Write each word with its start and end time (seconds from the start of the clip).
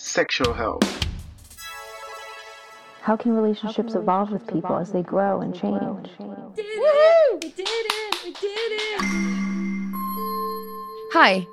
sexual 0.00 0.54
health. 0.54 0.82
How 3.02 3.16
can 3.16 3.34
relationships 3.34 3.94
evolve 3.94 4.30
with 4.30 4.46
people 4.46 4.76
as 4.76 4.92
they 4.92 5.02
grow 5.02 5.40
and 5.40 5.54
change? 5.54 6.08
Hi, 11.12 11.46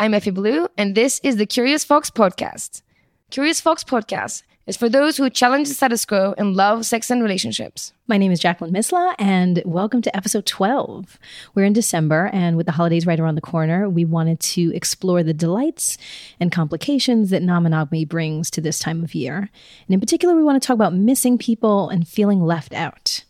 I'm 0.00 0.12
Effy 0.12 0.34
Blue, 0.34 0.68
and 0.76 0.94
this 0.94 1.20
is 1.22 1.36
the 1.36 1.46
Curious 1.46 1.84
Fox 1.84 2.10
podcast. 2.10 2.82
Curious 3.30 3.60
Fox 3.60 3.84
podcast 3.84 4.42
is 4.66 4.76
for 4.76 4.88
those 4.88 5.16
who 5.16 5.28
challenge 5.28 5.66
the 5.68 5.74
status 5.74 6.04
quo 6.04 6.34
in 6.38 6.54
love, 6.54 6.86
sex, 6.86 7.10
and 7.10 7.20
relationships. 7.20 7.92
My 8.06 8.16
name 8.16 8.30
is 8.30 8.38
Jacqueline 8.38 8.72
Misla, 8.72 9.14
and 9.18 9.60
welcome 9.64 10.00
to 10.02 10.16
episode 10.16 10.46
12. 10.46 11.18
We're 11.54 11.64
in 11.64 11.72
December, 11.72 12.30
and 12.32 12.56
with 12.56 12.66
the 12.66 12.72
holidays 12.72 13.04
right 13.04 13.18
around 13.18 13.34
the 13.34 13.40
corner, 13.40 13.88
we 13.88 14.04
wanted 14.04 14.38
to 14.40 14.72
explore 14.74 15.24
the 15.24 15.34
delights 15.34 15.98
and 16.38 16.52
complications 16.52 17.30
that 17.30 17.42
non 17.42 17.64
monogamy 17.64 18.04
brings 18.04 18.50
to 18.52 18.60
this 18.60 18.78
time 18.78 19.02
of 19.02 19.16
year. 19.16 19.50
And 19.86 19.94
in 19.94 20.00
particular, 20.00 20.36
we 20.36 20.44
want 20.44 20.62
to 20.62 20.66
talk 20.66 20.74
about 20.74 20.94
missing 20.94 21.38
people 21.38 21.88
and 21.88 22.06
feeling 22.06 22.40
left 22.40 22.72
out. 22.72 23.24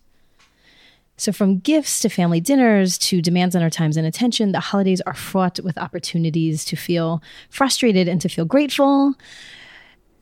So, 1.16 1.32
from 1.32 1.60
gifts 1.60 2.00
to 2.00 2.10
family 2.10 2.40
dinners 2.40 2.98
to 2.98 3.22
demands 3.22 3.56
on 3.56 3.62
our 3.62 3.70
times 3.70 3.96
and 3.96 4.06
attention, 4.06 4.52
the 4.52 4.60
holidays 4.60 5.00
are 5.02 5.14
fraught 5.14 5.60
with 5.60 5.78
opportunities 5.78 6.62
to 6.66 6.76
feel 6.76 7.22
frustrated 7.48 8.06
and 8.06 8.20
to 8.20 8.28
feel 8.28 8.44
grateful. 8.44 9.14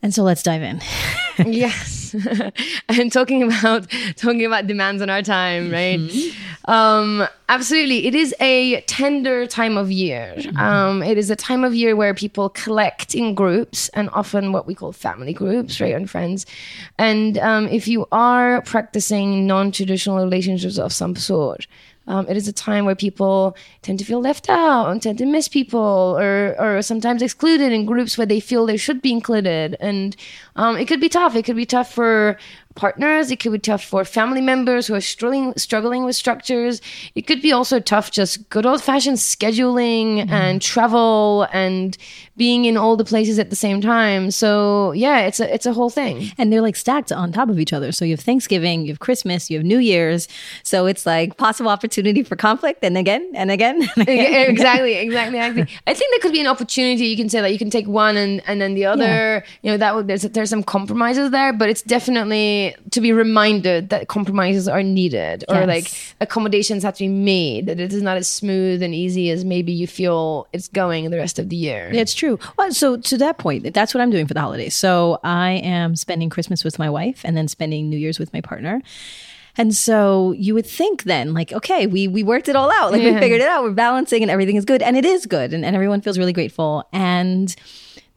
And 0.03 0.13
so 0.13 0.23
let's 0.23 0.41
dive 0.41 0.63
in. 0.63 0.81
yes, 1.45 2.15
and 2.89 3.11
talking 3.11 3.43
about 3.43 3.87
talking 4.15 4.45
about 4.45 4.67
demands 4.67 5.01
on 5.01 5.09
our 5.09 5.21
time, 5.21 5.71
right? 5.71 5.99
Um, 6.65 7.27
absolutely, 7.49 8.07
it 8.07 8.15
is 8.15 8.33
a 8.39 8.81
tender 8.81 9.45
time 9.45 9.77
of 9.77 9.91
year. 9.91 10.35
Um, 10.57 11.03
it 11.03 11.17
is 11.17 11.29
a 11.29 11.35
time 11.35 11.63
of 11.63 11.75
year 11.75 11.95
where 11.95 12.13
people 12.13 12.49
collect 12.49 13.13
in 13.13 13.35
groups, 13.35 13.89
and 13.89 14.09
often 14.13 14.51
what 14.51 14.65
we 14.65 14.73
call 14.73 14.91
family 14.91 15.33
groups, 15.33 15.79
right, 15.79 15.93
and 15.93 16.09
friends. 16.09 16.45
And 16.97 17.37
um, 17.37 17.67
if 17.67 17.87
you 17.87 18.07
are 18.11 18.61
practicing 18.63 19.45
non-traditional 19.45 20.17
relationships 20.17 20.77
of 20.79 20.91
some 20.91 21.15
sort. 21.15 21.67
Um, 22.07 22.27
it 22.27 22.35
is 22.35 22.47
a 22.47 22.53
time 22.53 22.85
where 22.85 22.95
people 22.95 23.55
tend 23.83 23.99
to 23.99 24.05
feel 24.05 24.19
left 24.19 24.49
out 24.49 24.89
and 24.89 25.01
tend 25.01 25.19
to 25.19 25.25
miss 25.25 25.47
people 25.47 26.17
or, 26.19 26.55
or 26.59 26.81
sometimes 26.81 27.21
excluded 27.21 27.71
in 27.71 27.85
groups 27.85 28.17
where 28.17 28.27
they 28.27 28.39
feel 28.39 28.65
they 28.65 28.77
should 28.77 29.01
be 29.01 29.11
included. 29.11 29.77
And 29.79 30.15
um, 30.55 30.77
it 30.77 30.87
could 30.87 30.99
be 30.99 31.09
tough. 31.09 31.35
It 31.35 31.45
could 31.45 31.55
be 31.55 31.65
tough 31.65 31.93
for 31.93 32.37
partners. 32.75 33.31
It 33.31 33.39
could 33.39 33.51
be 33.51 33.59
tough 33.59 33.83
for 33.83 34.05
family 34.05 34.41
members 34.41 34.87
who 34.87 34.95
are 34.95 35.01
struggling, 35.01 35.53
struggling 35.57 36.05
with 36.05 36.15
structures. 36.15 36.81
It 37.15 37.27
could 37.27 37.41
be 37.41 37.51
also 37.51 37.79
tough 37.79 38.11
just 38.11 38.49
good 38.49 38.65
old 38.65 38.81
fashioned 38.81 39.17
scheduling 39.17 40.21
mm-hmm. 40.21 40.33
and 40.33 40.61
travel 40.61 41.47
and 41.53 41.97
being 42.37 42.65
in 42.65 42.77
all 42.77 42.95
the 42.95 43.05
places 43.05 43.39
at 43.39 43.49
the 43.49 43.55
same 43.55 43.81
time. 43.81 44.31
So 44.31 44.93
yeah, 44.93 45.19
it's 45.21 45.39
a, 45.39 45.53
it's 45.53 45.65
a 45.65 45.73
whole 45.73 45.89
thing. 45.89 46.31
And 46.37 46.51
they're 46.51 46.61
like 46.61 46.75
stacked 46.75 47.11
on 47.11 47.31
top 47.31 47.49
of 47.49 47.59
each 47.59 47.73
other. 47.73 47.91
So 47.91 48.05
you 48.05 48.11
have 48.11 48.21
Thanksgiving, 48.21 48.81
you 48.81 48.91
have 48.91 48.99
Christmas, 48.99 49.49
you 49.49 49.57
have 49.57 49.65
New 49.65 49.79
Year's. 49.79 50.27
So 50.63 50.85
it's 50.85 51.05
like 51.05 51.37
possible 51.37 51.69
opportunity 51.69 52.23
for 52.23 52.35
conflict 52.35 52.83
and 52.83 52.97
again 52.97 53.29
and 53.35 53.51
again. 53.51 53.81
And 53.95 54.01
again. 54.07 54.49
exactly, 54.49 54.95
exactly, 54.95 55.39
exactly. 55.39 55.79
I 55.87 55.93
think 55.93 56.11
there 56.11 56.19
could 56.19 56.31
be 56.31 56.41
an 56.41 56.47
opportunity. 56.47 57.05
You 57.05 57.17
can 57.17 57.29
say 57.29 57.41
that 57.41 57.51
you 57.51 57.57
can 57.57 57.69
take 57.69 57.87
one 57.87 58.17
and, 58.17 58.41
and 58.47 58.61
then 58.61 58.73
the 58.73 58.85
other. 58.85 59.43
You 59.61 59.71
know 59.71 59.77
that 59.77 59.95
would, 59.95 60.07
there's 60.07 60.23
there's 60.23 60.49
some 60.49 60.63
compromises 60.63 61.31
there, 61.31 61.53
but 61.53 61.69
it's 61.69 61.81
definitely 61.81 62.60
to 62.91 63.01
be 63.01 63.11
reminded 63.13 63.89
that 63.89 64.07
compromises 64.07 64.67
are 64.67 64.83
needed 64.83 65.43
or 65.49 65.55
Yes. 65.55 65.67
like 65.67 65.87
accommodations 66.21 66.83
have 66.83 66.95
to 66.95 67.03
be 67.03 67.07
made. 67.07 67.65
That 67.67 67.79
it 67.79 67.91
is 67.93 68.01
not 68.01 68.17
as 68.17 68.27
smooth 68.27 68.81
and 68.83 68.93
easy 68.93 69.29
as 69.31 69.43
maybe 69.45 69.71
you 69.71 69.87
feel 69.87 70.47
it's 70.53 70.67
going 70.67 71.09
the 71.09 71.17
rest 71.17 71.39
of 71.39 71.49
the 71.49 71.55
year. 71.55 71.89
It's 71.93 72.13
true. 72.13 72.37
Well, 72.57 72.71
so 72.71 72.97
to 72.97 73.17
that 73.17 73.37
point, 73.37 73.73
that's 73.73 73.93
what 73.93 74.01
I'm 74.01 74.09
doing 74.11 74.27
for 74.27 74.33
the 74.33 74.41
holidays. 74.41 74.75
So 74.75 75.19
I 75.23 75.51
am 75.63 75.95
spending 75.95 76.29
Christmas 76.29 76.63
with 76.63 76.77
my 76.79 76.89
wife 76.89 77.21
and 77.23 77.35
then 77.37 77.47
spending 77.47 77.89
New 77.89 77.97
Year's 77.97 78.19
with 78.19 78.33
my 78.33 78.41
partner. 78.41 78.81
And 79.57 79.75
so 79.75 80.31
you 80.37 80.53
would 80.53 80.65
think 80.65 81.03
then, 81.03 81.33
like, 81.33 81.51
okay, 81.51 81.85
we 81.85 82.07
we 82.07 82.23
worked 82.23 82.47
it 82.47 82.55
all 82.55 82.71
out. 82.71 82.93
Like 82.93 83.01
we 83.03 83.13
figured 83.19 83.41
it 83.41 83.47
out. 83.47 83.63
We're 83.63 83.71
balancing 83.71 84.21
and 84.21 84.31
everything 84.31 84.55
is 84.55 84.63
good. 84.63 84.81
And 84.81 84.95
it 84.95 85.03
is 85.03 85.25
good. 85.25 85.53
And, 85.53 85.65
and 85.65 85.75
everyone 85.75 85.99
feels 86.01 86.17
really 86.17 86.31
grateful. 86.31 86.87
And 86.93 87.53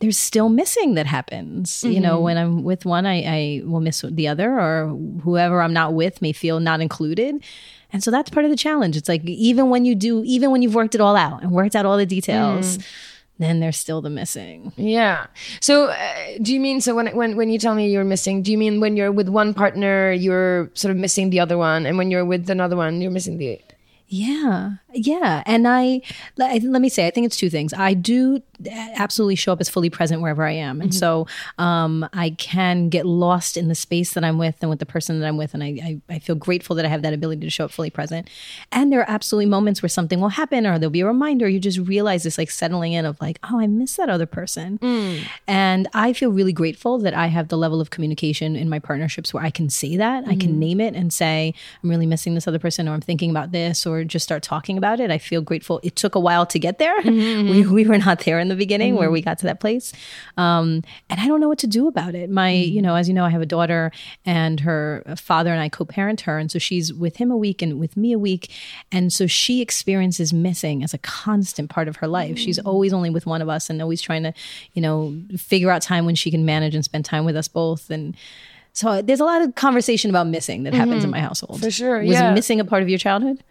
there's 0.04 0.18
still 0.18 0.50
missing 0.50 0.94
that 0.94 1.06
happens. 1.06 1.82
You 1.82 1.98
know, 1.98 2.20
when 2.20 2.36
I'm 2.36 2.62
with 2.62 2.84
one, 2.84 3.06
I, 3.06 3.22
I 3.22 3.62
will 3.64 3.80
miss 3.80 4.04
the 4.06 4.28
other, 4.28 4.60
or 4.60 4.88
whoever 5.22 5.62
I'm 5.62 5.72
not 5.72 5.94
with 5.94 6.20
may 6.20 6.32
feel 6.32 6.60
not 6.60 6.82
included. 6.82 7.42
And 7.90 8.04
so 8.04 8.10
that's 8.10 8.28
part 8.28 8.44
of 8.44 8.50
the 8.50 8.56
challenge. 8.56 8.98
It's 8.98 9.08
like 9.08 9.24
even 9.24 9.70
when 9.70 9.86
you 9.86 9.94
do, 9.94 10.22
even 10.26 10.50
when 10.50 10.60
you've 10.60 10.74
worked 10.74 10.94
it 10.94 11.00
all 11.00 11.16
out 11.16 11.42
and 11.42 11.52
worked 11.52 11.74
out 11.74 11.86
all 11.86 11.96
the 11.96 12.04
details, 12.04 12.78
then 13.38 13.60
there's 13.60 13.78
still 13.78 14.02
the 14.02 14.10
missing. 14.10 14.74
Yeah. 14.76 15.26
So, 15.60 15.86
uh, 15.86 16.14
do 16.42 16.52
you 16.52 16.60
mean 16.60 16.82
so 16.82 16.94
when 16.94 17.06
when 17.16 17.34
when 17.34 17.48
you 17.48 17.58
tell 17.58 17.74
me 17.74 17.90
you're 17.90 18.04
missing? 18.04 18.42
Do 18.42 18.52
you 18.52 18.58
mean 18.58 18.80
when 18.80 18.98
you're 18.98 19.10
with 19.10 19.30
one 19.30 19.54
partner, 19.54 20.12
you're 20.12 20.70
sort 20.74 20.90
of 20.90 20.98
missing 20.98 21.30
the 21.30 21.40
other 21.40 21.56
one, 21.56 21.86
and 21.86 21.96
when 21.96 22.10
you're 22.10 22.26
with 22.26 22.50
another 22.50 22.76
one, 22.76 23.00
you're 23.00 23.10
missing 23.10 23.38
the? 23.38 23.58
Yeah. 24.06 24.72
Yeah. 24.94 25.42
And 25.44 25.66
I, 25.66 26.02
let, 26.36 26.62
let 26.62 26.80
me 26.80 26.88
say, 26.88 27.06
I 27.06 27.10
think 27.10 27.26
it's 27.26 27.36
two 27.36 27.50
things. 27.50 27.74
I 27.74 27.94
do 27.94 28.40
uh, 28.64 28.70
absolutely 28.94 29.34
show 29.34 29.52
up 29.52 29.60
as 29.60 29.68
fully 29.68 29.90
present 29.90 30.22
wherever 30.22 30.44
I 30.44 30.52
am. 30.52 30.80
And 30.80 30.90
mm-hmm. 30.90 30.98
so 30.98 31.26
um, 31.58 32.08
I 32.12 32.30
can 32.30 32.88
get 32.88 33.04
lost 33.04 33.56
in 33.56 33.68
the 33.68 33.74
space 33.74 34.12
that 34.12 34.24
I'm 34.24 34.38
with 34.38 34.56
and 34.60 34.70
with 34.70 34.78
the 34.78 34.86
person 34.86 35.18
that 35.18 35.26
I'm 35.26 35.36
with. 35.36 35.52
And 35.52 35.64
I, 35.64 35.66
I, 35.66 36.14
I 36.14 36.18
feel 36.20 36.36
grateful 36.36 36.76
that 36.76 36.84
I 36.84 36.88
have 36.88 37.02
that 37.02 37.12
ability 37.12 37.40
to 37.40 37.50
show 37.50 37.64
up 37.64 37.72
fully 37.72 37.90
present. 37.90 38.30
And 38.70 38.92
there 38.92 39.00
are 39.00 39.10
absolutely 39.10 39.46
moments 39.46 39.82
where 39.82 39.88
something 39.88 40.20
will 40.20 40.28
happen 40.28 40.64
or 40.64 40.78
there'll 40.78 40.90
be 40.90 41.00
a 41.00 41.06
reminder. 41.06 41.48
You 41.48 41.58
just 41.58 41.78
realize 41.78 42.22
this 42.22 42.38
like 42.38 42.50
settling 42.50 42.92
in 42.92 43.04
of 43.04 43.20
like, 43.20 43.40
oh, 43.50 43.58
I 43.58 43.66
miss 43.66 43.96
that 43.96 44.08
other 44.08 44.26
person. 44.26 44.78
Mm. 44.78 45.24
And 45.48 45.88
I 45.92 46.12
feel 46.12 46.30
really 46.30 46.52
grateful 46.52 46.98
that 46.98 47.14
I 47.14 47.26
have 47.26 47.48
the 47.48 47.58
level 47.58 47.80
of 47.80 47.90
communication 47.90 48.54
in 48.54 48.68
my 48.68 48.78
partnerships 48.78 49.34
where 49.34 49.42
I 49.42 49.50
can 49.50 49.68
say 49.70 49.96
that. 49.96 50.24
I 50.28 50.36
can 50.36 50.52
mm. 50.52 50.58
name 50.58 50.80
it 50.80 50.94
and 50.94 51.12
say, 51.12 51.52
I'm 51.82 51.90
really 51.90 52.06
missing 52.06 52.34
this 52.34 52.46
other 52.46 52.60
person, 52.60 52.88
or 52.88 52.92
I'm 52.92 53.00
thinking 53.00 53.30
about 53.30 53.50
this, 53.50 53.86
or 53.86 54.04
just 54.04 54.22
start 54.22 54.42
talking 54.42 54.78
about 54.78 54.83
it. 55.00 55.10
I 55.10 55.18
feel 55.18 55.40
grateful. 55.42 55.80
It 55.82 55.96
took 55.96 56.14
a 56.14 56.20
while 56.20 56.46
to 56.46 56.58
get 56.58 56.78
there. 56.78 57.00
Mm-hmm. 57.02 57.44
We, 57.54 57.66
we 57.66 57.86
were 57.86 57.98
not 57.98 58.20
there 58.20 58.38
in 58.38 58.48
the 58.48 58.56
beginning 58.56 58.96
where 58.96 59.10
we 59.10 59.20
mm-hmm. 59.20 59.28
got 59.30 59.38
to 59.38 59.46
that 59.46 59.60
place. 59.60 59.92
Um, 60.36 60.82
and 61.08 61.20
I 61.20 61.26
don't 61.26 61.40
know 61.40 61.48
what 61.48 61.58
to 61.58 61.66
do 61.66 61.88
about 61.88 62.14
it. 62.14 62.30
My, 62.30 62.50
you 62.50 62.76
mm-hmm. 62.76 62.86
know, 62.86 62.94
as 62.96 63.06
you 63.06 63.14
know, 63.14 63.24
I 63.24 63.30
have 63.30 63.42
a 63.42 63.46
daughter 63.46 63.92
and 64.24 64.60
her 64.60 65.04
father 65.16 65.52
and 65.52 65.60
I 65.60 65.68
co 65.68 65.84
parent 65.84 66.22
her. 66.22 66.38
And 66.38 66.50
so 66.50 66.58
she's 66.58 66.92
with 66.92 67.16
him 67.16 67.30
a 67.30 67.36
week 67.36 67.62
and 67.62 67.78
with 67.78 67.96
me 67.96 68.12
a 68.12 68.18
week. 68.18 68.50
And 68.90 69.12
so 69.12 69.26
she 69.26 69.60
experiences 69.60 70.32
missing 70.32 70.82
as 70.82 70.94
a 70.94 70.98
constant 70.98 71.70
part 71.70 71.86
of 71.88 71.96
her 71.96 72.08
life. 72.08 72.38
She's 72.38 72.58
always 72.58 72.92
only 72.92 73.10
with 73.10 73.26
one 73.26 73.42
of 73.42 73.48
us 73.48 73.70
and 73.70 73.80
always 73.80 74.02
trying 74.02 74.24
to, 74.24 74.32
you 74.72 74.82
know, 74.82 75.16
figure 75.36 75.70
out 75.70 75.82
time 75.82 76.06
when 76.06 76.14
she 76.14 76.30
can 76.30 76.44
manage 76.44 76.74
and 76.74 76.84
spend 76.84 77.04
time 77.04 77.24
with 77.24 77.36
us 77.36 77.48
both. 77.48 77.90
And 77.90 78.16
so 78.74 79.00
there's 79.02 79.20
a 79.20 79.24
lot 79.24 79.40
of 79.40 79.54
conversation 79.54 80.10
about 80.10 80.26
missing 80.26 80.64
that 80.64 80.74
happens 80.74 81.04
in 81.04 81.10
my 81.10 81.20
household. 81.20 81.60
For 81.60 81.70
sure, 81.70 82.00
Was 82.00 82.10
yeah. 82.10 82.34
missing 82.34 82.58
a 82.58 82.64
part 82.64 82.82
of 82.82 82.88
your 82.88 82.98
childhood? 82.98 83.42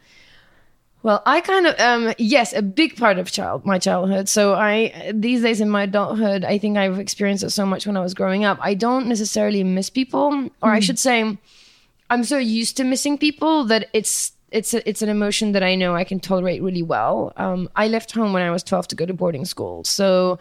Well, 1.03 1.21
I 1.25 1.41
kind 1.41 1.67
of 1.67 1.77
um 1.79 2.13
yes, 2.17 2.53
a 2.53 2.61
big 2.61 2.95
part 2.95 3.19
of 3.19 3.29
child 3.29 3.65
my 3.65 3.77
childhood. 3.77 4.29
So 4.29 4.55
I 4.55 5.11
these 5.13 5.41
days 5.41 5.59
in 5.59 5.69
my 5.69 5.83
adulthood, 5.83 6.45
I 6.45 6.57
think 6.57 6.77
I've 6.77 6.97
experienced 6.97 7.44
it 7.44 7.50
so 7.50 7.65
much 7.65 7.85
when 7.85 7.97
I 7.97 8.00
was 8.00 8.13
growing 8.13 8.45
up. 8.45 8.57
I 8.61 8.73
don't 8.73 9.07
necessarily 9.07 9.63
miss 9.65 9.89
people, 9.89 10.50
or 10.61 10.71
I 10.71 10.79
should 10.79 10.97
say, 10.97 11.38
I'm 12.09 12.23
so 12.23 12.38
used 12.38 12.77
to 12.77 12.85
missing 12.85 13.17
people 13.17 13.65
that 13.65 13.89
it's 13.91 14.31
it's 14.50 14.73
a, 14.73 14.88
it's 14.88 15.01
an 15.01 15.09
emotion 15.09 15.51
that 15.51 15.63
I 15.63 15.75
know 15.75 15.94
I 15.94 16.05
can 16.05 16.21
tolerate 16.21 16.61
really 16.61 16.83
well. 16.83 17.33
Um, 17.35 17.69
I 17.75 17.88
left 17.88 18.11
home 18.11 18.31
when 18.31 18.44
I 18.44 18.51
was 18.51 18.63
12 18.63 18.88
to 18.89 18.95
go 18.95 19.06
to 19.06 19.13
boarding 19.13 19.45
school, 19.45 19.83
so 19.83 20.39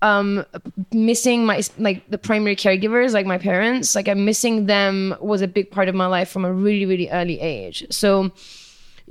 um 0.00 0.46
missing 0.92 1.44
my 1.44 1.60
like 1.76 2.08
the 2.08 2.18
primary 2.18 2.54
caregivers 2.54 3.14
like 3.14 3.26
my 3.26 3.36
parents 3.36 3.96
like 3.96 4.06
i'm 4.06 4.24
missing 4.24 4.66
them 4.66 5.12
was 5.20 5.42
a 5.42 5.48
big 5.48 5.72
part 5.72 5.88
of 5.88 5.94
my 5.96 6.06
life 6.06 6.28
from 6.28 6.44
a 6.44 6.52
really 6.52 6.86
really 6.86 7.10
early 7.10 7.40
age 7.40 7.84
so 7.90 8.30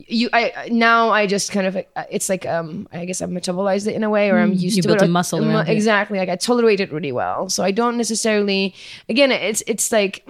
you 0.05 0.29
i 0.31 0.67
now 0.71 1.09
i 1.09 1.25
just 1.25 1.51
kind 1.51 1.65
of 1.65 1.75
it's 2.11 2.29
like 2.29 2.45
um 2.45 2.87
i 2.93 3.03
guess 3.03 3.21
i've 3.21 3.29
metabolized 3.29 3.87
it 3.87 3.95
in 3.95 4.03
a 4.03 4.09
way 4.09 4.29
or 4.29 4.37
i'm 4.37 4.53
used 4.53 4.75
you 4.75 4.81
to 4.83 4.87
built 4.89 5.01
it. 5.01 5.05
a 5.05 5.07
muscle 5.07 5.43
around 5.43 5.67
it. 5.67 5.71
exactly 5.71 6.19
like 6.19 6.29
i 6.29 6.35
tolerate 6.35 6.79
it 6.79 6.91
really 6.91 7.11
well. 7.11 7.49
So 7.49 7.63
i 7.63 7.71
don't 7.71 7.97
necessarily 7.97 8.75
again 9.09 9.31
it's 9.31 9.63
it's 9.65 9.91
like 9.91 10.23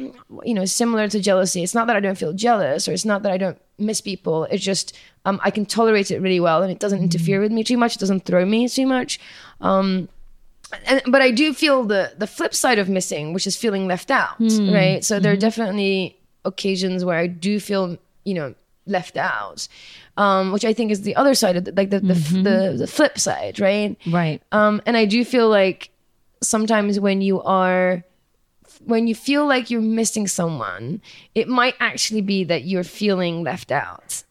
you 0.43 0.53
know 0.53 0.65
similar 0.65 1.07
to 1.09 1.19
jealousy. 1.19 1.63
It's 1.63 1.75
not 1.75 1.87
that 1.87 1.97
i 1.97 1.99
don't 1.99 2.17
feel 2.17 2.33
jealous 2.33 2.87
or 2.87 2.93
it's 2.93 3.05
not 3.05 3.23
that 3.23 3.31
i 3.31 3.37
don't 3.37 3.59
miss 3.77 3.99
people. 3.99 4.45
It's 4.45 4.63
just 4.63 4.95
um 5.25 5.39
i 5.43 5.51
can 5.51 5.65
tolerate 5.65 6.11
it 6.11 6.21
really 6.21 6.39
well 6.39 6.63
and 6.63 6.71
it 6.71 6.79
doesn't 6.79 7.01
interfere 7.03 7.41
with 7.41 7.51
me 7.51 7.63
too 7.63 7.77
much. 7.77 7.95
It 7.95 7.99
doesn't 7.99 8.23
throw 8.25 8.45
me 8.45 8.69
too 8.69 8.87
much. 8.87 9.19
Um 9.59 10.07
and, 10.85 11.01
but 11.07 11.21
I 11.21 11.31
do 11.31 11.53
feel 11.53 11.83
the 11.83 12.13
the 12.17 12.27
flip 12.27 12.53
side 12.53 12.79
of 12.79 12.87
missing, 12.89 13.33
which 13.33 13.47
is 13.47 13.55
feeling 13.55 13.87
left 13.87 14.11
out, 14.11 14.35
right? 14.39 15.03
So 15.03 15.19
there 15.19 15.31
are 15.31 15.37
definitely 15.37 16.17
occasions 16.45 17.03
where 17.05 17.17
I 17.17 17.27
do 17.27 17.59
feel, 17.59 17.97
you 18.25 18.33
know, 18.33 18.53
left 18.87 19.17
out, 19.17 19.67
um, 20.17 20.51
which 20.51 20.65
I 20.65 20.73
think 20.73 20.91
is 20.91 21.01
the 21.01 21.15
other 21.15 21.35
side 21.35 21.55
of 21.57 21.65
the, 21.65 21.71
like 21.73 21.89
the 21.89 21.99
the, 21.99 22.13
the 22.13 22.75
the 22.79 22.87
flip 22.87 23.19
side, 23.19 23.59
right? 23.59 23.97
Right. 24.07 24.41
Um, 24.51 24.81
and 24.85 24.97
I 24.97 25.05
do 25.05 25.23
feel 25.25 25.49
like 25.49 25.89
sometimes 26.41 26.99
when 26.99 27.21
you 27.21 27.41
are 27.41 28.03
when 28.85 29.07
you 29.07 29.15
feel 29.15 29.45
like 29.47 29.69
you're 29.69 29.81
missing 29.81 30.27
someone, 30.27 31.01
it 31.35 31.47
might 31.47 31.75
actually 31.79 32.21
be 32.21 32.43
that 32.45 32.65
you're 32.65 32.83
feeling 32.83 33.43
left 33.43 33.71
out. 33.71 34.23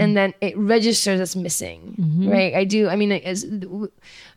And 0.00 0.16
then 0.16 0.32
it 0.40 0.56
registers 0.56 1.20
as 1.20 1.36
missing, 1.36 1.94
right? 2.30 2.54
I 2.54 2.64
do. 2.64 2.88
I 2.88 2.96
mean, 2.96 3.12
as 3.12 3.44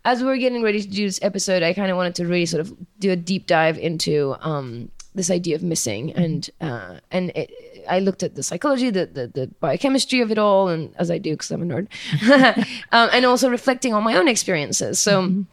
as 0.03 0.19
we 0.21 0.25
we're 0.25 0.37
getting 0.37 0.63
ready 0.63 0.81
to 0.81 0.87
do 0.87 1.05
this 1.05 1.19
episode, 1.21 1.63
I 1.63 1.73
kind 1.73 1.91
of 1.91 1.97
wanted 1.97 2.15
to 2.15 2.25
really 2.25 2.47
sort 2.47 2.61
of 2.61 2.75
do 2.99 3.11
a 3.11 3.15
deep 3.15 3.47
dive 3.47 3.77
into 3.77 4.35
um, 4.41 4.89
this 5.15 5.29
idea 5.29 5.55
of 5.55 5.63
missing, 5.63 6.11
and 6.13 6.49
uh, 6.59 6.95
and 7.11 7.29
it, 7.35 7.51
I 7.89 7.99
looked 7.99 8.23
at 8.23 8.35
the 8.35 8.43
psychology, 8.43 8.89
the, 8.89 9.05
the 9.05 9.27
the 9.27 9.47
biochemistry 9.59 10.21
of 10.21 10.31
it 10.31 10.37
all, 10.37 10.67
and 10.67 10.93
as 10.97 11.09
I 11.11 11.17
do 11.17 11.31
because 11.31 11.51
I'm 11.51 11.63
a 11.63 11.65
nerd, 11.65 11.87
um, 12.91 13.09
and 13.13 13.25
also 13.25 13.49
reflecting 13.49 13.93
on 13.93 14.03
my 14.03 14.15
own 14.15 14.27
experiences. 14.27 14.99
So. 14.99 15.45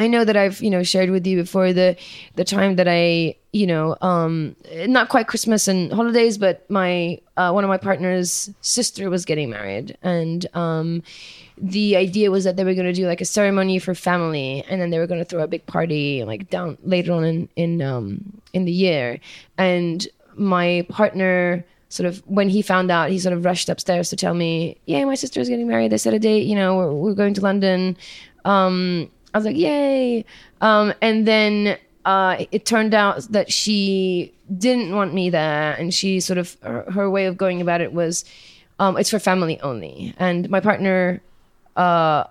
I 0.00 0.06
know 0.06 0.24
that 0.24 0.36
I've 0.36 0.62
you 0.62 0.70
know 0.70 0.84
shared 0.84 1.10
with 1.10 1.26
you 1.26 1.36
before 1.36 1.72
the 1.72 1.96
the 2.36 2.44
time 2.44 2.76
that 2.76 2.86
I 2.88 3.34
you 3.52 3.66
know 3.66 3.96
um 4.00 4.54
not 4.86 5.08
quite 5.08 5.26
Christmas 5.26 5.66
and 5.66 5.92
holidays 5.92 6.38
but 6.38 6.70
my 6.70 7.20
uh, 7.36 7.50
one 7.50 7.64
of 7.64 7.68
my 7.68 7.78
partner's 7.78 8.48
sister 8.60 9.10
was 9.10 9.24
getting 9.24 9.50
married 9.50 9.98
and 10.02 10.46
um 10.54 11.02
the 11.60 11.96
idea 11.96 12.30
was 12.30 12.44
that 12.44 12.56
they 12.56 12.64
were 12.64 12.74
going 12.74 12.86
to 12.86 12.92
do 12.92 13.06
like 13.06 13.20
a 13.20 13.24
ceremony 13.24 13.80
for 13.80 13.94
family 13.94 14.64
and 14.68 14.80
then 14.80 14.90
they 14.90 14.98
were 14.98 15.06
going 15.08 15.20
to 15.20 15.24
throw 15.24 15.42
a 15.42 15.48
big 15.48 15.66
party 15.66 16.22
like 16.22 16.48
down 16.48 16.78
later 16.84 17.12
on 17.12 17.24
in 17.24 17.48
in 17.56 17.82
um 17.82 18.40
in 18.52 18.64
the 18.64 18.72
year 18.72 19.18
and 19.56 20.06
my 20.38 20.86
partner 20.88 21.64
sort 21.90 22.06
of 22.06 22.18
when 22.26 22.48
he 22.48 22.60
found 22.60 22.90
out 22.90 23.10
he 23.10 23.18
sort 23.18 23.32
of 23.32 23.44
rushed 23.44 23.68
upstairs 23.68 24.10
to 24.10 24.16
tell 24.16 24.34
me 24.34 24.76
yeah 24.86 25.04
my 25.04 25.14
sister 25.14 25.40
is 25.40 25.48
getting 25.48 25.66
married 25.66 25.90
they 25.90 25.98
set 25.98 26.12
a 26.12 26.18
date 26.18 26.46
you 26.46 26.54
know 26.54 26.76
we're, 26.76 26.92
we're 26.92 27.14
going 27.14 27.34
to 27.34 27.40
london 27.40 27.96
um 28.44 29.10
I 29.34 29.38
was 29.38 29.46
like, 29.46 29.56
yay. 29.56 30.24
Um, 30.60 30.94
and 31.02 31.26
then 31.26 31.78
uh, 32.04 32.44
it 32.50 32.64
turned 32.64 32.94
out 32.94 33.20
that 33.30 33.52
she 33.52 34.32
didn't 34.56 34.94
want 34.94 35.14
me 35.14 35.30
there. 35.30 35.74
And 35.74 35.92
she 35.92 36.20
sort 36.20 36.38
of, 36.38 36.56
her, 36.62 36.90
her 36.90 37.10
way 37.10 37.26
of 37.26 37.36
going 37.36 37.60
about 37.60 37.80
it 37.80 37.92
was, 37.92 38.24
um, 38.78 38.96
it's 38.96 39.10
for 39.10 39.18
family 39.18 39.60
only. 39.60 40.14
And 40.18 40.48
my 40.48 40.60
partner, 40.60 41.20
uh, 41.76 42.24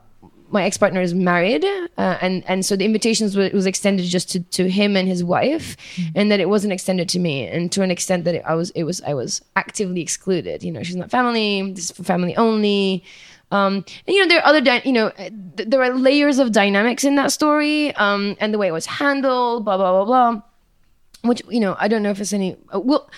my 0.50 0.64
ex 0.64 0.78
partner 0.78 1.02
is 1.02 1.14
married, 1.14 1.66
uh, 1.66 2.18
and 2.22 2.44
and 2.48 2.66
so 2.66 2.76
the 2.76 2.86
invitations 2.86 3.36
was, 3.36 3.52
was 3.52 3.66
extended 3.66 4.06
just 4.06 4.30
to, 4.32 4.40
to 4.40 4.70
him 4.70 4.96
and 4.96 5.08
his 5.08 5.24
wife, 5.24 5.76
and 6.16 6.32
that 6.32 6.40
it 6.40 6.50
wasn't 6.50 6.74
extended 6.74 7.10
to 7.10 7.20
me, 7.20 7.48
and 7.48 7.72
to 7.72 7.82
an 7.82 7.92
extent 7.92 8.24
that 8.26 8.36
it, 8.36 8.44
I 8.46 8.56
was 8.56 8.70
it 8.72 8.84
was 8.84 9.02
I 9.02 9.14
was 9.14 9.42
actively 9.56 10.02
excluded. 10.02 10.64
You 10.64 10.72
know, 10.72 10.84
she's 10.84 10.96
not 10.96 11.12
family. 11.12 11.72
This 11.74 11.86
is 11.86 11.92
for 11.92 12.04
family 12.04 12.36
only. 12.38 13.04
Um, 13.50 13.86
and 14.06 14.16
you 14.16 14.22
know 14.22 14.28
there 14.28 14.40
are 14.40 14.46
other 14.46 14.62
dy- 14.62 14.82
you 14.84 14.92
know 14.92 15.10
th- 15.12 15.70
there 15.70 15.82
are 15.82 15.94
layers 15.94 16.38
of 16.38 16.52
dynamics 16.52 17.04
in 17.04 17.16
that 17.16 17.32
story, 17.32 17.96
um, 17.96 18.36
and 18.40 18.54
the 18.54 18.58
way 18.58 18.68
it 18.68 18.74
was 18.74 18.86
handled, 18.86 19.66
blah 19.66 19.78
blah 19.78 19.92
blah 19.92 20.06
blah. 20.06 20.42
Which 21.24 21.42
you 21.50 21.60
know 21.60 21.76
I 21.80 21.88
don't 21.88 22.04
know 22.04 22.12
if 22.12 22.20
it's 22.20 22.34
any. 22.34 22.58
Uh, 22.74 22.80
well, 22.80 23.10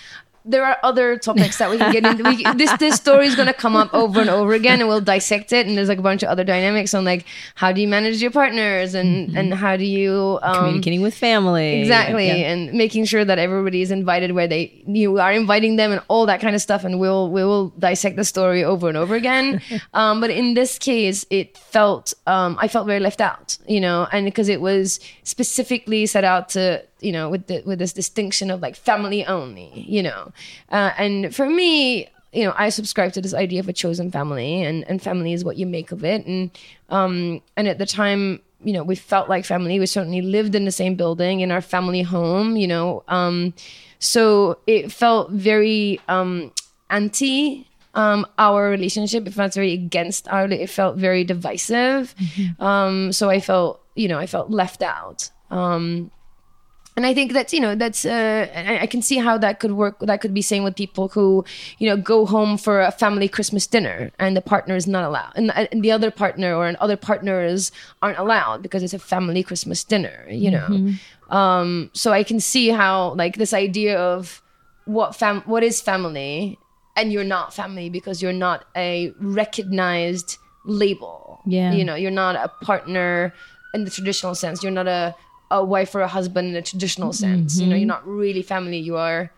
there 0.44 0.64
are 0.64 0.78
other 0.82 1.16
topics 1.18 1.58
that 1.58 1.68
we 1.70 1.76
can 1.78 1.92
get 1.92 2.04
into. 2.04 2.24
We, 2.24 2.42
this 2.54 2.72
this 2.78 2.96
story 2.96 3.26
is 3.26 3.34
going 3.36 3.48
to 3.48 3.52
come 3.54 3.76
up 3.76 3.92
over 3.92 4.20
and 4.20 4.30
over 4.30 4.52
again, 4.52 4.80
and 4.80 4.88
we'll 4.88 5.00
dissect 5.00 5.52
it. 5.52 5.66
And 5.66 5.76
there's 5.76 5.88
like 5.88 5.98
a 5.98 6.02
bunch 6.02 6.22
of 6.22 6.28
other 6.28 6.44
dynamics 6.44 6.94
on 6.94 7.04
like 7.04 7.26
how 7.54 7.72
do 7.72 7.80
you 7.80 7.88
manage 7.88 8.22
your 8.22 8.30
partners, 8.30 8.94
and 8.94 9.36
and 9.36 9.52
how 9.54 9.76
do 9.76 9.84
you 9.84 10.38
um, 10.42 10.54
Communicating 10.56 11.02
with 11.02 11.14
family. 11.14 11.80
exactly, 11.80 12.26
Yeah. 12.28 12.50
and 12.52 12.72
making 12.72 13.04
sure 13.04 13.24
that 13.24 13.38
everybody 13.38 13.82
is 13.82 13.90
invited 13.90 14.32
where 14.32 14.48
they 14.48 14.82
you 14.86 15.18
are 15.18 15.32
inviting 15.32 15.76
them, 15.76 15.92
and 15.92 16.00
all 16.08 16.26
that 16.26 16.40
kind 16.40 16.54
of 16.54 16.62
stuff. 16.62 16.84
And 16.84 16.98
we'll 16.98 17.30
we 17.30 17.44
will 17.44 17.68
dissect 17.78 18.16
the 18.16 18.24
story 18.24 18.64
over 18.64 18.88
and 18.88 18.96
over 18.96 19.14
again. 19.14 19.60
um, 19.94 20.20
but 20.20 20.30
in 20.30 20.54
this 20.54 20.78
case, 20.78 21.24
it 21.30 21.56
felt 21.58 22.14
um, 22.26 22.56
I 22.60 22.68
felt 22.68 22.86
very 22.86 23.00
left 23.00 23.20
out, 23.20 23.58
you 23.68 23.80
know, 23.80 24.06
and 24.12 24.24
because 24.24 24.48
it 24.48 24.60
was 24.60 25.00
specifically 25.22 26.06
set 26.06 26.24
out 26.24 26.48
to 26.50 26.82
you 27.02 27.12
know 27.12 27.28
with 27.28 27.46
the 27.46 27.62
with 27.66 27.78
this 27.78 27.92
distinction 27.92 28.50
of 28.50 28.60
like 28.60 28.76
family 28.76 29.24
only 29.26 29.70
you 29.88 30.02
know? 30.02 30.32
Uh, 30.70 30.90
and 30.98 31.34
for 31.34 31.48
me 31.48 32.08
you 32.32 32.44
know 32.44 32.54
i 32.56 32.68
subscribe 32.68 33.12
to 33.12 33.20
this 33.20 33.34
idea 33.34 33.60
of 33.60 33.68
a 33.68 33.72
chosen 33.72 34.10
family 34.10 34.62
and 34.62 34.88
and 34.88 35.02
family 35.02 35.32
is 35.32 35.44
what 35.44 35.56
you 35.56 35.66
make 35.66 35.92
of 35.92 36.04
it. 36.04 36.24
And 36.26 36.50
um 36.88 37.42
and 37.56 37.66
at 37.68 37.78
the 37.78 37.86
time 37.86 38.40
you 38.62 38.72
know 38.72 38.82
we 38.82 38.94
felt 38.94 39.28
like 39.28 39.44
family. 39.44 39.80
We 39.80 39.86
certainly 39.86 40.22
lived 40.22 40.54
in 40.54 40.64
the 40.64 40.70
same 40.72 40.94
building 40.94 41.40
in 41.40 41.50
our 41.50 41.60
family 41.60 42.02
home 42.02 42.56
you 42.56 42.68
know? 42.68 43.02
Um 43.08 43.54
so 43.98 44.58
it 44.66 44.92
felt 44.92 45.30
very 45.30 46.00
um 46.08 46.52
anti 46.88 47.66
um 47.94 48.26
our 48.38 48.70
relationship. 48.70 49.26
It 49.26 49.34
felt 49.34 49.54
very 49.54 49.72
against 49.72 50.28
our 50.28 50.44
it 50.44 50.70
felt 50.70 50.96
very 50.96 51.24
divisive. 51.24 52.14
Um 52.60 53.12
so 53.12 53.28
i 53.30 53.40
felt 53.40 53.80
you 53.96 54.08
know 54.08 54.18
i 54.18 54.26
felt 54.26 54.50
left 54.50 54.82
out. 54.82 55.30
Um 55.50 56.10
and 56.96 57.06
I 57.06 57.14
think 57.14 57.32
that's 57.32 57.52
you 57.52 57.60
know 57.60 57.74
that's 57.74 58.04
uh, 58.04 58.48
I 58.82 58.86
can 58.86 59.02
see 59.02 59.18
how 59.18 59.38
that 59.38 59.60
could 59.60 59.72
work. 59.72 59.98
That 60.00 60.20
could 60.20 60.34
be 60.34 60.42
same 60.42 60.64
with 60.64 60.76
people 60.76 61.08
who 61.08 61.44
you 61.78 61.88
know 61.88 61.96
go 61.96 62.26
home 62.26 62.58
for 62.58 62.80
a 62.80 62.90
family 62.90 63.28
Christmas 63.28 63.66
dinner 63.66 64.10
and 64.18 64.36
the 64.36 64.40
partner 64.40 64.76
is 64.76 64.86
not 64.86 65.04
allowed, 65.04 65.32
and, 65.36 65.50
and 65.50 65.82
the 65.82 65.92
other 65.92 66.10
partner 66.10 66.54
or 66.54 66.74
other 66.80 66.96
partners 66.96 67.72
aren't 68.02 68.18
allowed 68.18 68.62
because 68.62 68.82
it's 68.82 68.94
a 68.94 68.98
family 68.98 69.42
Christmas 69.42 69.84
dinner. 69.84 70.26
You 70.28 70.50
know, 70.50 70.92
um, 71.30 71.90
so 71.92 72.12
I 72.12 72.22
can 72.22 72.40
see 72.40 72.68
how 72.68 73.14
like 73.14 73.36
this 73.36 73.52
idea 73.52 73.98
of 73.98 74.42
what 74.84 75.14
fam 75.14 75.42
what 75.42 75.62
is 75.62 75.80
family, 75.80 76.58
and 76.96 77.12
you're 77.12 77.24
not 77.24 77.54
family 77.54 77.88
because 77.88 78.20
you're 78.20 78.32
not 78.32 78.66
a 78.76 79.14
recognized 79.20 80.38
label. 80.64 81.40
Yeah. 81.46 81.72
you 81.72 81.84
know, 81.84 81.94
you're 81.94 82.10
not 82.10 82.36
a 82.36 82.48
partner 82.64 83.32
in 83.72 83.84
the 83.84 83.90
traditional 83.90 84.34
sense. 84.34 84.62
You're 84.62 84.72
not 84.72 84.88
a 84.88 85.14
a 85.50 85.64
wife 85.64 85.94
or 85.94 86.00
a 86.00 86.08
husband 86.08 86.48
in 86.48 86.56
a 86.56 86.62
traditional 86.62 87.12
sense. 87.12 87.58
You 87.58 87.66
know, 87.66 87.76
you're 87.76 87.86
not 87.86 88.06
really 88.06 88.42
family. 88.42 88.78
You 88.78 88.96
are, 88.96 89.32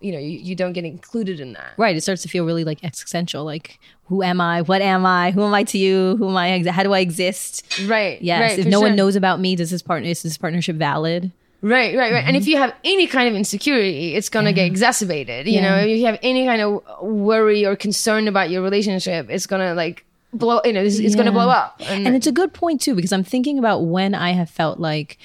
you 0.00 0.12
know, 0.12 0.18
you, 0.18 0.38
you 0.38 0.54
don't 0.54 0.72
get 0.72 0.84
included 0.84 1.40
in 1.40 1.52
that. 1.52 1.72
Right. 1.76 1.96
It 1.96 2.00
starts 2.00 2.22
to 2.22 2.28
feel 2.28 2.46
really 2.46 2.64
like 2.64 2.82
existential. 2.82 3.44
Like, 3.44 3.78
who 4.06 4.22
am 4.22 4.40
I? 4.40 4.62
What 4.62 4.82
am 4.82 5.04
I? 5.04 5.30
Who 5.32 5.42
am 5.42 5.54
I 5.54 5.64
to 5.64 5.78
you? 5.78 6.16
Who 6.16 6.28
am 6.28 6.36
I? 6.36 6.50
Ex- 6.50 6.68
How 6.68 6.82
do 6.82 6.92
I 6.92 7.00
exist? 7.00 7.64
Right. 7.86 8.20
Yes. 8.22 8.40
Right, 8.40 8.58
if 8.58 8.66
no 8.66 8.80
one 8.80 8.96
knows 8.96 9.16
about 9.16 9.40
me, 9.40 9.56
does 9.56 9.70
this 9.70 9.82
partner 9.82 10.08
is 10.08 10.22
this 10.22 10.38
partnership 10.38 10.76
valid? 10.76 11.30
Right, 11.62 11.96
right, 11.96 12.12
right. 12.12 12.20
Mm-hmm. 12.20 12.28
And 12.28 12.36
if 12.36 12.46
you 12.46 12.58
have 12.58 12.74
any 12.84 13.06
kind 13.06 13.26
of 13.26 13.34
insecurity, 13.34 14.14
it's 14.14 14.28
gonna 14.28 14.52
get 14.52 14.66
exacerbated. 14.66 15.46
You 15.46 15.62
know, 15.62 15.76
if 15.78 15.98
you 15.98 16.04
have 16.04 16.18
any 16.22 16.44
kind 16.44 16.60
of 16.60 16.82
worry 17.00 17.64
or 17.64 17.74
concern 17.74 18.28
about 18.28 18.50
your 18.50 18.60
relationship, 18.60 19.30
it's 19.30 19.46
gonna 19.46 19.74
like 19.74 20.04
blow. 20.38 20.60
You 20.64 20.72
know, 20.72 20.82
it's, 20.82 20.98
it's 20.98 21.14
gonna 21.14 21.32
blow 21.32 21.48
up. 21.48 21.80
And 21.80 22.14
it's 22.14 22.26
a 22.26 22.32
good 22.32 22.52
point 22.52 22.80
too, 22.80 22.94
because 22.94 23.12
I'm 23.12 23.24
thinking 23.24 23.58
about 23.58 23.80
when 23.80 24.14
I 24.14 24.32
have 24.32 24.50
felt 24.50 24.78
like 24.78 25.18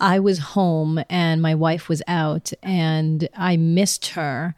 I 0.00 0.20
was 0.20 0.38
home 0.38 1.02
and 1.10 1.42
my 1.42 1.54
wife 1.54 1.88
was 1.88 2.02
out 2.06 2.52
and 2.62 3.28
I 3.36 3.56
missed 3.56 4.10
her 4.10 4.54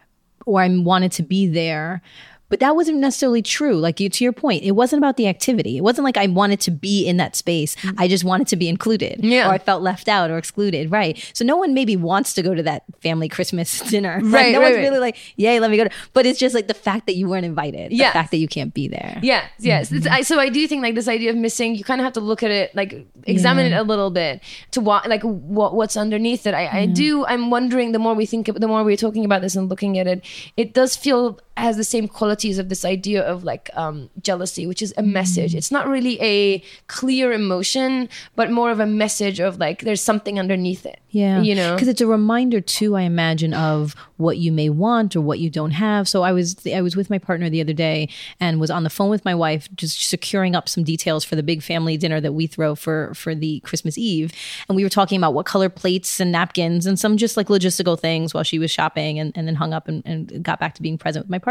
or 0.47 0.61
I 0.63 0.69
wanted 0.69 1.13
to 1.13 1.23
be 1.23 1.47
there. 1.47 2.03
But 2.51 2.61
that 2.61 2.77
wasn't 2.77 2.99
necessarily 2.99 3.41
true. 3.41 3.77
Like 3.77 3.99
you, 4.01 4.09
to 4.11 4.25
your 4.25 4.33
point, 4.35 4.63
it 4.65 4.73
wasn't 4.73 4.99
about 5.01 5.17
the 5.17 5.27
activity. 5.29 5.79
It 5.79 5.81
wasn't 5.83 6.05
like 6.05 6.19
I 6.19 6.27
wanted 6.27 6.61
to 6.61 6.71
be 6.71 7.07
in 7.07 7.17
that 7.17 7.35
space. 7.37 7.77
I 7.97 8.07
just 8.09 8.25
wanted 8.25 8.49
to 8.49 8.57
be 8.57 8.69
included, 8.69 9.25
Yeah. 9.25 9.49
or 9.49 9.53
I 9.53 9.59
felt 9.59 9.83
left 9.83 10.09
out 10.09 10.31
or 10.31 10.37
excluded. 10.37 10.91
Right. 10.91 11.17
So 11.33 11.45
no 11.45 11.57
one 11.57 11.73
maybe 11.73 11.97
wants 11.97 12.35
to 12.35 12.43
go 12.43 12.55
to 12.55 12.63
that 12.65 12.83
family 13.01 13.29
Christmas 13.29 13.81
dinner. 13.91 14.21
Like, 14.23 14.33
Right, 14.35 14.53
no 14.53 14.59
right, 14.59 14.65
one's 14.67 14.77
right. 14.77 14.83
really 14.83 14.99
like, 14.99 15.17
"Yay, 15.37 15.61
let 15.61 15.71
me 15.71 15.77
go." 15.77 15.85
to 15.85 15.91
But 16.13 16.27
it's 16.27 16.39
just 16.39 16.55
like 16.55 16.67
the 16.67 16.75
fact 16.75 17.07
that 17.07 17.17
you 17.17 17.29
weren't 17.29 17.47
invited. 17.47 17.93
Yeah. 17.93 18.09
The 18.11 18.13
fact 18.15 18.31
that 18.33 18.39
you 18.39 18.49
can't 18.49 18.75
be 18.75 18.89
there. 18.89 19.19
Yes, 19.23 19.49
yes. 19.61 19.91
Mm-hmm. 19.91 20.13
I, 20.13 20.23
so 20.23 20.39
I 20.41 20.49
do 20.49 20.67
think 20.67 20.83
like 20.83 20.95
this 20.97 21.09
idea 21.09 21.31
of 21.31 21.37
missing, 21.37 21.77
you 21.77 21.85
kind 21.85 22.01
of 22.01 22.05
have 22.05 22.15
to 22.15 22.21
look 22.21 22.43
at 22.43 22.51
it, 22.51 22.75
like 22.75 23.07
examine 23.27 23.67
it 23.67 23.77
a 23.77 23.83
little 23.85 24.11
bit 24.11 24.43
to 24.73 24.81
what, 24.81 25.09
like 25.09 25.23
what 25.23 25.75
what's 25.75 25.97
underneath 25.97 26.47
it. 26.47 26.55
I, 26.55 26.81
I 26.81 26.87
do. 26.87 27.25
I'm 27.27 27.51
wondering. 27.51 27.93
The 27.93 27.99
more 28.01 28.15
we 28.15 28.27
think, 28.27 28.47
the 28.53 28.67
more 28.69 28.83
we're 28.83 28.97
talking 28.97 29.25
about 29.25 29.41
this 29.43 29.55
and 29.55 29.69
looking 29.69 29.99
at 29.99 30.07
it, 30.09 30.25
it 30.57 30.75
does 30.75 30.97
feel 30.97 31.39
has 31.57 31.77
the 31.77 31.85
same 31.85 32.09
qualities 32.09 32.59
of 32.59 32.69
this 32.71 32.85
idea 32.85 33.23
of 33.23 33.45
like 33.45 33.69
um, 33.75 34.09
jealousy, 34.23 34.67
which 34.67 34.81
is 34.81 34.93
a 34.97 35.03
Mm. 35.03 35.13
message. 35.13 35.55
It's 35.55 35.71
not 35.71 35.87
really 35.89 36.19
a 36.23 36.63
clear 36.87 37.33
emotion, 37.33 38.09
but 38.37 38.51
more 38.51 38.71
of 38.71 38.81
a 38.81 38.87
message 38.87 39.41
of 39.41 39.59
like 39.59 39.83
there's 39.83 40.01
something 40.01 40.39
underneath 40.39 40.87
it. 40.87 41.01
Yeah. 41.13 41.41
you 41.43 41.57
know. 41.57 41.75
Because 41.75 41.89
it's 41.89 42.01
a 42.01 42.07
reminder 42.07 42.61
too, 42.61 42.97
I 42.97 43.03
imagine, 43.03 43.53
of 43.53 43.97
what 44.17 44.39
you 44.39 44.53
may 44.53 44.69
want 44.71 45.17
or 45.17 45.21
what 45.21 45.41
you 45.41 45.51
don't 45.51 45.73
have. 45.73 46.09
So 46.09 46.23
I 46.23 46.31
was 46.33 46.57
I 46.73 46.81
was 46.83 46.95
with 46.95 47.11
my 47.11 47.19
partner 47.19 47.51
the 47.51 47.61
other 47.61 47.73
day 47.73 48.09
and 48.39 48.61
was 48.61 48.71
on 48.71 48.85
the 48.85 48.91
phone 48.91 49.11
with 49.11 49.25
my 49.25 49.35
wife, 49.35 49.69
just 49.75 50.09
securing 50.09 50.55
up 50.55 50.69
some 50.69 50.85
details 50.85 51.25
for 51.25 51.35
the 51.35 51.43
big 51.43 51.63
family 51.65 51.97
dinner 51.97 52.21
that 52.21 52.33
we 52.33 52.47
throw 52.47 52.75
for 52.77 53.13
for 53.15 53.35
the 53.35 53.59
Christmas 53.61 53.99
Eve. 53.99 54.33
And 54.69 54.77
we 54.77 54.85
were 54.85 54.89
talking 54.91 55.19
about 55.19 55.35
what 55.35 55.47
color 55.47 55.69
plates 55.69 56.21
and 56.21 56.31
napkins 56.31 56.87
and 56.87 56.97
some 56.99 57.17
just 57.17 57.37
like 57.37 57.49
logistical 57.49 57.99
things 57.99 58.33
while 58.33 58.45
she 58.45 58.61
was 58.61 58.71
shopping 58.71 59.19
and, 59.19 59.33
and 59.37 59.49
then 59.49 59.57
hung 59.57 59.73
up 59.75 59.89
and, 59.89 60.03
and 60.07 60.43
got 60.45 60.61
back 60.61 60.75
to 60.77 60.83
being 60.83 60.97
present 60.97 61.25
with 61.27 61.31
my 61.31 61.39
partner. 61.39 61.50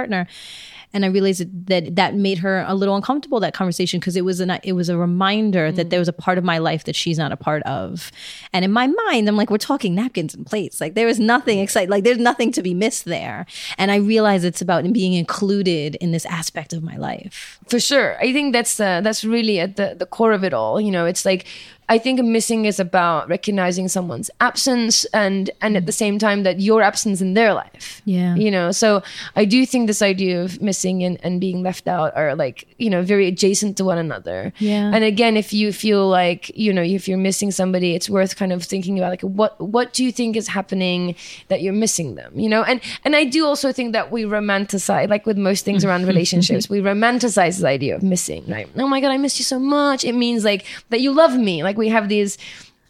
And 0.94 1.06
I 1.06 1.10
realized 1.10 1.68
that 1.68 1.96
that, 1.96 2.16
made 2.16 2.40
her 2.40 2.66
a 2.68 2.74
little 2.74 2.96
uncomfortable 2.96 3.40
that 3.40 3.54
conversation 3.54 4.00
because 4.00 4.16
it 4.16 4.26
was 4.26 4.40
an 4.40 4.60
it 4.64 4.74
was 4.74 4.90
a 4.90 4.98
reminder 4.98 5.72
that 5.72 5.90
there 5.92 6.00
was 6.00 6.08
a 6.08 6.14
part 6.14 6.38
of 6.38 6.44
my 6.44 6.58
life 6.58 6.86
that 6.86 6.96
she's 6.96 7.18
not 7.18 7.32
a 7.32 7.38
part 7.38 7.62
of, 7.64 8.12
and 8.52 8.66
in 8.66 8.72
my 8.72 8.88
mind 8.88 9.28
I'm 9.30 9.36
like 9.36 9.50
we're 9.50 9.58
talking 9.58 9.94
napkins 9.94 10.34
and 10.34 10.46
plates. 10.46 10.82
Like 10.82 10.96
there 10.96 11.08
is 11.08 11.20
nothing 11.20 11.60
exciting 11.60 11.90
like 11.90 12.04
there's 12.04 12.18
nothing 12.18 12.52
to 12.54 12.64
be 12.64 12.74
missed 12.74 13.06
there, 13.06 13.46
and 13.78 13.92
I 13.92 13.98
realize 13.98 14.44
it's 14.44 14.62
about 14.62 14.92
being 14.92 15.14
included 15.14 15.96
in 15.96 16.12
this 16.12 16.26
aspect 16.26 16.74
of 16.74 16.82
my 16.84 16.98
life. 16.98 17.60
for 17.68 17.80
sure. 17.80 18.18
I 18.20 18.34
think 18.34 18.54
that's 18.54 18.80
uh, 18.80 19.02
that's 19.02 19.24
really 19.24 19.60
at 19.60 19.76
the, 19.76 19.96
the 19.98 20.06
core 20.06 20.32
of 20.32 20.44
it 20.44 20.54
all. 20.54 20.82
You 20.82 20.92
know 20.92 21.06
it's 21.06 21.26
like 21.26 21.46
i 21.90 21.98
think 21.98 22.22
missing 22.24 22.66
is 22.66 22.80
about 22.80 23.28
recognizing 23.28 23.88
someone's 23.88 24.30
absence 24.40 25.06
and 25.06 25.50
and 25.62 25.76
at 25.76 25.86
the 25.86 25.92
same 25.92 26.18
time 26.20 26.44
that 26.44 26.60
your 26.60 26.82
absence 26.82 27.22
in 27.22 27.34
their 27.34 27.54
life. 27.54 28.02
Yeah. 28.06 28.36
you 28.36 28.52
know 28.52 28.72
so 28.72 29.04
i 29.36 29.46
do 29.46 29.66
think 29.66 29.88
this 29.88 30.02
idea 30.02 30.42
of 30.44 30.62
missing 30.62 31.04
and, 31.04 31.20
and 31.24 31.42
being 31.42 31.64
left 31.64 31.88
out 31.88 32.16
are 32.16 32.36
like 32.36 32.68
you 32.78 32.90
know 32.90 33.02
very 33.02 33.28
adjacent 33.28 33.78
to 33.78 33.84
one 33.84 33.98
another. 33.98 34.54
Yeah. 34.60 34.92
and 34.94 35.04
again 35.04 35.36
if 35.38 35.52
you 35.54 35.74
feel 35.74 36.08
like 36.08 36.50
you 36.56 36.72
know 36.72 36.82
if 36.84 37.08
you're 37.08 37.18
missing 37.18 37.52
somebody 37.52 37.96
it's 37.96 38.10
worth 38.10 38.36
kind 38.36 38.54
of 38.54 38.64
thinking 38.64 38.98
about 38.98 39.10
like 39.10 39.22
what 39.22 39.60
what 39.60 39.94
do 39.94 40.04
you 40.04 40.12
think 40.12 40.36
is 40.36 40.48
happening 40.48 41.16
that 41.48 41.62
you're 41.62 41.74
missing 41.74 42.16
them 42.16 42.32
you 42.40 42.50
know? 42.50 42.64
And 42.64 42.82
and 43.04 43.16
i 43.16 43.24
do 43.24 43.46
also 43.46 43.72
think 43.72 43.94
that 43.94 44.12
we 44.12 44.24
romanticize 44.24 45.10
like 45.10 45.26
with 45.26 45.38
most 45.38 45.66
things 45.66 45.84
around 45.84 46.06
relationships 46.14 46.70
we 46.70 46.80
romanticize 46.80 47.58
this 47.58 47.64
idea 47.64 47.96
of 47.96 48.04
missing 48.04 48.44
right? 48.48 48.70
Oh 48.78 48.88
my 48.88 49.02
god 49.02 49.12
i 49.12 49.18
miss 49.18 49.40
you 49.40 49.46
so 49.46 49.60
much. 49.60 50.04
It 50.04 50.14
means 50.14 50.44
like 50.44 50.66
that 50.90 51.02
you 51.02 51.12
love 51.12 51.36
me. 51.38 51.64
Like 51.64 51.78
we 51.80 51.90
have 51.90 52.08
these 52.10 52.38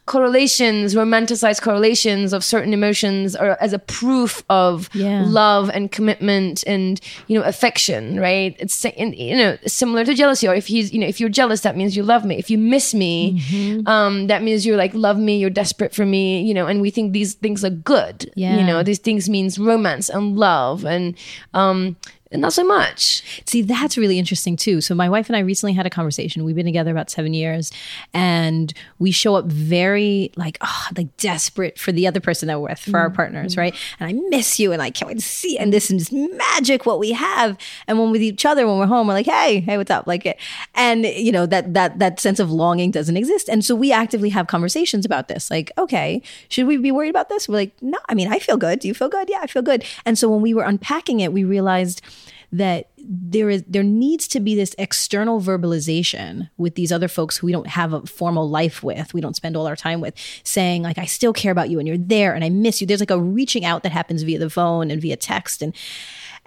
correlations 0.06 0.94
romanticized 0.96 1.62
correlations 1.62 2.32
of 2.32 2.42
certain 2.42 2.72
emotions 2.74 3.36
or 3.36 3.56
as 3.62 3.72
a 3.72 3.78
proof 3.78 4.42
of 4.50 4.88
Yeah. 4.92 5.24
love 5.24 5.70
and 5.70 5.92
commitment 5.92 6.64
and 6.66 7.00
you 7.28 7.38
know 7.38 7.44
affection 7.46 8.18
right 8.18 8.56
it's 8.58 8.84
and, 8.84 9.14
you 9.14 9.36
know 9.36 9.56
similar 9.66 10.04
to 10.04 10.12
jealousy 10.14 10.48
or 10.48 10.54
if 10.54 10.66
he's 10.66 10.92
you 10.92 10.98
know 10.98 11.06
if 11.06 11.20
you're 11.20 11.28
jealous 11.28 11.60
that 11.60 11.76
means 11.76 11.96
you 11.96 12.02
love 12.02 12.24
me 12.24 12.34
if 12.38 12.50
you 12.50 12.58
miss 12.58 12.92
me 12.92 13.40
Mm-hmm. 13.40 13.86
um 13.86 14.26
that 14.26 14.42
means 14.42 14.66
you're 14.66 14.76
like 14.84 14.92
love 14.94 15.18
me 15.18 15.38
you're 15.38 15.50
desperate 15.62 15.94
for 15.94 16.04
me 16.06 16.42
you 16.42 16.54
know 16.54 16.66
and 16.66 16.80
we 16.80 16.90
think 16.90 17.12
these 17.12 17.34
things 17.34 17.64
are 17.64 17.70
good 17.70 18.32
Yeah. 18.34 18.56
you 18.58 18.64
know 18.66 18.82
these 18.82 18.98
things 18.98 19.28
means 19.28 19.58
romance 19.60 20.08
and 20.08 20.36
love 20.36 20.84
and 20.84 21.14
um 21.54 21.78
and 21.78 22.19
not 22.32 22.52
so 22.52 22.64
much 22.64 23.20
See, 23.46 23.62
that's 23.62 23.96
really 23.96 24.18
interesting 24.18 24.56
too. 24.56 24.80
So, 24.80 24.94
my 24.94 25.08
wife 25.08 25.28
and 25.28 25.36
I 25.36 25.40
recently 25.40 25.72
had 25.72 25.86
a 25.86 25.90
conversation. 25.90 26.44
We've 26.44 26.56
been 26.56 26.66
together 26.66 26.90
about 26.90 27.10
seven 27.10 27.34
years, 27.34 27.70
and 28.12 28.72
we 28.98 29.10
show 29.10 29.34
up 29.34 29.46
very 29.46 30.32
like, 30.36 30.58
oh, 30.60 30.86
like 30.96 31.16
desperate 31.16 31.78
for 31.78 31.92
the 31.92 32.06
other 32.06 32.20
person 32.20 32.48
that 32.48 32.60
we're 32.60 32.68
with, 32.68 32.78
for 32.78 32.98
our 32.98 33.08
mm-hmm. 33.08 33.16
partners, 33.16 33.56
right? 33.56 33.74
Mm-hmm. 33.74 34.04
And 34.04 34.10
I 34.10 34.28
miss 34.28 34.58
you, 34.58 34.72
and 34.72 34.82
I 34.82 34.90
can't 34.90 35.08
wait 35.08 35.18
to 35.18 35.24
see. 35.24 35.58
And 35.58 35.72
this 35.72 35.90
is 35.90 36.12
magic 36.12 36.86
what 36.86 36.98
we 36.98 37.12
have. 37.12 37.56
And 37.86 37.98
when 37.98 38.10
with 38.10 38.22
each 38.22 38.44
other, 38.44 38.66
when 38.66 38.78
we're 38.78 38.86
home, 38.86 39.06
we're 39.06 39.14
like, 39.14 39.26
hey, 39.26 39.60
hey, 39.60 39.76
what's 39.76 39.90
up? 39.90 40.06
Like, 40.06 40.38
and 40.74 41.04
you 41.04 41.32
know 41.32 41.46
that 41.46 41.74
that 41.74 41.98
that 41.98 42.20
sense 42.20 42.38
of 42.38 42.50
longing 42.50 42.90
doesn't 42.90 43.16
exist. 43.16 43.48
And 43.48 43.64
so 43.64 43.74
we 43.74 43.92
actively 43.92 44.30
have 44.30 44.46
conversations 44.46 45.04
about 45.04 45.28
this. 45.28 45.50
Like, 45.50 45.72
okay, 45.78 46.22
should 46.48 46.66
we 46.66 46.76
be 46.76 46.92
worried 46.92 47.10
about 47.10 47.28
this? 47.28 47.48
We're 47.48 47.56
like, 47.56 47.72
no. 47.80 47.98
I 48.08 48.14
mean, 48.14 48.32
I 48.32 48.38
feel 48.38 48.56
good. 48.56 48.80
Do 48.80 48.88
you 48.88 48.94
feel 48.94 49.08
good? 49.08 49.28
Yeah, 49.28 49.40
I 49.42 49.46
feel 49.46 49.62
good. 49.62 49.84
And 50.04 50.18
so 50.18 50.28
when 50.28 50.40
we 50.40 50.54
were 50.54 50.64
unpacking 50.64 51.20
it, 51.20 51.32
we 51.32 51.44
realized 51.44 52.02
that 52.52 52.90
there 52.98 53.48
is 53.48 53.62
there 53.66 53.82
needs 53.82 54.26
to 54.28 54.40
be 54.40 54.54
this 54.54 54.74
external 54.78 55.40
verbalization 55.40 56.50
with 56.56 56.74
these 56.74 56.90
other 56.90 57.08
folks 57.08 57.36
who 57.36 57.46
we 57.46 57.52
don't 57.52 57.68
have 57.68 57.92
a 57.92 58.04
formal 58.06 58.48
life 58.48 58.82
with 58.82 59.14
we 59.14 59.20
don't 59.20 59.36
spend 59.36 59.56
all 59.56 59.66
our 59.66 59.76
time 59.76 60.00
with 60.00 60.14
saying 60.42 60.82
like 60.82 60.98
i 60.98 61.04
still 61.04 61.32
care 61.32 61.52
about 61.52 61.70
you 61.70 61.78
and 61.78 61.86
you're 61.86 61.96
there 61.96 62.34
and 62.34 62.44
i 62.44 62.48
miss 62.48 62.80
you. 62.80 62.86
There's 62.86 63.00
like 63.00 63.10
a 63.10 63.20
reaching 63.20 63.64
out 63.64 63.82
that 63.84 63.92
happens 63.92 64.22
via 64.22 64.38
the 64.38 64.50
phone 64.50 64.90
and 64.90 65.00
via 65.00 65.16
text 65.16 65.62
and 65.62 65.74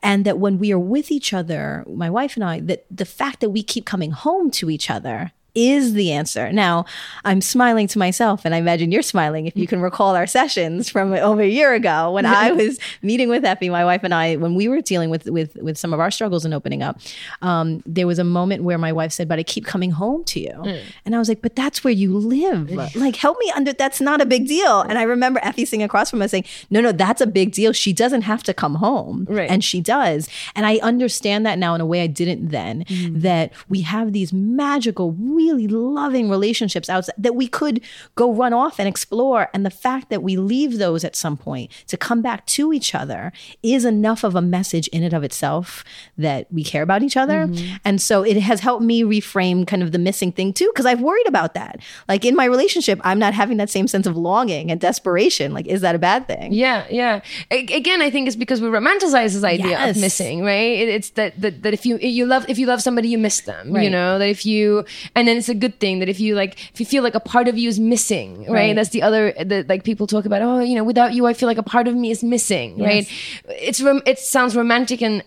and 0.01 0.25
that 0.25 0.37
when 0.37 0.59
we 0.59 0.71
are 0.73 0.79
with 0.79 1.11
each 1.11 1.33
other 1.33 1.85
my 1.87 2.09
wife 2.09 2.35
and 2.35 2.43
i 2.43 2.59
that 2.59 2.85
the 2.91 3.05
fact 3.05 3.39
that 3.39 3.49
we 3.49 3.63
keep 3.63 3.85
coming 3.85 4.11
home 4.11 4.51
to 4.51 4.69
each 4.69 4.89
other 4.89 5.31
is 5.55 5.93
the 5.93 6.11
answer. 6.11 6.51
Now, 6.51 6.85
I'm 7.25 7.41
smiling 7.41 7.87
to 7.89 7.99
myself, 7.99 8.45
and 8.45 8.55
I 8.55 8.57
imagine 8.57 8.91
you're 8.91 9.01
smiling 9.01 9.45
if 9.45 9.55
you 9.55 9.67
can 9.67 9.81
recall 9.81 10.15
our 10.15 10.25
sessions 10.27 10.89
from 10.89 11.13
over 11.13 11.41
a 11.41 11.47
year 11.47 11.73
ago 11.73 12.11
when 12.11 12.25
I 12.25 12.51
was 12.61 12.79
meeting 13.01 13.29
with 13.29 13.43
Effy, 13.43 13.69
my 13.69 13.85
wife 13.85 14.03
and 14.03 14.13
I, 14.13 14.35
when 14.37 14.55
we 14.55 14.67
were 14.67 14.81
dealing 14.81 15.09
with 15.09 15.25
with 15.27 15.55
with 15.57 15.77
some 15.77 15.93
of 15.93 15.99
our 15.99 16.09
struggles 16.11 16.45
and 16.45 16.53
opening 16.53 16.81
up. 16.81 16.99
Um, 17.41 17.83
there 17.85 18.07
was 18.07 18.19
a 18.19 18.23
moment 18.23 18.63
where 18.63 18.77
my 18.77 18.91
wife 18.91 19.11
said, 19.11 19.27
"But 19.27 19.39
I 19.39 19.43
keep 19.43 19.65
coming 19.65 19.91
home 19.91 20.23
to 20.25 20.39
you," 20.39 20.63
and 21.05 21.15
I 21.15 21.19
was 21.19 21.29
like, 21.29 21.41
"But 21.41 21.55
that's 21.55 21.83
where 21.83 21.93
you 21.93 22.17
live. 22.17 22.71
Like, 22.95 23.15
help 23.15 23.37
me 23.39 23.51
under. 23.55 23.73
That's 23.73 24.01
not 24.01 24.21
a 24.21 24.25
big 24.25 24.47
deal." 24.47 24.81
And 24.81 24.97
I 24.97 25.03
remember 25.03 25.39
Effy 25.41 25.65
sitting 25.67 25.83
across 25.83 26.09
from 26.09 26.21
us 26.21 26.31
saying, 26.31 26.45
"No, 26.69 26.81
no, 26.81 26.91
that's 26.91 27.21
a 27.21 27.27
big 27.27 27.51
deal. 27.51 27.73
She 27.73 27.93
doesn't 27.93 28.23
have 28.23 28.43
to 28.43 28.53
come 28.53 28.75
home, 28.75 29.27
Right. 29.29 29.49
and 29.49 29.63
she 29.63 29.81
does." 29.81 30.27
And 30.55 30.65
I 30.65 30.77
understand 30.77 31.45
that 31.45 31.59
now 31.59 31.75
in 31.75 31.81
a 31.81 31.85
way 31.85 32.01
I 32.01 32.07
didn't 32.07 32.49
then. 32.49 32.85
That 33.11 33.51
we 33.69 33.81
have 33.81 34.13
these 34.13 34.31
magical, 34.33 35.11
really 35.19 35.42
loving 35.51 36.29
relationships 36.29 36.89
outside 36.89 37.15
that 37.17 37.35
we 37.35 37.47
could 37.47 37.81
go 38.15 38.31
run 38.33 38.53
off 38.53 38.79
and 38.79 38.87
explore. 38.87 39.49
And 39.53 39.65
the 39.65 39.69
fact 39.69 40.09
that 40.09 40.23
we 40.23 40.37
leave 40.37 40.77
those 40.77 41.03
at 41.03 41.15
some 41.15 41.37
point 41.37 41.71
to 41.87 41.97
come 41.97 42.21
back 42.21 42.45
to 42.47 42.71
each 42.73 42.95
other 42.95 43.31
is 43.61 43.85
enough 43.85 44.23
of 44.23 44.35
a 44.35 44.41
message 44.41 44.87
in 44.89 45.03
and 45.03 45.13
of 45.13 45.23
itself 45.23 45.83
that 46.17 46.51
we 46.51 46.63
care 46.63 46.83
about 46.83 47.03
each 47.03 47.17
other. 47.17 47.47
Mm-hmm. 47.47 47.75
And 47.83 48.01
so 48.01 48.23
it 48.23 48.37
has 48.37 48.61
helped 48.61 48.83
me 48.83 49.03
reframe 49.03 49.67
kind 49.67 49.83
of 49.83 49.91
the 49.91 49.99
missing 49.99 50.31
thing 50.31 50.53
too, 50.53 50.69
because 50.73 50.85
I've 50.85 51.01
worried 51.01 51.27
about 51.27 51.53
that. 51.55 51.79
Like 52.07 52.25
in 52.25 52.35
my 52.35 52.45
relationship, 52.45 52.99
I'm 53.03 53.19
not 53.19 53.33
having 53.33 53.57
that 53.57 53.69
same 53.69 53.87
sense 53.87 54.07
of 54.07 54.15
longing 54.15 54.71
and 54.71 54.79
desperation. 54.79 55.53
Like, 55.53 55.67
is 55.67 55.81
that 55.81 55.95
a 55.95 55.99
bad 55.99 56.27
thing? 56.27 56.53
Yeah, 56.53 56.85
yeah. 56.89 57.21
Again, 57.51 58.01
I 58.01 58.09
think 58.09 58.27
it's 58.27 58.35
because 58.35 58.61
we 58.61 58.67
romanticize 58.67 59.33
this 59.33 59.43
idea 59.43 59.63
Yes. 59.63 59.95
of 59.95 60.01
missing, 60.01 60.43
right? 60.43 60.53
It, 60.77 60.89
it's 60.89 61.09
that, 61.11 61.39
that 61.41 61.63
that 61.63 61.73
if 61.73 61.85
you 61.85 61.97
you 61.97 62.25
love 62.25 62.45
if 62.49 62.59
you 62.59 62.67
love 62.67 62.81
somebody, 62.81 63.07
you 63.07 63.17
miss 63.17 63.41
them. 63.41 63.75
You 63.75 63.89
know 63.89 64.19
that 64.19 64.27
if 64.27 64.45
you 64.45 64.85
and 65.15 65.27
then 65.27 65.32
it's 65.37 65.49
a 65.49 65.55
good 65.55 65.79
thing 65.79 65.99
that 65.99 66.09
if 66.09 66.19
you 66.19 66.35
like 66.35 66.57
if 66.73 66.79
you 66.79 66.85
feel 66.85 67.03
like 67.03 67.15
a 67.15 67.19
part 67.19 67.47
of 67.47 67.57
you 67.57 67.69
is 67.69 67.79
missing, 67.79 68.41
right? 68.45 68.49
Right. 68.49 68.75
That's 68.75 68.89
the 68.89 69.01
other 69.01 69.33
that 69.43 69.67
like 69.67 69.83
people 69.83 70.07
talk 70.07 70.25
about. 70.25 70.41
Oh, 70.41 70.59
you 70.59 70.75
know, 70.75 70.83
without 70.83 71.13
you, 71.13 71.25
I 71.25 71.33
feel 71.33 71.47
like 71.47 71.57
a 71.57 71.63
part 71.63 71.87
of 71.87 71.95
me 71.95 72.11
is 72.11 72.23
missing, 72.23 72.81
right? 72.81 73.07
It's 73.49 73.81
rom- 73.81 74.03
it 74.05 74.19
sounds 74.19 74.55
romantic 74.55 75.01
and. 75.01 75.23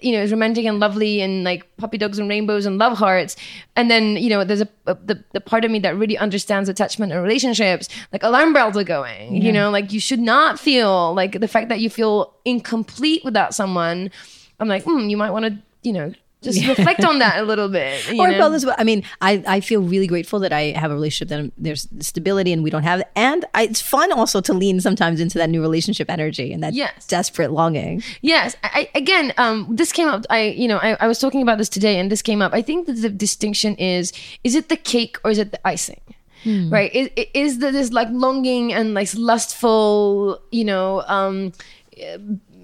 You 0.00 0.12
know, 0.12 0.22
it's 0.22 0.32
romantic 0.32 0.64
and 0.64 0.80
lovely, 0.80 1.20
and 1.20 1.44
like 1.44 1.76
puppy 1.76 1.98
dogs 1.98 2.18
and 2.18 2.28
rainbows 2.28 2.66
and 2.66 2.78
love 2.78 2.96
hearts. 2.96 3.36
And 3.76 3.90
then, 3.90 4.16
you 4.16 4.30
know, 4.30 4.42
there's 4.42 4.62
a, 4.62 4.68
a 4.86 4.94
the, 4.94 5.22
the 5.32 5.40
part 5.40 5.64
of 5.64 5.70
me 5.70 5.78
that 5.80 5.94
really 5.96 6.16
understands 6.16 6.68
attachment 6.68 7.12
and 7.12 7.22
relationships. 7.22 7.88
Like 8.12 8.22
alarm 8.22 8.52
bells 8.54 8.76
are 8.76 8.84
going. 8.84 9.42
You 9.42 9.52
know, 9.52 9.70
like 9.70 9.92
you 9.92 10.00
should 10.00 10.20
not 10.20 10.58
feel 10.58 11.14
like 11.14 11.38
the 11.38 11.48
fact 11.48 11.68
that 11.68 11.80
you 11.80 11.90
feel 11.90 12.34
incomplete 12.44 13.24
without 13.24 13.54
someone. 13.54 14.10
I'm 14.58 14.68
like, 14.68 14.84
hmm, 14.84 15.08
you 15.10 15.16
might 15.16 15.30
want 15.30 15.44
to, 15.44 15.58
you 15.82 15.92
know, 15.92 16.12
just 16.42 16.64
reflect 16.66 17.04
on 17.04 17.18
that 17.18 17.38
a 17.38 17.42
little 17.42 17.68
bit. 17.68 18.08
You 18.12 18.20
or 18.22 18.28
know? 18.30 18.74
I 18.78 18.84
mean, 18.84 19.02
I, 19.20 19.42
I 19.46 19.60
feel 19.60 19.80
really 19.82 20.06
grateful 20.06 20.38
that 20.40 20.52
I 20.52 20.70
have 20.76 20.90
a 20.90 20.94
relationship 20.94 21.28
that 21.30 21.38
I'm- 21.38 21.52
there's 21.58 21.88
stability 22.00 22.52
and 22.52 22.62
we 22.62 22.70
don't 22.70 22.84
have, 22.84 23.02
and 23.16 23.44
I, 23.54 23.64
it's 23.64 23.80
fun 23.80 24.12
also 24.12 24.40
to 24.42 24.52
lean 24.54 24.80
sometimes 24.80 25.20
into 25.20 25.36
that 25.38 25.50
new 25.50 25.60
relationship 25.60 26.08
energy 26.10 26.52
and 26.52 26.62
that 26.62 26.74
Yes. 26.74 27.06
desperate 27.06 27.50
longing. 27.50 28.02
Yes. 28.22 28.56
I, 28.62 28.88
I- 28.94 28.98
again, 28.98 29.32
um, 29.36 29.66
this 29.70 29.90
came 29.92 30.08
up. 30.08 30.24
I, 30.30 30.42
you 30.62 30.68
know, 30.68 30.78
I, 30.78 30.96
I 31.00 31.06
was 31.08 31.18
talking 31.18 31.42
about 31.42 31.58
this 31.58 31.68
today, 31.68 31.98
and 31.98 32.10
this 32.10 32.22
came 32.22 32.40
up. 32.40 32.52
I 32.54 32.62
think 32.62 32.86
that 32.86 32.94
the 32.94 33.10
distinction 33.10 33.74
is: 33.76 34.12
is 34.44 34.54
it 34.54 34.68
the 34.68 34.76
cake 34.76 35.18
or 35.24 35.30
is 35.30 35.38
it 35.38 35.50
the 35.52 35.66
icing? 35.66 36.00
Right? 36.46 36.94
Is, 36.94 37.10
is 37.34 37.58
there 37.58 37.72
this 37.72 37.92
like 37.92 38.08
longing 38.10 38.72
and 38.72 38.94
like 38.94 39.10
lustful, 39.16 40.40
you 40.52 40.64
know, 40.64 41.02
um, 41.08 41.52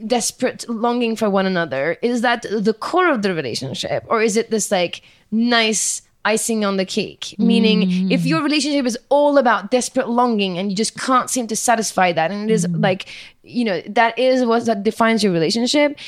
desperate 0.06 0.68
longing 0.68 1.16
for 1.16 1.30
one 1.30 1.46
another? 1.46 1.96
Is 2.02 2.20
that 2.22 2.42
the 2.42 2.74
core 2.74 3.10
of 3.10 3.22
the 3.22 3.34
relationship, 3.34 4.04
or 4.08 4.22
is 4.22 4.36
it 4.36 4.50
this 4.50 4.70
like 4.70 5.02
nice? 5.30 6.02
icing 6.26 6.64
on 6.64 6.78
the 6.78 6.86
cake 6.86 7.34
meaning 7.38 8.10
if 8.10 8.24
your 8.24 8.42
relationship 8.42 8.86
is 8.86 8.96
all 9.10 9.36
about 9.36 9.70
desperate 9.70 10.08
longing 10.08 10.56
and 10.56 10.70
you 10.70 10.74
just 10.74 10.98
can't 10.98 11.28
seem 11.28 11.46
to 11.46 11.54
satisfy 11.54 12.12
that 12.12 12.30
and 12.30 12.50
it 12.50 12.54
is 12.54 12.66
like 12.70 13.10
you 13.42 13.62
know 13.62 13.82
that 13.82 14.18
is 14.18 14.42
what 14.42 14.64
that 14.64 14.82
defines 14.82 15.22
your 15.22 15.34
relationship 15.34 15.98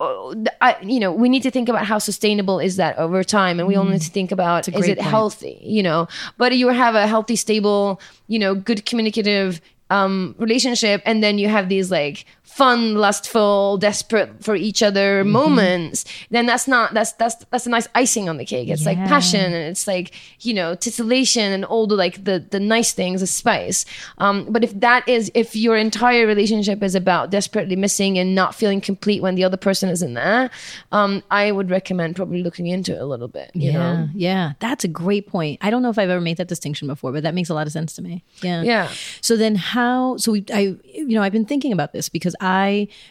oh, 0.00 0.44
I, 0.60 0.76
you 0.82 1.00
know, 1.00 1.12
we 1.12 1.28
need 1.28 1.42
to 1.42 1.50
think 1.50 1.68
about 1.68 1.84
how 1.84 1.98
sustainable 1.98 2.58
is 2.58 2.76
that 2.76 2.98
over 2.98 3.24
time, 3.24 3.58
and 3.58 3.68
we 3.68 3.76
all 3.76 3.84
need 3.84 4.02
to 4.02 4.10
think 4.10 4.32
about 4.32 4.68
is 4.68 4.88
it 4.88 4.98
point. 4.98 5.10
healthy? 5.10 5.58
You 5.62 5.82
know, 5.82 6.08
but 6.36 6.56
you 6.56 6.68
have 6.68 6.94
a 6.94 7.06
healthy, 7.06 7.36
stable, 7.36 8.00
you 8.26 8.38
know, 8.38 8.54
good 8.54 8.84
communicative 8.86 9.60
um, 9.90 10.34
relationship, 10.38 11.02
and 11.04 11.22
then 11.22 11.38
you 11.38 11.48
have 11.48 11.68
these 11.68 11.90
like 11.90 12.24
fun, 12.58 12.94
lustful, 12.96 13.78
desperate 13.78 14.30
for 14.44 14.54
each 14.56 14.82
other 14.82 15.22
Mm-hmm. 15.22 15.30
moments. 15.40 16.04
Then 16.30 16.44
that's 16.50 16.66
not 16.68 16.92
that's 16.92 17.12
that's 17.20 17.36
that's 17.50 17.66
a 17.66 17.70
nice 17.70 17.86
icing 17.94 18.28
on 18.28 18.36
the 18.36 18.44
cake. 18.44 18.68
It's 18.68 18.84
like 18.84 18.98
passion, 19.14 19.40
and 19.56 19.64
it's 19.72 19.86
like 19.86 20.12
you 20.40 20.52
know 20.58 20.74
titillation, 20.74 21.48
and 21.56 21.64
all 21.64 21.86
the 21.86 21.94
like 22.04 22.24
the 22.24 22.36
the 22.54 22.60
nice 22.60 22.92
things, 22.92 23.20
the 23.20 23.26
spice. 23.26 23.84
Um, 24.18 24.46
but 24.50 24.64
if 24.64 24.72
that 24.80 25.08
is 25.08 25.30
if 25.34 25.54
your 25.54 25.76
entire 25.76 26.26
relationship 26.26 26.82
is 26.82 26.94
about 26.94 27.30
desperately 27.30 27.76
missing 27.76 28.18
and 28.18 28.34
not 28.34 28.54
feeling 28.54 28.80
complete 28.80 29.20
when 29.22 29.34
the 29.36 29.44
other 29.44 29.56
person 29.68 29.88
isn't 29.88 30.14
there, 30.14 30.50
um, 30.92 31.22
I 31.30 31.52
would 31.52 31.70
recommend 31.70 32.16
probably 32.16 32.42
looking 32.42 32.66
into 32.66 32.92
it 32.94 33.00
a 33.00 33.06
little 33.06 33.28
bit. 33.28 33.50
You 33.54 33.70
yeah, 33.70 33.78
know. 33.78 34.08
yeah, 34.14 34.52
that's 34.58 34.84
a 34.84 34.88
great 35.04 35.26
point. 35.28 35.58
I 35.62 35.70
don't 35.70 35.82
know 35.82 35.90
if 35.90 35.98
I've 35.98 36.10
ever 36.10 36.20
made 36.30 36.36
that 36.38 36.48
distinction 36.48 36.88
before, 36.88 37.12
but 37.12 37.22
that 37.22 37.34
makes 37.34 37.48
a 37.50 37.54
lot 37.54 37.66
of 37.68 37.72
sense 37.72 37.94
to 37.96 38.02
me. 38.02 38.24
Yeah, 38.42 38.62
Yeah. 38.62 38.86
So 39.20 39.36
then, 39.36 39.54
how? 39.54 40.16
So 40.18 40.32
we, 40.32 40.44
I 40.52 40.76
you 40.84 41.14
know, 41.16 41.22
I've 41.22 41.32
been 41.38 41.46
thinking 41.52 41.72
about 41.72 41.92
this 41.92 42.08
because 42.08 42.34
I 42.40 42.47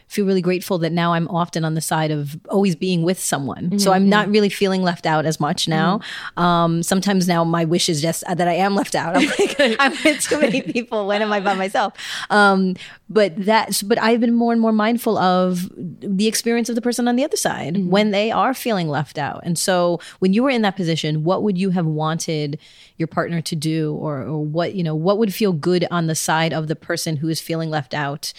feel 0.08 0.26
really 0.26 0.42
grateful 0.42 0.78
that 0.80 0.92
now 0.92 1.14
I'm 1.14 1.28
often 1.28 1.66
on 1.66 1.74
the 1.74 1.82
side 1.82 2.12
of 2.12 2.40
always 2.50 2.76
being 2.76 3.04
with 3.04 3.20
someone. 3.20 3.78
So 3.80 3.92
I'm 3.94 4.10
not 4.10 4.30
really 4.30 4.50
feeling 4.50 4.82
left 4.84 5.06
out 5.06 5.26
as 5.26 5.40
much 5.40 5.68
now. 5.68 6.00
Um, 6.38 6.84
sometimes 6.84 7.28
now 7.28 7.44
my 7.44 7.66
wish 7.66 7.90
is 7.90 8.02
just 8.02 8.24
that 8.28 8.48
I 8.48 8.54
am 8.54 8.76
left 8.76 8.96
out. 8.96 9.16
I'm 9.16 9.28
like, 9.28 9.56
I'm 9.80 9.92
with 10.04 10.22
too 10.22 10.40
many 10.40 10.62
people. 10.62 11.08
When 11.08 11.22
am 11.22 11.32
I 11.32 11.40
by 11.40 11.54
myself? 11.54 11.94
Um, 12.30 12.76
but 13.10 13.34
that's, 13.38 13.82
but 13.84 14.00
I've 14.02 14.20
been 14.20 14.34
more 14.34 14.52
and 14.52 14.62
more 14.62 14.72
mindful 14.72 15.18
of 15.18 15.70
the 15.76 16.28
experience 16.28 16.70
of 16.70 16.76
the 16.76 16.82
person 16.82 17.08
on 17.08 17.16
the 17.16 17.24
other 17.24 17.38
side 17.38 17.78
when 17.88 18.12
they 18.12 18.32
are 18.32 18.54
feeling 18.54 18.90
left 18.90 19.18
out. 19.18 19.42
And 19.44 19.58
so 19.58 20.00
when 20.20 20.34
you 20.34 20.44
were 20.44 20.50
in 20.50 20.62
that 20.64 20.76
position, 20.76 21.24
what 21.24 21.44
would 21.44 21.58
you 21.58 21.72
have 21.72 21.86
wanted 21.86 22.60
your 22.98 23.08
partner 23.08 23.42
to 23.42 23.56
do 23.56 23.94
or, 23.96 24.24
or 24.24 24.44
what, 24.44 24.76
you 24.76 24.84
know, 24.84 24.96
what 24.96 25.18
would 25.18 25.34
feel 25.34 25.54
good 25.54 25.86
on 25.92 26.08
the 26.08 26.16
side 26.16 26.54
of 26.54 26.68
the 26.68 26.76
person 26.76 27.18
who 27.18 27.30
is 27.30 27.40
feeling 27.40 27.70
left 27.70 27.94
out? 27.94 28.34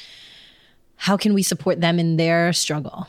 How 0.99 1.17
can 1.17 1.33
we 1.33 1.43
support 1.43 1.81
them 1.81 1.99
in 1.99 2.17
their 2.17 2.53
struggle? 2.53 3.07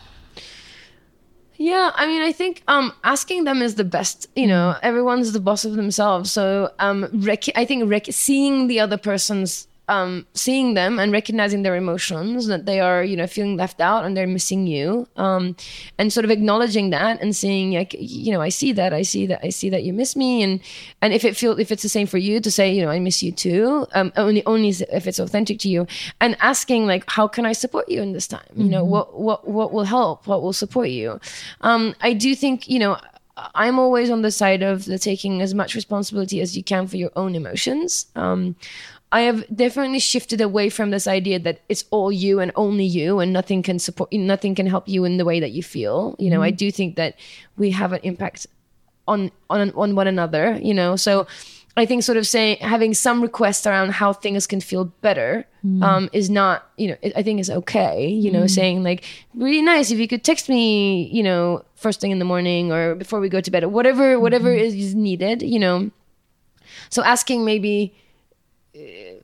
Yeah, 1.58 1.92
I 1.96 2.08
mean, 2.08 2.22
I 2.22 2.32
think 2.32 2.64
um, 2.70 2.94
asking 3.04 3.44
them 3.44 3.62
is 3.62 3.76
the 3.76 3.84
best. 3.84 4.28
You 4.36 4.48
know, 4.48 4.78
everyone's 4.82 5.34
the 5.34 5.42
boss 5.42 5.66
of 5.66 5.74
themselves. 5.74 6.32
So 6.32 6.72
um, 6.80 7.10
rec- 7.12 7.54
I 7.58 7.66
think 7.66 7.90
rec- 7.90 8.06
seeing 8.12 8.68
the 8.68 8.80
other 8.80 8.98
person's, 8.98 9.68
um, 9.90 10.26
seeing 10.34 10.76
them 10.76 11.00
and 11.00 11.12
recognizing 11.12 11.64
their 11.64 11.76
emotions, 11.76 12.48
that 12.48 12.66
they 12.66 12.80
are, 12.80 13.04
you 13.04 13.18
know, 13.18 13.28
feeling 13.28 13.58
left 13.58 13.82
out 13.82 14.06
and 14.06 14.16
they're 14.16 14.28
missing 14.28 14.68
you, 14.68 15.08
um, 15.18 15.56
and 15.98 16.14
sort 16.14 16.26
of 16.26 16.32
acknowledging 16.32 16.92
that 16.92 17.22
and 17.22 17.36
saying, 17.36 17.74
like, 17.74 17.96
you 18.00 18.32
know, 18.32 18.40
I 18.40 18.50
see 18.50 18.72
that, 18.74 18.94
I 18.94 19.02
see 19.02 19.26
that, 19.26 19.44
I 19.44 19.50
see 19.50 19.70
that 19.70 19.84
you 19.84 19.92
miss 19.92 20.16
me, 20.16 20.44
and 20.44 20.62
and 21.02 21.14
if 21.14 21.26
it 21.26 21.36
feels, 21.36 21.60
if 21.60 21.72
it's 21.72 21.84
the 21.84 21.90
same 21.90 22.08
for 22.08 22.20
you, 22.20 22.40
to 22.40 22.52
say, 22.52 22.72
you 22.72 22.82
know, 22.84 22.92
I 22.92 23.00
miss 23.00 23.22
you 23.22 23.32
too. 23.32 23.88
Um, 23.94 24.14
only 24.16 24.46
only 24.46 24.70
if 24.70 25.08
it's 25.08 25.20
authentic 25.20 25.60
to 25.60 25.70
you, 25.70 25.88
and 26.22 26.38
asking 26.40 26.88
like, 26.88 27.04
how 27.10 27.28
can 27.28 27.46
I 27.46 27.54
support 27.54 27.90
you 27.90 28.02
in 28.02 28.14
this 28.14 28.28
time? 28.28 28.54
You 28.56 28.70
know, 28.70 28.84
what 28.86 29.20
what 29.20 29.48
what 29.48 29.74
will 29.74 29.86
help? 29.86 30.28
What 30.28 30.42
will 30.42 30.54
support 30.54 30.90
you? 30.90 31.20
Um, 31.62 31.96
I 32.02 32.14
do 32.14 32.36
think, 32.36 32.70
you 32.70 32.80
know, 32.80 32.98
I'm 33.56 33.80
always 33.80 34.10
on 34.10 34.22
the 34.22 34.32
side 34.32 34.62
of 34.62 34.86
the 34.86 35.00
taking 35.00 35.42
as 35.42 35.54
much 35.54 35.76
responsibility 35.76 36.42
as 36.42 36.56
you 36.56 36.64
can 36.64 36.88
for 36.88 36.98
your 36.98 37.12
own 37.16 37.36
emotions. 37.36 38.06
Um, 38.16 38.56
I 39.12 39.22
have 39.22 39.44
definitely 39.54 40.00
shifted 40.00 40.40
away 40.40 40.70
from 40.70 40.92
this 40.92 41.08
idea 41.08 41.40
that 41.40 41.62
it's 41.68 41.86
all 41.90 42.12
you 42.12 42.40
and 42.40 42.52
only 42.56 42.86
you, 42.86 43.20
and 43.20 43.34
nothing 43.34 43.64
can 43.64 43.80
support, 43.80 44.14
you, 44.14 44.20
nothing 44.20 44.54
can 44.54 44.68
help 44.68 44.88
you 44.88 45.04
in 45.04 45.18
the 45.18 45.26
way 45.26 45.40
that 45.40 45.52
you 45.52 45.64
feel. 45.64 46.16
You 46.20 46.30
know, 46.30 46.44
I 46.44 46.50
mm-hmm. 46.50 46.58
do 46.58 46.72
think 46.72 46.96
that 46.96 47.16
we 47.58 47.72
have 47.72 47.92
an 47.92 48.02
impact 48.04 48.46
on 49.08 49.32
on 49.50 49.72
on 49.72 49.96
one 49.96 50.08
another. 50.08 50.60
You 50.62 50.76
know, 50.76 50.96
so 50.96 51.26
I 51.76 51.86
think 51.86 52.04
sort 52.04 52.18
of 52.18 52.28
saying 52.28 52.58
having 52.62 52.94
some 52.94 53.22
requests 53.22 53.66
around 53.66 53.92
how 53.94 54.14
things 54.14 54.46
can 54.46 54.62
feel 54.62 54.86
better 54.86 55.48
mm. 55.66 55.82
um, 55.82 56.10
is 56.14 56.30
not, 56.30 56.70
you 56.78 56.90
know, 56.90 56.98
I 57.16 57.24
think 57.24 57.40
is 57.40 57.50
okay. 57.50 58.08
You 58.08 58.32
know, 58.32 58.44
mm. 58.44 58.50
saying 58.50 58.84
like 58.84 59.06
really 59.34 59.62
nice 59.62 59.90
if 59.90 59.98
you 59.98 60.08
could 60.08 60.24
text 60.24 60.50
me, 60.50 61.08
you 61.08 61.24
know, 61.24 61.64
first 61.76 62.02
thing 62.02 62.12
in 62.12 62.20
the 62.20 62.26
morning 62.26 62.72
or 62.72 62.96
before 62.96 63.20
we 63.20 63.30
go 63.30 63.42
to 63.42 63.50
bed 63.50 63.64
or 63.64 63.70
whatever 63.70 64.20
whatever 64.20 64.50
mm-hmm. 64.50 64.78
is 64.78 64.94
needed. 64.94 65.42
You 65.42 65.60
know, 65.60 65.92
so 66.90 67.04
asking 67.04 67.46
maybe 67.46 67.96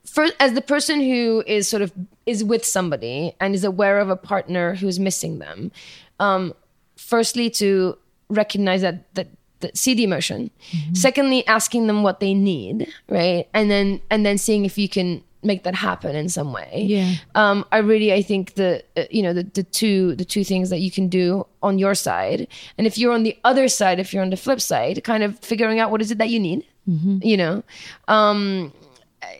first 0.05 0.33
as 0.39 0.53
the 0.53 0.61
person 0.61 0.99
who 1.01 1.43
is 1.47 1.67
sort 1.67 1.81
of 1.81 1.91
is 2.25 2.43
with 2.43 2.65
somebody 2.65 3.33
and 3.39 3.55
is 3.55 3.63
aware 3.63 3.99
of 3.99 4.09
a 4.09 4.15
partner 4.15 4.75
who's 4.75 4.99
missing 4.99 5.39
them 5.39 5.71
um 6.19 6.53
firstly 6.97 7.49
to 7.49 7.97
recognize 8.29 8.81
that 8.81 9.13
that, 9.15 9.27
that 9.59 9.77
see 9.77 9.93
the 9.93 10.03
emotion. 10.03 10.49
Secondly 10.93 11.45
asking 11.47 11.87
them 11.87 12.03
what 12.03 12.19
they 12.19 12.33
need 12.33 12.87
right? 13.09 13.47
And 13.53 13.69
then 13.69 14.01
and 14.09 14.25
then 14.25 14.37
seeing 14.37 14.65
if 14.65 14.77
you 14.77 14.89
can 14.89 15.23
make 15.43 15.63
that 15.63 15.75
happen 15.75 16.15
in 16.15 16.27
some 16.27 16.51
way. 16.53 16.85
Yeah. 16.87 17.13
um 17.35 17.65
i 17.71 17.77
really 17.77 18.11
i 18.11 18.21
think 18.23 18.55
the 18.55 18.83
uh, 18.97 19.03
you 19.11 19.21
know 19.21 19.31
the, 19.31 19.43
the 19.43 19.61
two 19.61 20.15
the 20.15 20.25
two 20.25 20.43
things 20.43 20.71
that 20.71 20.79
you 20.79 20.89
can 20.89 21.07
do 21.07 21.45
on 21.61 21.77
your 21.77 21.93
side. 21.93 22.47
And 22.77 22.87
if 22.87 22.97
you're 22.97 23.13
on 23.13 23.23
the 23.23 23.37
other 23.43 23.67
side 23.67 23.99
if 23.99 24.11
you're 24.11 24.23
on 24.23 24.31
the 24.31 24.37
flip 24.37 24.59
side 24.59 25.03
kind 25.03 25.21
of 25.23 25.37
figuring 25.39 25.79
out 25.79 25.91
what 25.91 26.01
is 26.01 26.09
it 26.11 26.17
that 26.17 26.29
you 26.29 26.39
need 26.39 26.65
you 27.21 27.37
know? 27.37 27.63
Um 28.07 28.73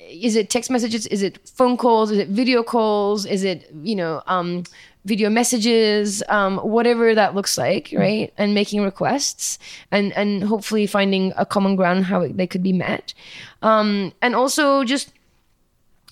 is 0.10 0.36
it 0.36 0.50
text 0.50 0.70
messages? 0.70 1.08
Is 1.08 1.22
it 1.22 1.39
phone 1.48 1.77
calls? 1.77 2.12
Is 2.12 2.18
it 2.18 2.30
video 2.30 2.63
calls? 2.63 3.25
Is 3.25 3.44
it 3.44 3.70
you 3.84 3.96
know 3.96 4.22
um 4.27 4.64
video 5.05 5.29
messages? 5.29 6.24
Um 6.29 6.57
whatever 6.57 7.14
that 7.16 7.36
looks 7.36 7.57
like 7.57 7.94
right? 7.96 8.33
And 8.38 8.53
making 8.53 8.81
requests 8.81 9.59
and 9.92 10.14
and 10.14 10.44
hopefully 10.44 10.88
finding 10.88 11.33
a 11.38 11.46
common 11.46 11.75
ground 11.75 12.05
how 12.05 12.27
they 12.27 12.48
could 12.48 12.64
be 12.64 12.74
met. 12.74 13.14
Um 13.62 14.14
and 14.22 14.36
also 14.36 14.83
just 14.83 15.12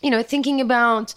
you 0.02 0.10
know 0.10 0.24
thinking 0.24 0.62
about 0.62 1.14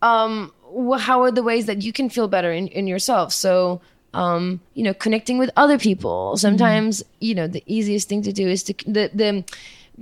um 0.00 0.52
how 0.98 1.22
are 1.22 1.30
the 1.30 1.42
ways 1.42 1.66
that 1.66 1.82
you 1.82 1.92
can 1.92 2.08
feel 2.08 2.28
better 2.28 2.52
in, 2.52 2.68
in 2.68 2.86
yourself? 2.86 3.32
So 3.32 3.80
um 4.14 4.60
you 4.74 4.84
know 4.84 4.94
connecting 4.94 5.38
with 5.38 5.50
other 5.56 5.78
people. 5.78 6.36
Sometimes 6.36 7.02
you 7.20 7.34
know 7.34 7.46
the 7.46 7.62
easiest 7.66 8.08
thing 8.08 8.22
to 8.22 8.32
do 8.32 8.48
is 8.48 8.62
to 8.64 8.74
the 8.86 9.10
the 9.12 9.44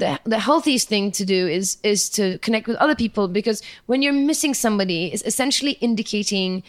the, 0.01 0.19
the 0.25 0.39
healthiest 0.39 0.89
thing 0.89 1.13
to 1.13 1.25
do 1.25 1.47
is 1.47 1.79
is 1.83 2.09
to 2.11 2.39
connect 2.39 2.67
with 2.67 2.77
other 2.79 2.97
people 2.97 3.29
because 3.29 3.63
when 3.87 4.03
you're 4.03 4.13
missing 4.31 4.55
somebody 4.55 5.01
it's 5.13 5.23
essentially 5.23 5.73
indicating 5.81 6.63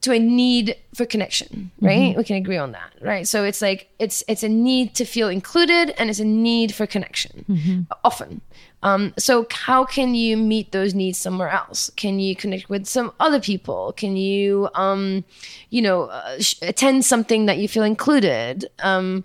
to 0.00 0.12
a 0.12 0.18
need 0.18 0.76
for 0.94 1.06
connection 1.06 1.70
right? 1.80 2.16
We 2.16 2.24
can 2.24 2.36
agree 2.36 2.58
on 2.58 2.72
that 2.72 2.90
right? 3.00 3.26
So 3.28 3.44
it's 3.44 3.62
like 3.62 3.88
it's 3.98 4.24
it's 4.28 4.42
a 4.42 4.48
need 4.48 4.94
to 4.96 5.04
feel 5.04 5.28
included 5.28 5.94
and 5.98 6.10
it's 6.10 6.20
a 6.20 6.24
need 6.24 6.74
for 6.74 6.86
connection 6.86 7.86
often. 8.02 8.40
Um, 8.84 9.14
so 9.16 9.46
how 9.50 9.86
can 9.86 10.14
you 10.14 10.36
meet 10.36 10.72
those 10.72 10.92
needs 10.94 11.18
somewhere 11.18 11.48
else? 11.48 11.90
Can 11.96 12.20
you 12.20 12.36
connect 12.36 12.68
with 12.68 12.84
some 12.86 13.12
other 13.18 13.40
people? 13.40 13.94
Can 13.96 14.14
you 14.16 14.68
um, 14.74 15.24
you 15.70 15.80
know 15.80 15.98
uh, 16.04 16.38
sh- 16.38 16.60
attend 16.60 17.04
something 17.06 17.46
that 17.46 17.56
you 17.56 17.66
feel 17.66 17.82
included? 17.82 18.66
Um, 18.80 19.24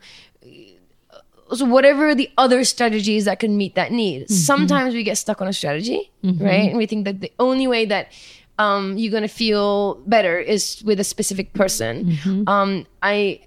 so 1.54 1.66
whatever 1.66 2.14
the 2.16 2.30
other 2.38 2.64
strategies 2.64 3.26
that 3.26 3.40
can 3.40 3.58
meet 3.58 3.76
that 3.76 3.92
need. 3.92 4.30
Sometimes 4.30 4.94
we 4.94 5.04
get 5.04 5.18
stuck 5.18 5.42
on 5.42 5.48
a 5.48 5.54
strategy 5.54 6.12
right? 6.24 6.70
And 6.70 6.78
we 6.78 6.86
think 6.86 7.06
that 7.06 7.22
the 7.22 7.32
only 7.40 7.66
way 7.68 7.86
that 7.86 8.12
um, 8.60 8.98
you're 8.98 9.12
going 9.12 9.24
to 9.24 9.28
feel 9.30 9.96
better 10.06 10.38
is 10.38 10.82
with 10.84 11.00
a 11.00 11.04
specific 11.04 11.54
person. 11.54 12.18
Um, 12.48 12.86
i 13.02 13.40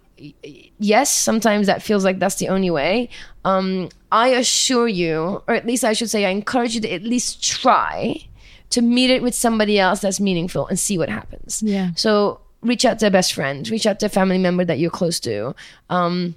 yes 0.79 1.11
sometimes 1.13 1.67
that 1.67 1.83
feels 1.83 2.05
like 2.05 2.19
that's 2.19 2.37
the 2.37 2.49
only 2.49 2.71
way. 2.71 3.09
Um, 3.45 3.89
i 4.13 4.29
assure 4.29 4.87
you 4.89 5.43
or 5.49 5.55
at 5.55 5.67
least 5.67 5.83
i 5.85 5.93
should 5.95 6.11
say 6.11 6.25
i 6.25 6.29
encourage 6.31 6.75
you 6.75 6.81
to 6.83 6.91
at 6.93 7.03
least 7.03 7.43
try 7.43 8.21
to 8.71 8.81
meet 8.83 9.11
it 9.11 9.21
with 9.23 9.35
somebody 9.35 9.79
else 9.79 10.01
that's 10.01 10.21
meaningful 10.21 10.67
and 10.69 10.79
see 10.79 10.97
what 10.99 11.09
happens. 11.09 11.63
Yeah. 11.63 11.91
so 11.97 12.41
reach 12.63 12.85
out 12.85 12.99
to 13.01 13.07
a 13.07 13.11
best 13.11 13.33
friend 13.35 13.69
reach 13.69 13.87
out 13.87 13.99
to 14.01 14.07
a 14.07 14.09
family 14.09 14.39
member 14.39 14.65
that 14.65 14.79
you're 14.79 14.91
close 14.91 15.19
to. 15.21 15.55
Um, 15.91 16.37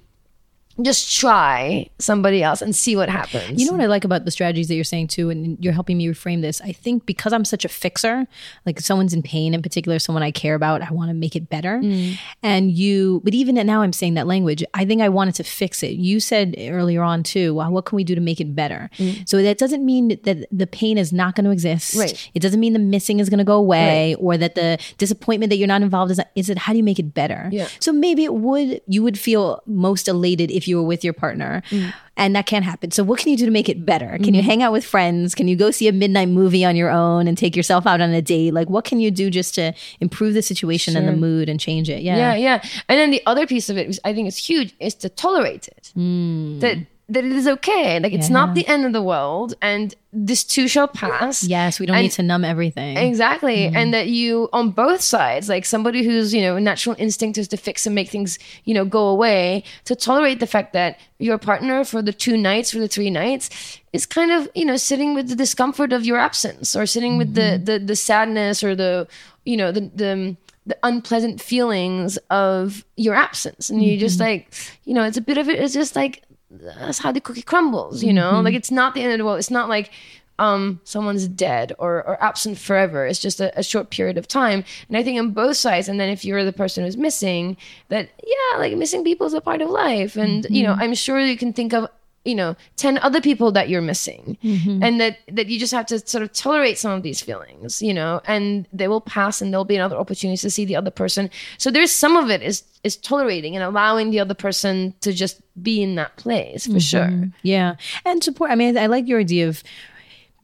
just 0.82 1.16
try 1.18 1.88
somebody 1.98 2.42
else 2.42 2.60
and 2.60 2.74
see 2.76 2.96
what 2.96 3.08
happens 3.08 3.58
You 3.58 3.66
know 3.66 3.72
what 3.72 3.80
I 3.80 3.86
like 3.86 4.04
about 4.04 4.24
the 4.24 4.30
strategies 4.30 4.68
that 4.68 4.74
you're 4.74 4.84
saying 4.84 5.08
too, 5.08 5.30
and 5.30 5.62
you're 5.62 5.72
helping 5.72 5.98
me 5.98 6.06
reframe 6.06 6.42
this. 6.42 6.60
I 6.60 6.72
think 6.72 7.06
because 7.06 7.32
I'm 7.32 7.44
such 7.44 7.64
a 7.64 7.68
fixer, 7.68 8.26
like 8.64 8.80
someone's 8.80 9.14
in 9.14 9.22
pain 9.22 9.54
in 9.54 9.62
particular, 9.62 9.98
someone 9.98 10.22
I 10.22 10.30
care 10.30 10.54
about, 10.54 10.82
I 10.82 10.92
want 10.92 11.10
to 11.10 11.14
make 11.14 11.36
it 11.36 11.48
better. 11.48 11.80
Mm. 11.80 12.18
And 12.42 12.70
you, 12.70 13.20
but 13.24 13.34
even 13.34 13.54
now 13.54 13.82
I'm 13.82 13.92
saying 13.92 14.14
that 14.14 14.26
language, 14.26 14.64
I 14.74 14.84
think 14.84 15.02
I 15.02 15.08
wanted 15.08 15.34
to 15.36 15.44
fix 15.44 15.82
it. 15.82 15.92
You 15.92 16.20
said 16.20 16.54
earlier 16.58 17.02
on 17.02 17.22
too, 17.22 17.54
well, 17.54 17.70
what 17.70 17.86
can 17.86 17.96
we 17.96 18.04
do 18.04 18.14
to 18.14 18.20
make 18.20 18.40
it 18.40 18.54
better? 18.54 18.90
Mm. 18.98 19.28
So 19.28 19.42
that 19.42 19.58
doesn't 19.58 19.84
mean 19.84 20.08
that 20.08 20.46
the 20.50 20.66
pain 20.66 20.98
is 20.98 21.12
not 21.12 21.34
going 21.34 21.44
to 21.44 21.50
exist. 21.50 21.96
Right. 21.96 22.30
It 22.34 22.40
doesn't 22.40 22.60
mean 22.60 22.72
the 22.72 22.78
missing 22.78 23.20
is 23.20 23.28
going 23.28 23.38
to 23.38 23.44
go 23.44 23.56
away 23.56 24.14
or 24.16 24.36
that 24.36 24.54
the 24.54 24.78
disappointment 24.98 25.50
that 25.50 25.56
you're 25.56 25.68
not 25.68 25.82
involved 25.82 26.12
is, 26.12 26.20
is 26.34 26.50
it, 26.50 26.58
how 26.58 26.72
do 26.72 26.78
you 26.78 26.84
make 26.84 26.98
it 26.98 27.14
better? 27.14 27.48
Yeah. 27.52 27.68
So 27.80 27.92
maybe 27.92 28.24
it 28.24 28.34
would, 28.34 28.80
you 28.86 29.02
would 29.02 29.18
feel 29.18 29.62
most 29.66 30.08
elated 30.08 30.50
if 30.50 30.65
you 30.66 30.76
were 30.76 30.86
with 30.86 31.04
your 31.04 31.12
partner. 31.12 31.62
Mm. 31.70 31.92
And 32.18 32.34
that 32.34 32.46
can't 32.46 32.64
happen. 32.64 32.92
So 32.92 33.04
what 33.04 33.20
can 33.20 33.30
you 33.30 33.36
do 33.36 33.44
to 33.44 33.50
make 33.50 33.68
it 33.68 33.84
better? 33.84 34.16
Can 34.16 34.32
you 34.32 34.40
mm. 34.40 34.46
hang 34.46 34.62
out 34.62 34.72
with 34.72 34.86
friends? 34.86 35.34
Can 35.34 35.48
you 35.48 35.56
go 35.56 35.70
see 35.70 35.86
a 35.86 35.92
midnight 35.92 36.28
movie 36.28 36.64
on 36.64 36.74
your 36.74 36.88
own 36.88 37.28
and 37.28 37.36
take 37.36 37.54
yourself 37.54 37.86
out 37.86 38.00
on 38.00 38.08
a 38.08 38.22
date? 38.22 38.54
Like 38.54 38.70
what 38.70 38.86
can 38.86 39.00
you 39.00 39.10
do 39.10 39.28
just 39.28 39.54
to 39.56 39.74
improve 40.00 40.32
the 40.32 40.40
situation 40.40 40.96
and 40.96 41.06
the 41.06 41.12
mood 41.12 41.50
and 41.50 41.60
change 41.60 41.90
it? 41.90 42.00
Yeah. 42.00 42.16
yeah 42.16 42.34
yeah 42.34 42.62
and 42.88 42.98
then 42.98 43.10
the 43.10 43.22
other 43.26 43.46
piece 43.46 43.68
of 43.68 43.76
it 43.76 43.98
i 44.04 44.12
think 44.14 44.28
is 44.28 44.36
huge 44.36 44.74
is 44.80 44.94
to 44.94 45.08
tolerate 45.08 45.68
it 45.68 45.90
hmm. 45.94 46.58
that 46.60 46.78
that 47.08 47.24
it 47.24 47.32
is 47.32 47.46
okay 47.46 48.00
like 48.00 48.12
it's 48.12 48.30
not 48.30 48.54
the 48.54 48.66
end 48.66 48.84
of 48.84 48.92
the 48.92 49.02
world 49.02 49.54
and 49.62 49.94
this 50.24 50.42
too 50.44 50.66
shall 50.66 50.88
pass 50.88 51.44
Yes, 51.44 51.78
we 51.78 51.86
don't 51.86 51.96
And- 51.96 52.04
need 52.04 52.12
to 52.12 52.22
numb 52.22 52.44
everything. 52.44 52.96
Exactly. 52.96 53.66
Mm-hmm. 53.66 53.76
And 53.76 53.94
that 53.94 54.08
you, 54.08 54.48
on 54.52 54.70
both 54.70 55.00
sides, 55.00 55.48
like 55.48 55.66
somebody 55.66 56.02
whose, 56.04 56.32
you 56.32 56.40
know, 56.40 56.58
natural 56.58 56.96
instinct 56.98 57.38
is 57.38 57.48
to 57.48 57.56
fix 57.56 57.86
and 57.86 57.94
make 57.94 58.08
things, 58.08 58.38
you 58.64 58.72
know, 58.72 58.84
go 58.84 59.08
away, 59.08 59.62
to 59.84 59.94
tolerate 59.94 60.40
the 60.40 60.46
fact 60.46 60.72
that 60.72 60.98
your 61.18 61.38
partner 61.38 61.84
for 61.84 62.00
the 62.00 62.12
two 62.12 62.36
nights, 62.36 62.70
for 62.70 62.78
the 62.78 62.88
three 62.88 63.10
nights, 63.10 63.50
is 63.92 64.06
kind 64.06 64.30
of, 64.30 64.48
you 64.54 64.64
know, 64.64 64.76
sitting 64.76 65.14
with 65.14 65.28
the 65.28 65.36
discomfort 65.36 65.92
of 65.92 66.04
your 66.04 66.18
absence 66.18 66.74
or 66.74 66.86
sitting 66.86 67.18
with 67.18 67.34
the, 67.34 67.40
mm-hmm. 67.40 67.64
the, 67.64 67.78
the 67.78 67.96
sadness 67.96 68.64
or 68.64 68.74
the, 68.74 69.06
you 69.44 69.56
know, 69.56 69.70
the, 69.70 69.82
the, 69.94 70.36
the 70.66 70.78
unpleasant 70.82 71.40
feelings 71.40 72.16
of 72.30 72.84
your 72.96 73.14
absence. 73.14 73.70
And 73.70 73.82
you 73.82 73.98
just 73.98 74.18
mm-hmm. 74.18 74.28
like, 74.28 74.54
you 74.84 74.94
know, 74.94 75.04
it's 75.04 75.16
a 75.16 75.22
bit 75.22 75.38
of 75.38 75.48
it, 75.48 75.60
it's 75.60 75.74
just 75.74 75.94
like, 75.94 76.22
that's 76.50 76.98
how 76.98 77.12
the 77.12 77.20
cookie 77.20 77.42
crumbles, 77.42 78.02
you 78.02 78.12
know? 78.12 78.40
Like 78.40 78.54
it's 78.54 78.70
not 78.70 78.94
the 78.94 79.02
end 79.02 79.12
of 79.12 79.18
the 79.18 79.24
world. 79.24 79.38
It's 79.38 79.50
not 79.50 79.68
like, 79.68 79.90
um, 80.38 80.80
someone's 80.84 81.28
dead 81.28 81.72
or, 81.78 82.06
or 82.06 82.22
absent 82.22 82.58
forever. 82.58 83.06
It's 83.06 83.20
just 83.20 83.40
a, 83.40 83.58
a 83.58 83.62
short 83.62 83.88
period 83.90 84.18
of 84.18 84.28
time. 84.28 84.64
And 84.88 84.96
I 84.96 85.02
think 85.02 85.18
on 85.18 85.30
both 85.30 85.56
sides, 85.56 85.88
and 85.88 85.98
then 85.98 86.10
if 86.10 86.24
you're 86.24 86.44
the 86.44 86.52
person 86.52 86.84
who's 86.84 86.96
missing, 86.96 87.56
that, 87.88 88.10
yeah, 88.22 88.58
like 88.58 88.76
missing 88.76 89.02
people 89.02 89.26
is 89.26 89.34
a 89.34 89.40
part 89.40 89.62
of 89.62 89.70
life. 89.70 90.16
And, 90.16 90.46
you 90.50 90.62
know, 90.62 90.76
I'm 90.78 90.94
sure 90.94 91.18
you 91.18 91.38
can 91.38 91.54
think 91.54 91.72
of 91.72 91.88
you 92.26 92.34
know 92.34 92.56
10 92.76 92.98
other 92.98 93.20
people 93.20 93.52
that 93.52 93.68
you're 93.68 93.82
missing 93.82 94.36
mm-hmm. 94.42 94.82
and 94.82 95.00
that 95.00 95.18
that 95.30 95.46
you 95.46 95.58
just 95.58 95.72
have 95.72 95.86
to 95.86 95.98
sort 96.06 96.22
of 96.22 96.32
tolerate 96.32 96.78
some 96.78 96.92
of 96.92 97.02
these 97.02 97.20
feelings 97.20 97.80
you 97.80 97.94
know 97.94 98.20
and 98.26 98.66
they 98.72 98.88
will 98.88 99.00
pass 99.00 99.40
and 99.40 99.52
there'll 99.52 99.64
be 99.64 99.76
another 99.76 99.96
opportunity 99.96 100.36
to 100.36 100.50
see 100.50 100.64
the 100.64 100.76
other 100.76 100.90
person 100.90 101.30
so 101.58 101.70
there's 101.70 101.92
some 101.92 102.16
of 102.16 102.30
it 102.30 102.42
is 102.42 102.64
is 102.84 102.96
tolerating 102.96 103.56
and 103.56 103.64
allowing 103.64 104.10
the 104.10 104.20
other 104.20 104.34
person 104.34 104.94
to 105.00 105.12
just 105.12 105.40
be 105.62 105.82
in 105.82 105.94
that 105.94 106.16
place 106.16 106.66
for 106.66 106.72
mm-hmm. 106.72 106.78
sure 106.78 107.06
Yeah. 107.42 107.76
And 108.04 108.22
support. 108.22 108.50
I 108.50 108.54
mean, 108.54 108.76
I 108.76 108.86
like 108.86 109.06
your 109.06 109.20
idea 109.20 109.48
of 109.48 109.62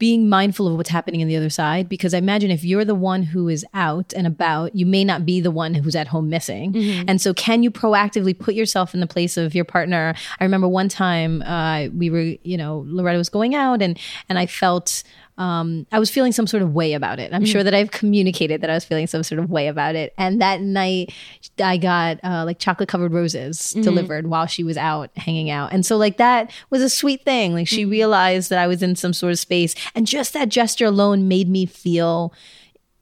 being 0.02 0.28
mindful 0.28 0.66
of 0.66 0.76
what's 0.76 0.90
happening 0.90 1.22
on 1.22 1.28
the 1.28 1.36
other 1.36 1.48
side 1.48 1.88
because 1.88 2.12
I 2.12 2.18
imagine 2.18 2.50
if 2.50 2.64
you're 2.64 2.84
the 2.84 2.92
one 2.92 3.22
who 3.22 3.48
is 3.48 3.64
out 3.72 4.12
and 4.16 4.26
about, 4.26 4.74
you 4.74 4.84
may 4.84 5.04
not 5.04 5.24
be 5.24 5.40
the 5.40 5.52
one 5.52 5.74
who's 5.74 5.94
at 5.94 6.08
home 6.08 6.28
missing. 6.28 6.72
And 7.08 7.20
so, 7.20 7.32
can 7.32 7.62
you 7.62 7.70
proactively 7.70 8.36
put 8.36 8.54
yourself 8.54 8.94
in 8.94 9.00
the 9.00 9.06
place 9.06 9.36
of 9.36 9.54
your 9.54 9.64
partner? 9.64 10.16
I 10.40 10.42
remember 10.42 10.66
one 10.66 10.88
time 10.88 11.40
uh, 11.42 11.86
we 11.96 12.10
were, 12.10 12.34
you 12.42 12.56
know, 12.56 12.84
Loretta 12.88 13.16
was 13.16 13.28
going 13.28 13.54
out 13.54 13.80
and 13.80 13.96
and 14.28 14.40
I 14.40 14.46
felt. 14.46 15.04
Um, 15.42 15.88
I 15.90 15.98
was 15.98 16.08
feeling 16.08 16.30
some 16.30 16.46
sort 16.46 16.62
of 16.62 16.72
way 16.72 16.92
about 16.92 17.18
it. 17.18 17.32
I'm 17.32 17.44
sure 17.44 17.64
that 17.64 17.74
I've 17.74 17.90
communicated 17.90 18.60
that 18.60 18.70
I 18.70 18.74
was 18.74 18.84
feeling 18.84 19.08
some 19.08 19.24
sort 19.24 19.40
of 19.40 19.50
way 19.50 19.66
about 19.66 19.96
it. 19.96 20.14
And 20.16 20.40
that 20.40 20.60
night, 20.60 21.12
I 21.58 21.78
got 21.78 22.20
uh, 22.22 22.44
like 22.44 22.60
chocolate 22.60 22.88
covered 22.88 23.12
roses 23.12 23.72
delivered 23.72 24.28
while 24.28 24.46
she 24.46 24.62
was 24.62 24.76
out 24.76 25.10
hanging 25.16 25.50
out. 25.50 25.72
And 25.72 25.84
so, 25.84 25.96
like, 25.96 26.16
that 26.18 26.52
was 26.70 26.80
a 26.80 26.88
sweet 26.88 27.24
thing. 27.24 27.54
Like, 27.54 27.66
she 27.66 27.84
realized 27.84 28.50
that 28.50 28.60
I 28.60 28.68
was 28.68 28.84
in 28.84 28.94
some 28.94 29.12
sort 29.12 29.32
of 29.32 29.38
space. 29.40 29.74
And 29.96 30.06
just 30.06 30.32
that 30.34 30.48
gesture 30.48 30.86
alone 30.86 31.26
made 31.26 31.48
me 31.48 31.66
feel 31.66 32.32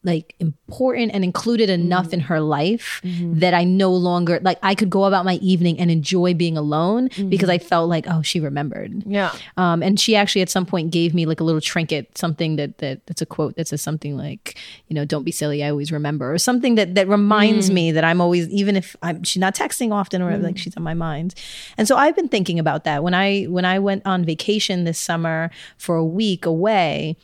like 0.02 0.34
important 0.38 1.12
and 1.12 1.22
included 1.24 1.68
enough 1.68 2.12
in 2.12 2.20
mm-hmm. 2.20 2.28
her 2.28 2.40
life 2.40 3.00
mm-hmm. 3.04 3.38
that 3.38 3.52
I 3.52 3.64
no 3.64 3.92
longer 3.92 4.40
like 4.42 4.58
I 4.62 4.74
could 4.74 4.88
go 4.88 5.04
about 5.04 5.26
my 5.26 5.34
evening 5.34 5.78
and 5.78 5.90
enjoy 5.90 6.32
being 6.32 6.56
alone 6.56 7.10
mm-hmm. 7.10 7.28
because 7.28 7.50
I 7.50 7.58
felt 7.58 7.90
like 7.90 8.06
oh 8.08 8.22
she 8.22 8.40
remembered. 8.40 9.02
Yeah. 9.06 9.32
Um, 9.58 9.82
and 9.82 10.00
she 10.00 10.16
actually 10.16 10.40
at 10.42 10.48
some 10.48 10.64
point 10.64 10.90
gave 10.90 11.14
me 11.14 11.26
like 11.26 11.40
a 11.40 11.44
little 11.44 11.60
trinket, 11.60 12.16
something 12.16 12.56
that 12.56 12.78
that 12.78 13.06
that's 13.06 13.20
a 13.20 13.26
quote 13.26 13.56
that 13.56 13.68
says 13.68 13.82
something 13.82 14.16
like, 14.16 14.56
you 14.88 14.94
know, 14.94 15.04
"Don't 15.04 15.24
be 15.24 15.32
silly, 15.32 15.62
I 15.62 15.68
always 15.68 15.92
remember," 15.92 16.32
or 16.32 16.38
something 16.38 16.76
that 16.76 16.94
that 16.94 17.06
reminds 17.06 17.68
mm. 17.68 17.74
me 17.74 17.92
that 17.92 18.04
I'm 18.04 18.22
always, 18.22 18.48
even 18.48 18.76
if 18.76 18.96
I'm 19.02 19.22
she's 19.22 19.40
not 19.40 19.54
texting 19.54 19.92
often 19.92 20.22
or 20.22 20.36
like 20.38 20.54
mm. 20.54 20.58
she's 20.58 20.76
on 20.76 20.82
my 20.82 20.94
mind. 20.94 21.34
And 21.76 21.86
so 21.86 21.96
I've 21.96 22.16
been 22.16 22.28
thinking 22.28 22.58
about 22.58 22.84
that. 22.84 23.02
When 23.02 23.12
I 23.12 23.44
when 23.44 23.66
I 23.66 23.78
went 23.78 24.06
on 24.06 24.24
vacation 24.24 24.84
this 24.84 24.98
summer 24.98 25.50
for 25.76 25.96
a 25.96 26.04
week 26.04 26.46
away. 26.46 27.16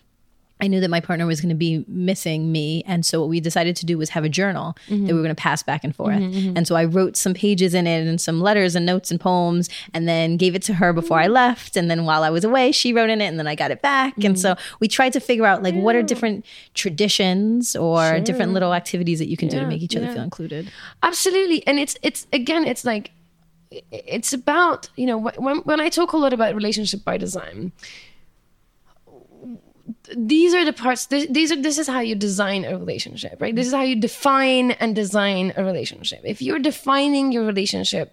I 0.61 0.69
knew 0.69 0.81
that 0.81 0.88
my 0.88 1.01
partner 1.01 1.27
was 1.27 1.40
going 1.40 1.51
to 1.51 1.55
be 1.55 1.85
missing 1.87 2.51
me. 2.51 2.83
And 2.87 3.05
so 3.05 3.21
what 3.21 3.29
we 3.29 3.40
decided 3.40 3.77
to 3.77 3.87
do 3.87 3.99
was 3.99 4.11
have 4.11 4.25
a 4.25 4.29
journal 4.29 4.77
that 4.88 4.97
we 4.97 5.12
were 5.12 5.23
going 5.23 5.29
to 5.29 5.35
pass 5.35 5.62
back 5.62 5.85
and 5.85 5.95
forth. 5.95 6.16
Mm-hmm, 6.16 6.38
mm-hmm. 6.38 6.57
And 6.57 6.66
so 6.66 6.77
I 6.77 6.85
wrote 6.85 7.16
some 7.16 7.35
pages 7.35 7.75
in 7.75 7.87
it 7.87 8.07
and 8.07 8.21
some 8.21 8.40
letters 8.40 8.75
and 8.75 8.87
notes 8.87 9.11
and 9.11 9.21
poems 9.21 9.69
and 9.92 10.09
then 10.09 10.37
gave 10.37 10.55
it 10.55 10.62
to 10.62 10.75
her 10.75 10.92
before 10.92 11.19
I 11.19 11.27
left. 11.27 11.77
And 11.77 11.90
then 11.90 12.05
while 12.05 12.23
I 12.23 12.31
was 12.31 12.45
away, 12.45 12.73
she 12.73 12.92
wrote 12.92 13.11
in 13.11 13.21
it 13.21 13.27
and 13.27 13.38
then 13.38 13.47
I 13.47 13.55
got 13.55 13.71
it 13.71 13.83
back. 13.83 14.14
And 14.16 14.35
mm-hmm. 14.35 14.37
so 14.37 14.57
we 14.81 14.88
tried 14.88 15.12
to 15.12 15.21
figure 15.21 15.45
out 15.45 15.62
like 15.62 15.75
what 15.75 15.95
are 15.95 16.03
different 16.03 16.47
traditions 16.75 17.77
or 17.77 18.21
different 18.21 18.53
little 18.53 18.73
activities 18.73 19.19
that 19.19 19.29
you 19.29 19.37
can 19.37 19.49
do 19.49 19.61
to 19.61 19.66
make 19.66 19.83
each 19.83 19.97
other 19.97 20.12
feel 20.12 20.23
included. 20.23 20.71
absolutely 21.03 21.66
and 21.66 21.79
it's 21.79 21.97
it's 22.03 22.27
again 22.33 22.64
it's 22.64 22.85
like 22.85 23.11
it's 23.90 24.33
about 24.33 24.88
you 24.97 25.07
know 25.07 25.19
when, 25.19 25.59
when 25.59 25.81
i 25.81 25.88
talk 25.88 26.12
a 26.12 26.16
lot 26.16 26.33
about 26.33 26.55
relationship 26.55 27.05
by 27.05 27.16
design 27.16 27.73
these 30.16 30.55
are 30.55 30.64
the 30.64 30.72
parts 30.72 31.07
this, 31.07 31.27
these 31.31 31.53
are 31.53 31.61
this 31.61 31.79
is 31.79 31.87
how 31.87 32.01
you 32.01 32.14
design 32.14 32.64
a 32.64 32.77
relationship 32.77 33.40
right? 33.40 33.55
This 33.55 33.66
is 33.66 33.72
how 33.72 33.83
you 33.83 33.96
define 33.96 34.72
and 34.72 34.94
design 34.94 35.53
a 35.57 35.64
relationship. 35.64 36.20
If 36.25 36.42
you're 36.42 36.59
defining 36.59 37.33
your 37.33 37.44
relationship 37.44 38.12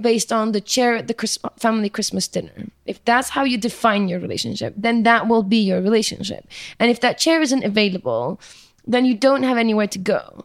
based 0.00 0.32
on 0.32 0.52
the 0.52 0.60
chair 0.60 0.94
at 0.96 1.08
the 1.08 1.14
Chris- 1.14 1.38
family 1.58 1.88
christmas 1.88 2.28
dinner 2.28 2.68
if 2.86 3.04
that's 3.04 3.30
how 3.30 3.42
you 3.42 3.58
define 3.58 4.08
your 4.08 4.20
relationship 4.20 4.72
then 4.76 5.02
that 5.02 5.26
will 5.26 5.42
be 5.42 5.58
your 5.58 5.80
relationship. 5.80 6.46
And 6.78 6.90
if 6.90 7.00
that 7.00 7.18
chair 7.18 7.40
isn't 7.40 7.64
available 7.64 8.40
then 8.86 9.04
you 9.04 9.14
don't 9.14 9.42
have 9.42 9.58
anywhere 9.58 9.88
to 9.88 9.98
go 9.98 10.44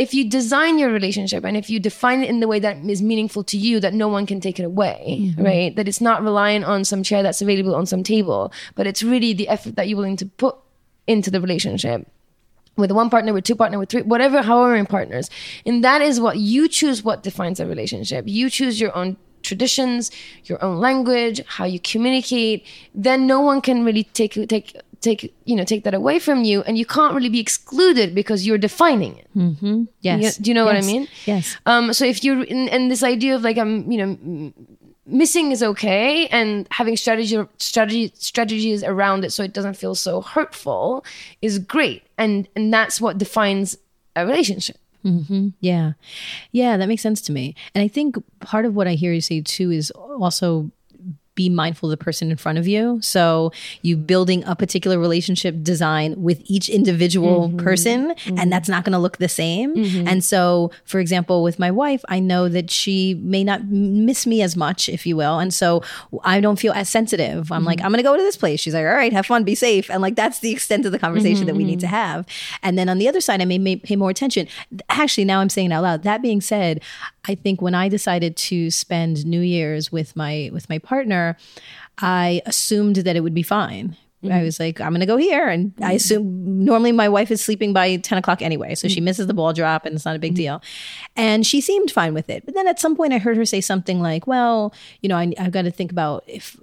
if 0.00 0.14
you 0.14 0.28
design 0.28 0.78
your 0.78 0.90
relationship 0.90 1.44
and 1.44 1.58
if 1.58 1.68
you 1.68 1.78
define 1.78 2.22
it 2.22 2.30
in 2.30 2.40
the 2.40 2.48
way 2.48 2.58
that 2.58 2.78
is 2.86 3.02
meaningful 3.02 3.44
to 3.44 3.58
you 3.58 3.78
that 3.80 3.92
no 3.92 4.08
one 4.08 4.24
can 4.24 4.40
take 4.40 4.58
it 4.58 4.64
away 4.64 5.18
mm-hmm. 5.20 5.42
right? 5.42 5.76
That 5.76 5.86
it's 5.88 6.00
not 6.00 6.22
reliant 6.22 6.64
on 6.64 6.86
some 6.86 7.02
chair 7.02 7.22
that's 7.22 7.42
available 7.42 7.74
on 7.74 7.84
some 7.84 8.02
table 8.02 8.50
but 8.74 8.86
it's 8.86 9.02
really 9.02 9.34
the 9.34 9.48
effort 9.48 9.76
that 9.76 9.88
you're 9.88 9.98
willing 9.98 10.16
to 10.16 10.26
put 10.26 10.56
into 11.06 11.30
the 11.30 11.40
relationship 11.40 12.08
with 12.76 12.90
one 12.90 13.10
partner 13.10 13.34
with 13.34 13.44
two 13.44 13.54
partner 13.54 13.78
with 13.78 13.90
three 13.90 14.02
whatever 14.02 14.40
however 14.40 14.72
many 14.72 14.86
partners. 14.86 15.28
And 15.66 15.84
that 15.84 16.00
is 16.00 16.18
what 16.18 16.38
you 16.38 16.68
choose 16.68 17.04
what 17.04 17.22
defines 17.22 17.60
a 17.60 17.66
relationship. 17.66 18.24
You 18.26 18.48
choose 18.48 18.80
your 18.80 18.96
own 18.96 19.18
traditions 19.42 20.10
your 20.44 20.62
own 20.64 20.78
language 20.78 21.40
how 21.46 21.64
you 21.64 21.80
communicate. 21.80 22.64
Then 22.94 23.26
no 23.26 23.40
one 23.40 23.60
can 23.60 23.84
really 23.84 24.04
take 24.04 24.34
take 24.48 24.76
take 25.00 25.34
you 25.44 25.56
know 25.56 25.64
take 25.64 25.84
that 25.84 25.94
away 25.94 26.18
from 26.18 26.44
you 26.44 26.62
and 26.62 26.76
you 26.76 26.84
can't 26.84 27.14
really 27.14 27.30
be 27.30 27.40
excluded 27.40 28.14
because 28.14 28.46
you're 28.46 28.58
defining 28.58 29.16
it 29.16 29.28
Yes. 30.00 30.20
You- 30.38 30.42
do 30.44 30.50
you 30.50 30.54
know 30.54 30.64
what 30.66 30.76
I 30.76 30.82
mean? 30.92 31.08
Yes. 31.26 31.56
Um, 31.66 31.92
so 31.92 32.04
if 32.04 32.22
you're 32.24 32.42
in, 32.44 32.68
and 32.68 32.90
this 32.90 33.02
idea 33.02 33.34
of 33.36 33.42
like 33.42 33.56
I'm, 33.58 33.90
you 33.90 33.98
know, 33.98 34.52
missing 35.06 35.50
is 35.52 35.62
okay, 35.62 36.26
and 36.28 36.66
having 36.70 36.96
strategy 36.96 37.36
strategy 37.58 38.12
strategies 38.16 38.84
around 38.84 39.24
it 39.24 39.32
so 39.32 39.42
it 39.42 39.52
doesn't 39.52 39.74
feel 39.74 39.94
so 39.94 40.20
hurtful 40.20 41.04
is 41.42 41.58
great, 41.58 42.02
and 42.18 42.48
and 42.54 42.72
that's 42.72 43.00
what 43.00 43.18
defines 43.18 43.76
a 44.16 44.26
relationship. 44.26 44.76
Mm-hmm. 45.04 45.48
Yeah. 45.60 45.92
Yeah, 46.52 46.76
that 46.76 46.86
makes 46.88 47.00
sense 47.02 47.22
to 47.22 47.32
me. 47.32 47.54
And 47.74 47.82
I 47.82 47.88
think 47.88 48.16
part 48.40 48.66
of 48.66 48.74
what 48.76 48.86
I 48.86 48.94
hear 48.94 49.12
you 49.14 49.22
say 49.22 49.40
too 49.40 49.70
is 49.70 49.90
also 49.92 50.70
be 51.40 51.48
mindful 51.48 51.90
of 51.90 51.98
the 51.98 52.04
person 52.04 52.30
in 52.30 52.36
front 52.36 52.58
of 52.58 52.68
you. 52.68 53.00
So 53.00 53.50
you 53.80 53.96
building 53.96 54.44
a 54.44 54.54
particular 54.54 54.98
relationship 54.98 55.62
design 55.62 56.20
with 56.20 56.42
each 56.44 56.68
individual 56.68 57.48
mm-hmm. 57.48 57.56
person, 57.56 58.10
and 58.10 58.38
mm-hmm. 58.38 58.50
that's 58.50 58.68
not 58.68 58.84
going 58.84 58.92
to 58.92 58.98
look 58.98 59.16
the 59.16 59.28
same. 59.42 59.74
Mm-hmm. 59.74 60.06
And 60.06 60.22
so, 60.22 60.70
for 60.84 60.98
example, 61.00 61.42
with 61.42 61.58
my 61.58 61.70
wife, 61.70 62.04
I 62.08 62.20
know 62.20 62.48
that 62.48 62.70
she 62.70 63.14
may 63.14 63.42
not 63.42 63.64
miss 63.68 64.26
me 64.26 64.42
as 64.42 64.54
much, 64.54 64.88
if 64.90 65.06
you 65.06 65.16
will. 65.16 65.38
And 65.38 65.54
so 65.54 65.82
I 66.24 66.40
don't 66.40 66.58
feel 66.58 66.74
as 66.74 66.90
sensitive. 66.90 67.50
I'm 67.50 67.64
like, 67.64 67.80
I'm 67.80 67.90
going 67.90 68.04
to 68.04 68.10
go 68.10 68.16
to 68.16 68.22
this 68.22 68.36
place. 68.36 68.60
She's 68.60 68.74
like, 68.74 68.84
all 68.84 68.92
right, 68.92 69.12
have 69.14 69.24
fun, 69.24 69.44
be 69.44 69.54
safe. 69.54 69.90
And 69.90 70.02
like, 70.02 70.16
that's 70.16 70.40
the 70.40 70.50
extent 70.50 70.84
of 70.84 70.92
the 70.92 70.98
conversation 70.98 71.46
that 71.46 71.56
we 71.56 71.64
need 71.64 71.80
to 71.80 71.86
have. 71.86 72.26
And 72.62 72.76
then 72.76 72.90
on 72.90 72.98
the 72.98 73.08
other 73.08 73.22
side, 73.22 73.40
I 73.40 73.46
may, 73.46 73.58
may 73.58 73.76
pay 73.76 73.96
more 73.96 74.10
attention. 74.10 74.46
Actually, 74.90 75.24
now 75.24 75.40
I'm 75.40 75.48
saying 75.48 75.70
it 75.70 75.74
out 75.74 75.82
loud. 75.82 76.02
That 76.02 76.20
being 76.20 76.42
said, 76.42 76.82
I 77.24 77.34
think 77.34 77.60
when 77.62 77.74
I 77.74 77.88
decided 77.88 78.36
to 78.36 78.70
spend 78.70 79.26
New 79.26 79.40
Year's 79.40 79.92
with 79.92 80.16
my 80.16 80.50
with 80.52 80.68
my 80.68 80.78
partner, 80.78 81.29
I 81.98 82.42
assumed 82.46 82.96
that 82.96 83.16
it 83.16 83.20
would 83.20 83.34
be 83.34 83.42
fine. 83.42 83.96
I 84.22 84.26
mm-hmm. 84.26 84.44
was 84.44 84.60
like, 84.60 84.82
I'm 84.82 84.92
gonna 84.92 85.06
go 85.06 85.16
here, 85.16 85.48
and 85.48 85.72
I 85.78 85.82
mm-hmm. 85.82 85.96
assume 85.96 86.64
normally 86.64 86.92
my 86.92 87.08
wife 87.08 87.30
is 87.30 87.40
sleeping 87.42 87.72
by 87.72 87.96
10 87.96 88.18
o'clock 88.18 88.42
anyway, 88.42 88.74
so 88.74 88.86
she 88.86 88.96
mm-hmm. 88.96 89.06
misses 89.06 89.26
the 89.26 89.34
ball 89.34 89.54
drop, 89.54 89.86
and 89.86 89.94
it's 89.94 90.04
not 90.04 90.14
a 90.14 90.18
big 90.18 90.34
deal. 90.34 90.62
And 91.16 91.46
she 91.46 91.62
seemed 91.62 91.90
fine 91.90 92.12
with 92.12 92.28
it. 92.28 92.44
But 92.44 92.54
then 92.54 92.68
at 92.68 92.78
some 92.78 92.96
point, 92.96 93.14
I 93.14 93.18
heard 93.18 93.38
her 93.38 93.46
say 93.46 93.62
something 93.62 94.00
like, 94.02 94.26
"Well, 94.26 94.74
you 95.00 95.08
know, 95.08 95.16
I, 95.16 95.32
I've 95.38 95.52
got 95.52 95.62
to 95.62 95.70
think 95.70 95.90
about 95.90 96.24
if 96.26 96.54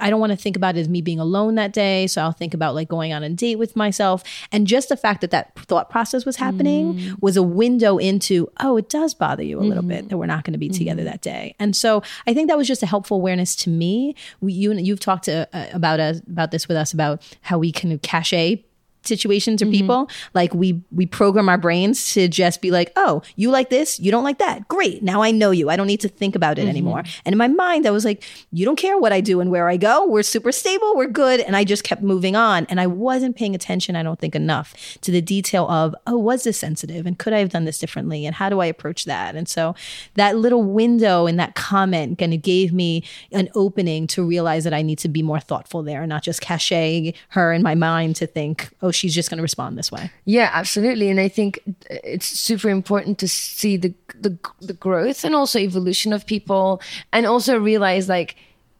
I 0.00 0.10
don't 0.10 0.20
want 0.20 0.32
to 0.32 0.36
think 0.36 0.56
about 0.56 0.76
it 0.76 0.80
as 0.80 0.88
me 0.88 1.00
being 1.00 1.20
alone 1.20 1.56
that 1.56 1.72
day, 1.72 2.06
so 2.06 2.22
I'll 2.22 2.32
think 2.32 2.54
about 2.54 2.74
like 2.74 2.88
going 2.88 3.12
on 3.12 3.22
a 3.22 3.30
date 3.30 3.56
with 3.56 3.76
myself." 3.76 4.22
And 4.52 4.66
just 4.66 4.88
the 4.88 4.96
fact 4.96 5.20
that 5.20 5.30
that 5.30 5.58
thought 5.60 5.90
process 5.90 6.24
was 6.24 6.36
happening 6.36 6.94
mm. 6.94 7.16
was 7.20 7.36
a 7.36 7.42
window 7.42 7.98
into, 7.98 8.50
oh, 8.60 8.76
it 8.76 8.88
does 8.88 9.14
bother 9.14 9.42
you 9.42 9.58
a 9.58 9.62
little 9.62 9.82
bit 9.82 10.00
mm-hmm. 10.00 10.08
that 10.08 10.18
we're 10.18 10.26
not 10.26 10.44
going 10.44 10.52
to 10.52 10.58
be 10.58 10.68
together 10.68 11.02
mm-hmm. 11.02 11.10
that 11.10 11.22
day. 11.22 11.54
And 11.58 11.74
so 11.74 12.02
I 12.26 12.34
think 12.34 12.48
that 12.48 12.56
was 12.56 12.68
just 12.68 12.82
a 12.82 12.86
helpful 12.86 13.16
awareness 13.16 13.56
to 13.56 13.70
me. 13.70 14.14
We, 14.40 14.52
you 14.52 14.72
you've 14.72 15.00
talked 15.00 15.24
to, 15.24 15.48
uh, 15.52 15.66
about 15.72 16.00
us 16.00 16.20
about 16.20 16.50
this 16.50 16.68
with 16.68 16.76
us 16.76 16.92
about 16.92 17.22
how 17.42 17.58
we 17.58 17.72
can 17.72 17.98
cache 17.98 18.58
situations 19.08 19.62
or 19.62 19.64
mm-hmm. 19.64 19.72
people 19.72 20.10
like 20.34 20.54
we 20.54 20.80
we 20.92 21.06
program 21.06 21.48
our 21.48 21.58
brains 21.58 22.12
to 22.12 22.28
just 22.28 22.60
be 22.60 22.70
like 22.70 22.92
oh 22.96 23.22
you 23.36 23.50
like 23.50 23.70
this 23.70 23.98
you 23.98 24.10
don't 24.10 24.24
like 24.24 24.38
that. 24.38 24.68
Great 24.68 25.02
now 25.02 25.22
i 25.22 25.30
know 25.30 25.50
you. 25.50 25.70
I 25.70 25.76
don't 25.76 25.86
need 25.86 26.00
to 26.00 26.08
think 26.08 26.36
about 26.36 26.58
it 26.58 26.62
mm-hmm. 26.62 26.70
anymore. 26.70 27.02
And 27.24 27.32
in 27.32 27.38
my 27.38 27.48
mind 27.48 27.86
i 27.86 27.90
was 27.90 28.04
like 28.04 28.22
you 28.52 28.64
don't 28.64 28.76
care 28.76 28.98
what 28.98 29.12
i 29.12 29.20
do 29.20 29.40
and 29.40 29.50
where 29.50 29.68
i 29.68 29.76
go. 29.76 30.06
We're 30.06 30.22
super 30.22 30.52
stable 30.52 30.94
we're 30.94 31.06
good. 31.06 31.40
And 31.40 31.56
i 31.56 31.64
just 31.64 31.84
kept 31.84 32.02
moving 32.02 32.36
on 32.36 32.66
and 32.66 32.80
i 32.80 32.86
wasn't 32.86 33.36
paying 33.36 33.54
attention 33.54 33.96
i 33.96 34.02
don't 34.02 34.18
think 34.18 34.34
enough 34.34 34.98
to 35.00 35.10
the 35.10 35.20
detail 35.20 35.68
of 35.70 35.94
oh 36.06 36.18
was 36.18 36.44
this 36.44 36.58
sensitive? 36.58 37.06
And 37.06 37.18
could 37.18 37.32
i 37.32 37.38
have 37.38 37.48
done 37.48 37.64
this 37.64 37.78
differently? 37.78 38.26
And 38.26 38.34
how 38.34 38.48
do 38.48 38.60
i 38.60 38.66
approach 38.66 39.04
that? 39.06 39.34
And 39.34 39.48
so 39.48 39.74
that 40.14 40.36
little 40.36 40.62
window 40.62 41.26
in 41.26 41.36
that 41.36 41.54
comment 41.54 42.18
kind 42.18 42.34
of 42.34 42.42
gave 42.42 42.72
me 42.72 43.02
an 43.32 43.48
opening 43.54 44.06
to 44.06 44.24
realize 44.24 44.64
that 44.64 44.74
i 44.74 44.82
need 44.82 44.98
to 44.98 45.08
be 45.08 45.22
more 45.22 45.40
thoughtful 45.40 45.82
there 45.82 46.02
and 46.02 46.08
not 46.08 46.22
just 46.22 46.40
cache 46.40 47.12
her 47.30 47.52
in 47.52 47.62
my 47.62 47.74
mind 47.74 48.16
to 48.16 48.26
think 48.26 48.70
oh 48.82 48.90
she's 48.98 49.14
just 49.14 49.28
going 49.30 49.38
to 49.38 49.42
respond 49.50 49.78
this 49.78 49.90
way 49.92 50.10
Yeah, 50.24 50.50
absolutely. 50.52 51.08
And 51.12 51.20
I 51.20 51.28
think 51.28 51.50
it's 51.88 52.26
super 52.26 52.68
important 52.68 53.18
to 53.22 53.28
see 53.28 53.76
the, 53.84 53.92
the 54.26 54.32
the 54.70 54.76
growth 54.86 55.24
and 55.24 55.34
also 55.34 55.58
evolution 55.58 56.12
of 56.12 56.20
people 56.34 56.80
and 57.12 57.24
also 57.26 57.52
realize 57.58 58.08
like 58.08 58.34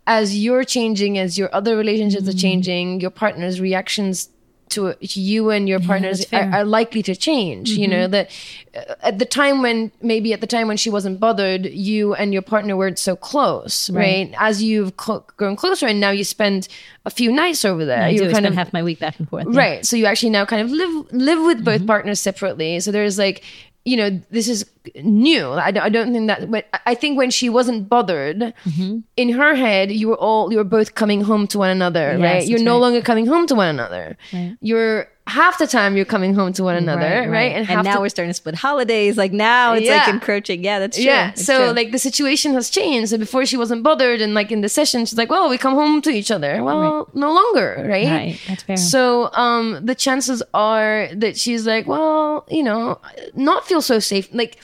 as 0.06 0.26
you're 0.44 0.64
changing, 0.64 1.18
as 1.18 1.36
your 1.40 1.50
other 1.54 1.76
relationships 1.76 2.22
Mm-hmm. 2.24 2.36
are 2.36 2.40
changing, 2.46 3.00
your 3.04 3.10
partner's 3.10 3.60
reactions 3.60 4.28
to, 4.70 4.94
to 4.94 5.20
you 5.20 5.50
and 5.50 5.68
your 5.68 5.80
partners. 5.80 6.26
Mm-hmm. 6.26 6.54
are, 6.54 6.58
are 6.60 6.64
likely 6.64 7.02
to 7.04 7.14
change. 7.16 7.70
You 7.70 7.88
know 7.88 8.06
that 8.08 8.30
uh, 8.76 8.94
at 9.02 9.18
the 9.18 9.24
time 9.24 9.62
when 9.62 9.90
maybe 10.02 10.32
at 10.32 10.40
the 10.40 10.46
time 10.46 10.68
when 10.68 10.76
she 10.76 10.90
wasn't 10.90 11.18
bothered, 11.20 11.66
you 11.66 12.14
and 12.14 12.32
your 12.32 12.42
partner 12.42 12.76
weren't 12.76 12.98
so 12.98 13.16
close, 13.16 13.90
right? 13.90 14.32
As 14.38 14.62
you've 14.62 14.92
cl- 15.00 15.26
grown 15.36 15.56
closer, 15.56 15.86
and 15.86 16.00
now 16.00 16.10
you 16.10 16.24
spend 16.24 16.68
a 17.04 17.10
few 17.10 17.30
nights 17.32 17.64
over 17.64 17.84
there, 17.84 18.02
I 18.02 18.08
you're 18.10 18.24
kind 18.24 18.34
spend 18.36 18.46
of 18.46 18.54
half 18.54 18.72
my 18.72 18.82
week 18.82 18.98
back 18.98 19.18
and 19.18 19.28
forth. 19.28 19.46
yeah. 19.50 19.58
right 19.58 19.86
so 19.86 19.96
you 19.96 20.06
actually 20.06 20.30
now 20.30 20.44
kind 20.44 20.62
of 20.62 20.70
live 20.70 21.12
live 21.12 21.40
with 21.44 21.56
Mm-hmm. 21.58 21.64
both 21.64 21.86
partners 21.86 22.20
separately 22.20 22.78
so 22.80 22.92
there's 22.92 23.18
like 23.18 23.42
you 23.84 23.96
know 23.96 24.10
this 24.30 24.48
is 24.48 24.64
new 24.96 25.50
i 25.52 25.70
don't, 25.70 25.82
I 25.84 25.88
don't 25.88 26.12
think 26.12 26.26
that 26.28 26.50
but 26.50 26.66
i 26.86 26.94
think 26.94 27.16
when 27.18 27.30
she 27.30 27.48
wasn't 27.48 27.88
bothered 27.88 28.38
Mm-hmm. 28.38 28.98
in 29.16 29.28
her 29.30 29.54
head 29.54 29.90
you 29.92 30.08
were 30.08 30.16
all 30.16 30.50
you 30.52 30.58
were 30.58 30.64
both 30.64 30.94
coming 30.94 31.22
home 31.22 31.46
to 31.48 31.58
one 31.58 31.70
another 31.70 32.16
Yes, 32.18 32.20
right 32.20 32.46
you're 32.48 32.58
no 32.62 32.74
right. 32.74 32.80
longer 32.80 33.00
coming 33.02 33.26
home 33.26 33.46
to 33.46 33.54
one 33.54 33.68
another 33.68 34.16
you're 34.60 35.08
half 35.26 35.58
the 35.58 35.66
time 35.66 35.94
you're 35.94 36.06
coming 36.06 36.32
home 36.34 36.54
to 36.54 36.64
one 36.64 36.74
another 36.74 37.28
right, 37.30 37.52
And, 37.52 37.66
half 37.66 37.84
now 37.84 37.96
the- 37.96 38.00
we're 38.00 38.08
starting 38.08 38.30
to 38.30 38.34
split 38.34 38.54
holidays. 38.54 39.18
Like 39.18 39.30
now 39.30 39.74
it's 39.74 39.86
like 39.86 40.08
encroaching. 40.08 40.64
Yeah, 40.64 40.78
that's 40.78 40.96
true. 40.96 41.04
yeah 41.04 41.30
It's 41.32 41.44
so 41.44 41.66
true. 41.66 41.72
like 41.76 41.92
the 41.92 41.98
situation 41.98 42.54
has 42.54 42.70
changed 42.70 43.10
so 43.10 43.18
before 43.18 43.44
she 43.44 43.58
wasn't 43.58 43.82
bothered 43.82 44.22
and 44.22 44.32
like 44.32 44.50
in 44.50 44.62
the 44.62 44.70
session 44.70 45.04
she's 45.04 45.18
like 45.18 45.28
well 45.28 45.50
we 45.50 45.58
come 45.58 45.74
home 45.74 46.00
to 46.02 46.10
each 46.10 46.30
other 46.30 46.64
well 46.64 47.10
no 47.12 47.30
longer 47.30 47.84
right 47.86 48.06
Right, 48.06 48.40
that's 48.48 48.62
fair. 48.62 48.76
so 48.78 49.30
um 49.34 49.80
the 49.84 49.94
chances 49.94 50.42
are 50.54 51.08
that 51.14 51.36
she's 51.38 51.66
like 51.66 51.86
well 51.86 52.46
you 52.48 52.62
know 52.62 52.98
not 53.34 53.66
feel 53.66 53.82
so 53.82 53.98
safe 53.98 54.28
like 54.32 54.56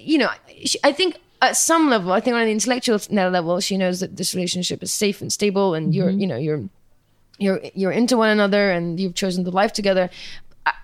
you 0.00 0.18
know 0.18 0.30
i 0.84 0.92
think 0.92 1.16
at 1.42 1.56
some 1.56 1.88
level 1.90 2.12
i 2.12 2.20
think 2.20 2.34
on 2.34 2.42
an 2.42 2.48
intellectual 2.48 2.98
level 3.10 3.60
she 3.60 3.76
knows 3.76 4.00
that 4.00 4.16
this 4.16 4.34
relationship 4.34 4.82
is 4.82 4.92
safe 4.92 5.20
and 5.20 5.32
stable 5.32 5.74
and 5.74 5.94
you're 5.94 6.08
Mm-hmm. 6.10 6.20
you 6.20 6.26
know 6.26 6.36
you're 6.36 6.62
you're 7.38 7.60
you're 7.74 7.92
into 7.92 8.16
one 8.16 8.30
another 8.30 8.70
and 8.70 8.98
you've 8.98 9.14
chosen 9.14 9.44
the 9.44 9.50
life 9.52 9.72
together. 9.72 10.10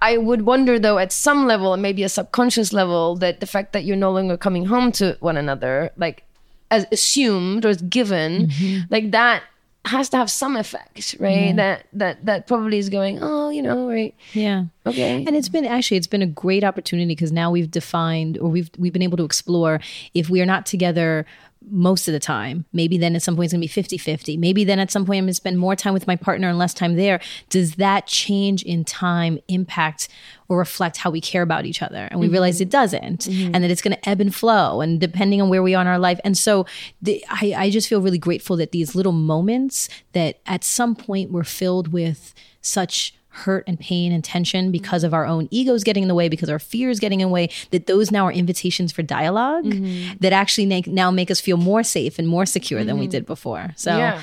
I- 0.00 0.16
would 0.18 0.42
wonder 0.42 0.78
though 0.78 0.98
at 0.98 1.10
some 1.12 1.46
level 1.46 1.72
and 1.74 1.82
maybe 1.82 2.04
a 2.04 2.08
subconscious 2.08 2.72
level 2.72 3.16
that 3.16 3.40
the 3.40 3.46
fact 3.46 3.72
that 3.72 3.84
you're 3.84 3.96
no 3.96 4.12
longer 4.12 4.36
coming 4.36 4.66
home 4.66 4.92
to 4.92 5.16
one 5.20 5.36
another, 5.36 5.90
like 5.96 6.22
as 6.70 6.86
assumed 6.92 7.64
or 7.66 7.70
as 7.70 7.82
given, 7.82 8.50
like 8.90 9.10
that 9.10 9.42
has 9.84 10.08
to 10.10 10.16
have 10.16 10.30
some 10.30 10.56
effect, 10.56 11.16
right? 11.20 11.54
That 11.56 11.86
that 11.92 12.24
that 12.24 12.46
probably 12.46 12.78
is 12.78 12.88
going, 12.88 13.18
oh, 13.22 13.50
you 13.50 13.62
know, 13.62 13.88
right? 13.88 14.14
yeah. 14.32 14.64
Okay. 14.86 15.24
And 15.24 15.36
it's 15.36 15.48
been 15.48 15.64
actually 15.66 15.98
it's 15.98 16.06
been 16.06 16.22
a 16.22 16.26
great 16.26 16.64
opportunity 16.64 17.06
because 17.06 17.32
now 17.32 17.50
we've 17.50 17.70
defined 17.70 18.38
or 18.38 18.48
we've 18.48 18.70
we've 18.78 18.92
been 18.92 19.02
able 19.02 19.18
to 19.18 19.24
explore 19.24 19.80
if 20.14 20.30
we 20.30 20.40
are 20.40 20.46
not 20.46 20.66
together 20.66 21.26
most 21.70 22.08
of 22.08 22.12
the 22.12 22.20
time, 22.20 22.64
maybe 22.72 22.98
then 22.98 23.16
at 23.16 23.22
some 23.22 23.36
point 23.36 23.46
it's 23.46 23.52
gonna 23.52 23.60
be 23.60 23.68
50-50. 23.68 24.38
Maybe 24.38 24.64
then 24.64 24.78
at 24.78 24.90
some 24.90 25.04
point 25.04 25.18
I'm 25.18 25.24
gonna 25.24 25.34
spend 25.34 25.58
more 25.58 25.76
time 25.76 25.94
with 25.94 26.06
my 26.06 26.16
partner 26.16 26.48
and 26.48 26.58
less 26.58 26.74
time 26.74 26.96
there. 26.96 27.20
Does 27.50 27.76
that 27.76 28.06
change 28.06 28.62
in 28.62 28.84
time 28.84 29.38
impact 29.48 30.08
or 30.48 30.58
reflect 30.58 30.98
how 30.98 31.10
we 31.10 31.20
care 31.20 31.42
about 31.42 31.66
each 31.66 31.82
other? 31.82 32.08
And 32.10 32.20
we 32.20 32.26
mm-hmm. 32.26 32.32
realize 32.32 32.60
it 32.60 32.70
doesn't, 32.70 33.20
mm-hmm. 33.20 33.54
and 33.54 33.64
that 33.64 33.70
it's 33.70 33.82
gonna 33.82 33.98
ebb 34.04 34.20
and 34.20 34.34
flow 34.34 34.80
and 34.80 35.00
depending 35.00 35.40
on 35.40 35.48
where 35.48 35.62
we 35.62 35.74
are 35.74 35.80
in 35.82 35.86
our 35.86 35.98
life. 35.98 36.20
And 36.24 36.36
so 36.36 36.66
the, 37.02 37.24
I, 37.28 37.54
I 37.56 37.70
just 37.70 37.88
feel 37.88 38.00
really 38.00 38.18
grateful 38.18 38.56
that 38.56 38.72
these 38.72 38.94
little 38.94 39.12
moments 39.12 39.88
that 40.12 40.40
at 40.46 40.64
some 40.64 40.94
point 40.94 41.32
were 41.32 41.44
filled 41.44 41.92
with 41.92 42.34
such 42.60 43.14
hurt 43.34 43.64
and 43.66 43.78
pain 43.80 44.12
and 44.12 44.22
tension 44.22 44.70
because 44.70 45.02
of 45.04 45.12
our 45.12 45.26
own 45.26 45.48
egos 45.50 45.82
getting 45.84 46.02
in 46.04 46.08
the 46.08 46.14
way, 46.14 46.28
because 46.28 46.48
our 46.48 46.58
fears 46.58 47.00
getting 47.00 47.20
in 47.20 47.28
the 47.28 47.32
way, 47.34 47.48
that 47.72 47.86
those 47.86 48.10
now 48.10 48.24
are 48.26 48.32
invitations 48.32 48.92
for 48.92 49.02
dialog 49.02 49.64
Mm-hmm. 49.64 50.16
that 50.20 50.32
actually 50.32 50.66
make, 50.66 50.86
now 50.86 51.10
make 51.10 51.30
us 51.30 51.40
feel 51.40 51.56
more 51.56 51.82
safe 51.82 52.18
and 52.18 52.26
more 52.28 52.46
secure 52.46 52.84
than 52.84 52.98
we 52.98 53.06
did 53.06 53.26
before. 53.26 53.72
So 53.76 53.90
Mm-hmm. 53.90 53.98
Yeah. 54.00 54.20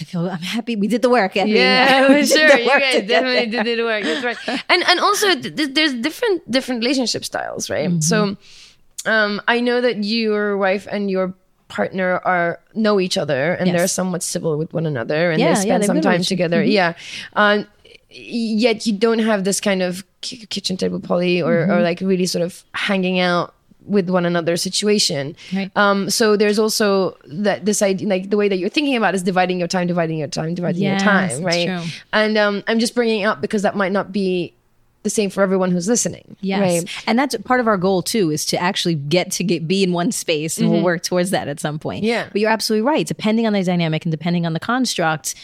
I 0.00 0.02
feel 0.02 0.28
I'm 0.28 0.38
happy 0.42 0.74
we 0.74 0.88
did 0.88 1.02
the 1.02 1.08
work. 1.08 1.34
Effy. 1.34 1.54
Yeah, 1.54 2.06
for 2.08 2.26
sure. 2.26 2.58
You 2.58 2.66
guys 2.68 3.06
definitely 3.06 3.46
did 3.46 3.78
the 3.78 3.84
work. 3.84 4.02
That's 4.02 4.24
right. 4.24 4.60
And 4.68 4.82
and 4.90 4.98
also 4.98 5.34
th- 5.38 5.54
th- 5.54 5.70
there's 5.72 5.94
different 5.94 6.50
different 6.50 6.80
relationship 6.82 7.24
styles, 7.24 7.70
right? 7.70 7.88
Mm-hmm. 7.88 8.00
So 8.00 8.36
um 9.06 9.40
I 9.46 9.60
know 9.60 9.80
that 9.80 10.02
your 10.02 10.56
wife 10.56 10.88
and 10.90 11.10
your 11.10 11.34
partner 11.68 12.18
are 12.24 12.60
know 12.74 12.98
each 13.00 13.16
other 13.16 13.54
and 13.54 13.66
Yes. 13.68 13.76
they're 13.76 13.88
somewhat 13.88 14.22
civil 14.24 14.58
with 14.58 14.72
one 14.74 14.84
another 14.86 15.30
and 15.30 15.38
Yeah, 15.40 15.54
they 15.54 15.60
spend 15.60 15.82
they've 15.82 15.86
some 15.86 16.00
time 16.00 16.22
together. 16.22 16.60
Mm-hmm. 16.60 16.70
Yeah. 16.72 16.94
Um 17.34 17.66
yet 18.14 18.86
you 18.86 18.92
don't 18.92 19.18
have 19.18 19.44
this 19.44 19.60
kind 19.60 19.82
of 19.82 20.04
ki- 20.20 20.46
kitchen 20.46 20.76
table 20.76 21.00
poly 21.00 21.42
or 21.42 21.54
Mm-hmm. 21.54 21.72
or 21.72 21.80
like 21.82 22.00
really 22.00 22.26
sort 22.26 22.44
of 22.44 22.62
hanging 22.74 23.18
out 23.18 23.54
with 23.86 24.08
one 24.08 24.24
another 24.24 24.56
situation. 24.56 25.36
Right. 25.54 25.70
Um, 25.76 26.08
so 26.08 26.36
there's 26.36 26.58
also 26.58 27.18
that 27.26 27.66
this 27.66 27.82
idea, 27.82 28.08
like 28.08 28.30
the 28.30 28.36
way 28.38 28.48
that 28.48 28.56
you're 28.56 28.70
thinking 28.70 28.96
about 28.96 29.14
is 29.14 29.22
dividing 29.22 29.58
your 29.58 29.68
time, 29.68 29.86
dividing 29.86 30.16
your 30.18 30.28
time, 30.28 30.54
dividing 30.54 30.82
Yes, 30.82 31.02
your 31.02 31.10
time, 31.12 31.42
right? 31.44 31.66
true. 31.66 31.90
And 32.12 32.38
um, 32.38 32.64
I'm 32.66 32.78
just 32.78 32.94
bringing 32.94 33.20
it 33.20 33.24
up 33.24 33.40
because 33.42 33.60
that 33.62 33.76
might 33.76 33.92
not 33.92 34.10
be 34.10 34.54
the 35.02 35.10
same 35.10 35.28
for 35.28 35.42
everyone 35.42 35.70
who's 35.70 35.86
listening. 35.86 36.34
Yes. 36.40 36.60
Right? 36.60 37.04
And 37.06 37.18
that's 37.18 37.36
part 37.44 37.60
of 37.60 37.66
our 37.68 37.76
goal 37.76 38.00
too, 38.00 38.30
is 38.30 38.46
to 38.46 38.56
actually 38.56 38.94
get 38.94 39.30
to 39.32 39.44
get 39.44 39.68
be 39.68 39.82
in 39.82 39.92
one 39.92 40.12
space 40.12 40.56
and 40.56 40.70
we'll 40.70 40.82
work 40.82 41.02
towards 41.02 41.28
that 41.30 41.46
at 41.46 41.60
some 41.60 41.78
point. 41.78 42.04
Mm-hmm. 42.04 42.08
Yeah. 42.08 42.28
But 42.32 42.40
you're 42.40 42.50
absolutely 42.50 42.86
right. 42.88 43.06
Depending 43.06 43.46
on 43.46 43.52
the 43.52 43.62
dynamic 43.62 44.06
and 44.06 44.10
depending 44.10 44.46
on 44.46 44.54
the 44.54 44.60
construct, 44.60 45.34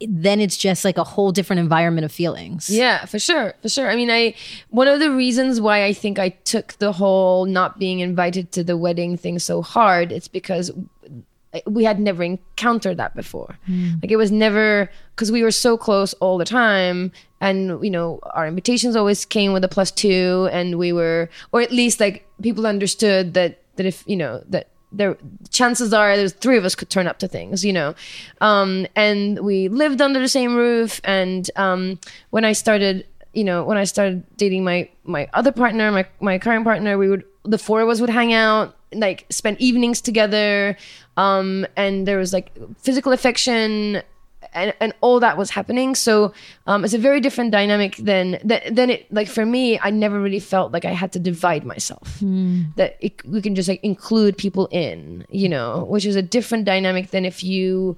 then 0.00 0.40
it's 0.40 0.56
just 0.56 0.84
like 0.84 0.98
a 0.98 1.04
whole 1.04 1.32
different 1.32 1.60
environment 1.60 2.04
of 2.04 2.12
feelings. 2.12 2.68
Yeah, 2.68 3.04
for 3.04 3.18
sure, 3.18 3.54
for 3.62 3.68
sure. 3.68 3.90
I 3.90 3.96
mean, 3.96 4.10
I 4.10 4.34
one 4.70 4.88
of 4.88 5.00
the 5.00 5.10
reasons 5.10 5.60
why 5.60 5.84
I 5.84 5.92
think 5.92 6.18
I 6.18 6.30
took 6.30 6.74
the 6.74 6.92
whole 6.92 7.46
not 7.46 7.78
being 7.78 8.00
invited 8.00 8.52
to 8.52 8.64
the 8.64 8.76
wedding 8.76 9.16
thing 9.16 9.38
so 9.38 9.62
hard, 9.62 10.12
it's 10.12 10.28
because 10.28 10.70
we 11.64 11.84
had 11.84 11.98
never 11.98 12.22
encountered 12.22 12.96
that 12.98 13.14
before. 13.14 13.58
Hmm. 13.66 13.94
Like 14.02 14.10
it 14.10 14.16
was 14.16 14.30
never 14.30 14.90
because 15.14 15.32
we 15.32 15.42
were 15.42 15.50
so 15.50 15.76
close 15.76 16.12
all 16.14 16.38
the 16.38 16.44
time, 16.44 17.12
and 17.40 17.82
you 17.82 17.90
know 17.90 18.20
our 18.34 18.46
invitations 18.46 18.96
always 18.96 19.24
came 19.24 19.52
with 19.52 19.64
a 19.64 19.68
plus 19.68 19.90
two, 19.90 20.48
and 20.52 20.78
we 20.78 20.92
were, 20.92 21.30
or 21.52 21.60
at 21.60 21.72
least 21.72 22.00
like 22.00 22.26
people 22.42 22.66
understood 22.66 23.34
that 23.34 23.62
that 23.76 23.86
if 23.86 24.04
you 24.06 24.16
know 24.16 24.42
that 24.48 24.68
there 24.96 25.16
chances 25.50 25.92
are 25.92 26.16
there's 26.16 26.32
three 26.32 26.56
of 26.56 26.64
us 26.64 26.74
could 26.74 26.90
turn 26.90 27.06
up 27.06 27.18
to 27.18 27.28
things 27.28 27.64
you 27.64 27.72
know? 27.72 27.94
Um 28.40 28.86
and 28.96 29.40
we 29.40 29.68
lived 29.68 30.00
under 30.00 30.20
the 30.20 30.28
same 30.28 30.54
roof 30.54 31.00
and 31.04 31.50
um 31.56 31.98
when 32.30 32.44
i 32.44 32.52
started 32.52 33.06
you 33.32 33.44
know 33.44 33.64
when 33.64 33.76
i 33.76 33.84
started 33.84 34.24
dating 34.36 34.64
my 34.64 34.88
my 35.04 35.28
other 35.34 35.52
partner 35.52 35.90
my 35.92 36.06
my 36.20 36.38
current 36.38 36.64
partner 36.64 36.98
we 36.98 37.08
would 37.08 37.24
the 37.44 37.58
four 37.58 37.80
of 37.82 37.88
us 37.88 38.00
would 38.00 38.10
hang 38.10 38.32
out 38.32 38.74
like 38.92 39.26
spend 39.30 39.60
evenings 39.60 40.00
together 40.00 40.76
um 41.16 41.66
and 41.76 42.06
there 42.08 42.18
was 42.18 42.32
like 42.32 42.50
physical 42.78 43.12
affection 43.12 44.02
and, 44.54 44.74
and 44.80 44.92
all 45.00 45.20
that 45.20 45.36
was 45.36 45.50
happening. 45.50 45.94
So 45.94 46.32
um, 46.66 46.84
it's 46.84 46.94
a 46.94 46.98
very 46.98 47.20
different 47.20 47.50
dynamic 47.52 47.96
than 47.96 48.38
that 48.44 48.74
then 48.74 48.90
it 48.90 49.12
like 49.12 49.28
for 49.28 49.44
me 49.46 49.78
i 49.80 49.90
never 49.90 50.20
really 50.20 50.40
felt 50.40 50.72
like 50.72 50.84
i 50.84 50.90
had 50.92 51.12
to 51.12 51.18
divide 51.18 51.64
myself. 51.64 52.18
That 52.76 52.96
it, 53.00 53.24
we 53.26 53.40
can 53.42 53.54
just 53.54 53.68
like 53.68 53.82
include 53.82 54.36
people 54.38 54.68
in 54.70 55.24
you 55.30 55.48
know 55.48 55.84
which 55.88 56.04
is 56.06 56.16
a 56.16 56.22
different 56.22 56.64
dynamic 56.64 57.10
than 57.10 57.24
if 57.24 57.42
you 57.44 57.96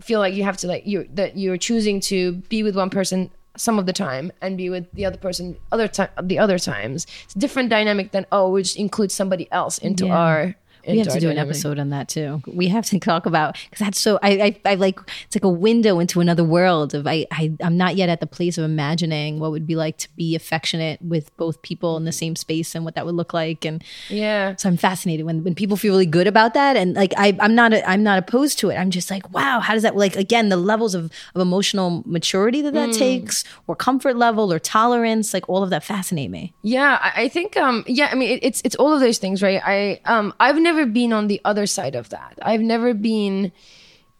feel 0.00 0.20
like 0.20 0.34
you 0.34 0.44
have 0.44 0.56
to 0.58 0.66
like 0.66 0.86
you 0.86 1.08
that 1.14 1.36
you're 1.36 1.56
choosing 1.56 2.00
to 2.00 2.32
be 2.48 2.62
with 2.62 2.76
one 2.76 2.90
person 2.90 3.30
some 3.56 3.78
of 3.78 3.86
the 3.86 3.92
time 3.92 4.30
and 4.40 4.56
be 4.56 4.70
with 4.70 4.86
the 4.92 5.04
other 5.04 5.16
person 5.18 5.56
other 5.72 5.88
time 5.88 6.08
the 6.22 6.38
other 6.38 6.58
times. 6.58 7.06
It's 7.24 7.34
a 7.34 7.38
different 7.38 7.68
dynamic 7.70 8.12
than 8.12 8.24
oh 8.30 8.50
we 8.50 8.62
just 8.62 8.76
include 8.76 9.10
somebody 9.10 9.50
else 9.50 9.78
into 9.78 10.06
Yeah. 10.06 10.16
our 10.16 10.54
We 10.86 10.98
have 10.98 11.08
to 11.08 11.20
do 11.20 11.30
an 11.30 11.38
episode 11.38 11.78
on 11.78 11.90
that 11.90 12.08
too. 12.08 12.42
We 12.46 12.68
have 12.68 12.86
to 12.86 12.98
talk 13.10 13.26
about 13.26 13.56
because 13.64 13.84
that's 13.84 14.00
so. 14.00 14.18
I, 14.22 14.30
I 14.64 14.72
I 14.72 14.74
like 14.74 14.98
it's 15.24 15.36
like 15.36 15.44
a 15.44 15.48
window 15.48 15.98
into 15.98 16.20
another 16.20 16.44
world 16.44 16.94
of 16.94 17.06
I, 17.06 17.26
I 17.32 17.52
I'm 17.62 17.76
not 17.76 17.96
yet 17.96 18.08
at 18.08 18.20
the 18.20 18.26
place 18.26 18.58
of 18.58 18.64
imagining 18.64 19.40
what 19.40 19.50
would 19.50 19.66
be 19.66 19.76
like 19.76 19.98
to 19.98 20.08
be 20.16 20.34
affectionate 20.34 21.00
with 21.02 21.34
both 21.36 21.62
people 21.62 21.96
in 21.96 22.04
the 22.04 22.12
same 22.12 22.36
space 22.36 22.74
and 22.74 22.84
what 22.84 22.94
that 22.94 23.06
would 23.06 23.14
look 23.14 23.32
like. 23.32 23.64
And 23.64 23.82
yeah 24.08 24.54
so 24.56 24.68
I'm 24.68 24.76
fascinated 24.76 25.24
when 25.26 25.44
when 25.44 25.54
people 25.54 25.76
feel 25.76 25.92
really 25.94 26.06
good 26.06 26.26
about 26.26 26.54
that 26.54 26.76
and 26.76 26.94
like 26.94 27.14
I 27.16 27.36
I'm 27.40 27.54
not 27.54 27.72
a, 27.72 27.88
I'm 27.88 28.02
not 28.02 28.18
opposed 28.18 28.58
to 28.60 28.70
it. 28.70 28.76
I'm 28.76 28.90
just 28.90 29.10
like 29.10 29.32
wow, 29.32 29.60
how 29.60 29.74
does 29.74 29.82
that 29.82 29.96
like 29.96 30.16
again 30.16 30.48
the 30.48 30.56
levels 30.56 30.94
of 30.94 31.10
of 31.34 31.40
emotional 31.40 32.02
maturity 32.06 32.60
that 32.62 32.74
that 32.74 32.92
takes 32.92 33.44
or 33.66 33.76
comfort 33.76 34.16
level 34.16 34.52
or 34.52 34.58
tolerance 34.58 35.32
like 35.32 35.48
all 35.48 35.62
of 35.62 35.70
that 35.70 35.82
fascinate 35.84 36.30
me. 36.30 36.54
Yeah, 36.62 36.98
I, 37.02 37.24
I 37.24 37.28
think 37.28 37.56
um 37.56 37.84
yeah, 37.86 38.08
I 38.10 38.14
mean 38.14 38.30
it, 38.30 38.40
it's 38.42 38.60
it's 38.64 38.76
all 38.76 38.92
of 38.92 39.00
those 39.00 39.18
things, 39.18 39.42
right? 39.42 39.60
I 39.64 40.00
um 40.04 40.34
I've 40.40 40.58
never 40.58 40.67
been 40.86 41.12
on 41.12 41.28
the 41.28 41.40
other 41.44 41.66
side 41.66 41.94
of 41.94 42.08
that. 42.10 42.38
I've 42.42 42.60
never 42.60 42.94
been 42.94 43.52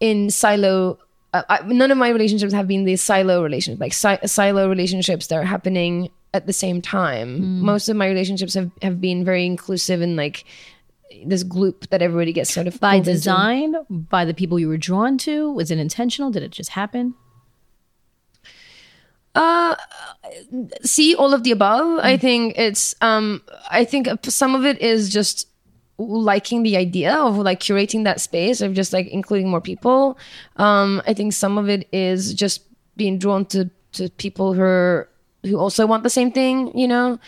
in 0.00 0.30
silo 0.30 0.98
uh, 1.34 1.42
I, 1.48 1.60
none 1.66 1.90
of 1.90 1.98
my 1.98 2.08
relationships 2.08 2.52
have 2.54 2.66
been 2.66 2.84
these 2.84 3.02
silo 3.02 3.42
relationships, 3.42 3.80
like 3.80 3.92
si- 3.92 4.26
silo 4.26 4.68
relationships 4.68 5.26
that 5.26 5.36
are 5.36 5.42
happening 5.44 6.10
at 6.32 6.46
the 6.46 6.52
same 6.52 6.80
time. 6.80 7.60
Most 7.60 7.88
of 7.88 7.96
my 7.96 8.06
relationships 8.06 8.54
have, 8.54 8.70
have 8.80 9.00
been 9.00 9.24
very 9.24 9.44
inclusive 9.44 10.00
and 10.00 10.16
like 10.16 10.44
this 11.24 11.42
group 11.42 11.88
that 11.90 12.00
everybody 12.00 12.32
gets 12.32 12.52
sort 12.52 12.66
of 12.66 12.78
By 12.80 12.92
pulled 12.96 13.08
into. 13.08 13.12
design, 13.12 13.74
by 13.90 14.24
the 14.24 14.32
people 14.34 14.58
you 14.58 14.68
were 14.68 14.78
drawn 14.78 15.18
to, 15.18 15.52
was 15.52 15.70
it 15.70 15.78
intentional? 15.78 16.30
Did 16.30 16.42
it 16.42 16.50
just 16.50 16.70
happen? 16.70 17.14
Uh, 19.34 19.76
see 20.82 21.14
all 21.14 21.32
of 21.32 21.44
the 21.44 21.52
above 21.52 22.00
i 22.02 22.16
think 22.16 22.54
it's 22.58 22.94
um 23.02 23.40
i 23.70 23.84
think 23.84 24.08
some 24.24 24.54
of 24.56 24.64
it 24.64 24.80
is 24.80 25.10
just 25.10 25.46
liking 25.98 26.62
the 26.62 26.76
idea 26.76 27.14
of 27.14 27.36
like 27.38 27.60
curating 27.60 28.04
that 28.04 28.20
space 28.20 28.60
of 28.60 28.72
just 28.72 28.92
like 28.92 29.08
including 29.08 29.50
more 29.50 29.60
people. 29.60 30.18
Um, 30.56 31.02
I 31.06 31.14
think 31.14 31.32
some 31.32 31.58
of 31.58 31.68
it 31.68 31.88
is 31.92 32.34
just 32.34 32.62
being 32.96 33.18
drawn 33.18 33.44
to 33.46 33.70
to 33.92 34.08
people 34.10 34.54
who 34.54 34.62
are, 34.62 35.08
who 35.44 35.56
also 35.56 35.86
want 35.86 36.02
the 36.02 36.10
same 36.10 36.30
thing, 36.30 36.76
you 36.78 36.86
know. 36.86 37.18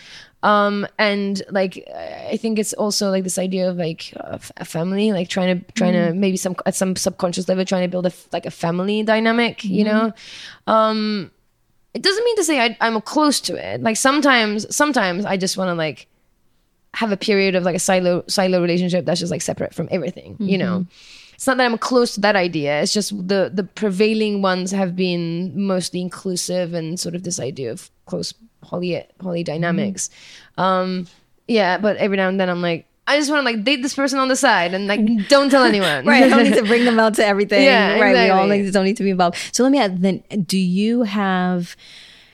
Um, 0.43 0.87
and 0.99 1.43
like 1.51 1.87
I 1.95 2.39
think 2.39 2.59
it's 2.59 2.73
also 2.73 3.11
like 3.11 3.25
this 3.25 3.39
idea 3.39 3.69
of 3.69 3.77
like 3.77 4.13
a, 4.17 4.65
family, 4.65 5.13
like 5.13 5.29
trying 5.29 5.59
to 5.61 5.73
trying 5.73 5.93
to 5.93 6.15
maybe 6.15 6.37
some 6.39 6.57
at 6.65 6.75
some 6.75 6.97
subconscious 6.97 7.49
level 7.49 7.65
trying 7.65 7.83
to 7.83 7.89
build 7.89 8.07
a 8.07 8.09
f- 8.09 8.29
like 8.33 8.47
a 8.47 8.51
family 8.51 9.03
dynamic, 9.03 9.65
you 9.65 9.85
know. 9.85 10.13
Um, 10.67 11.31
it 11.93 12.03
doesn't 12.03 12.25
mean 12.25 12.37
to 12.37 12.45
say 12.45 12.61
I, 12.61 12.77
I'm 12.81 13.01
close 13.03 13.41
to 13.43 13.55
it. 13.57 13.83
Like 13.83 13.97
sometimes, 13.97 14.75
sometimes 14.75 15.25
I 15.25 15.37
just 15.37 15.57
want 15.59 15.69
to 15.69 15.75
like 15.75 16.07
have 16.95 17.13
a 17.13 17.17
period 17.17 17.55
of 17.55 17.63
like 17.63 17.77
a 17.77 17.79
silo 17.79 18.25
silo 18.27 18.61
relationship 18.61 19.05
that's 19.05 19.21
just 19.21 19.31
like 19.31 19.43
separate 19.43 19.75
from 19.75 19.89
everything. 19.91 20.37
You 20.41 20.59
know, 20.59 20.87
it's 21.35 21.47
not 21.47 21.57
that 21.57 21.65
I'm 21.65 21.79
close 21.79 22.15
to 22.15 22.21
that 22.21 22.37
idea. 22.37 22.83
It's 22.83 22.93
just 22.93 23.11
the 23.29 23.51
the 23.53 23.65
prevailing 23.65 24.43
ones 24.43 24.73
have 24.73 24.97
been 24.97 25.53
mostly 25.55 26.01
inclusive 26.01 26.75
and 26.75 26.99
sort 26.99 27.15
of 27.15 27.23
this 27.23 27.39
idea 27.39 27.71
of 27.71 27.91
close 28.07 28.35
poly 28.61 29.05
poly 29.19 29.45
dynamics. 29.45 30.11
Um, 30.59 31.07
yeah, 31.47 31.79
but 31.79 31.97
every 31.97 32.17
now 32.17 32.29
and 32.29 32.41
then 32.41 32.49
I'm 32.49 32.63
like. 32.63 32.87
I 33.07 33.19
just 33.19 33.29
want 33.29 33.41
to 33.41 33.45
like 33.45 33.65
date 33.65 33.83
this 33.83 33.95
person 33.95 34.21
on 34.21 34.29
the 34.29 34.37
side 34.37 34.73
and 34.73 34.87
like 34.87 35.01
don't 35.27 35.51
tell 35.51 35.65
anyone. 35.65 36.05
Right. 36.07 36.23
I 36.23 36.29
don't 36.29 36.45
need 36.45 36.55
to 36.55 36.63
bring 36.73 36.85
them 36.85 37.01
out 37.01 37.15
to 37.15 37.27
everything. 37.27 37.65
Yeah, 37.65 37.99
right. 37.99 38.13
We 38.13 38.31
all 38.31 38.45
exactly. 38.45 38.63
need- 38.63 38.73
don't 38.73 38.85
need 38.85 38.97
to 38.99 39.03
be 39.03 39.11
involved. 39.11 39.37
So 39.51 39.65
let 39.65 39.73
me 39.73 39.81
add 39.81 40.01
then 40.01 40.23
do 40.47 40.57
you 40.59 41.03
have 41.03 41.75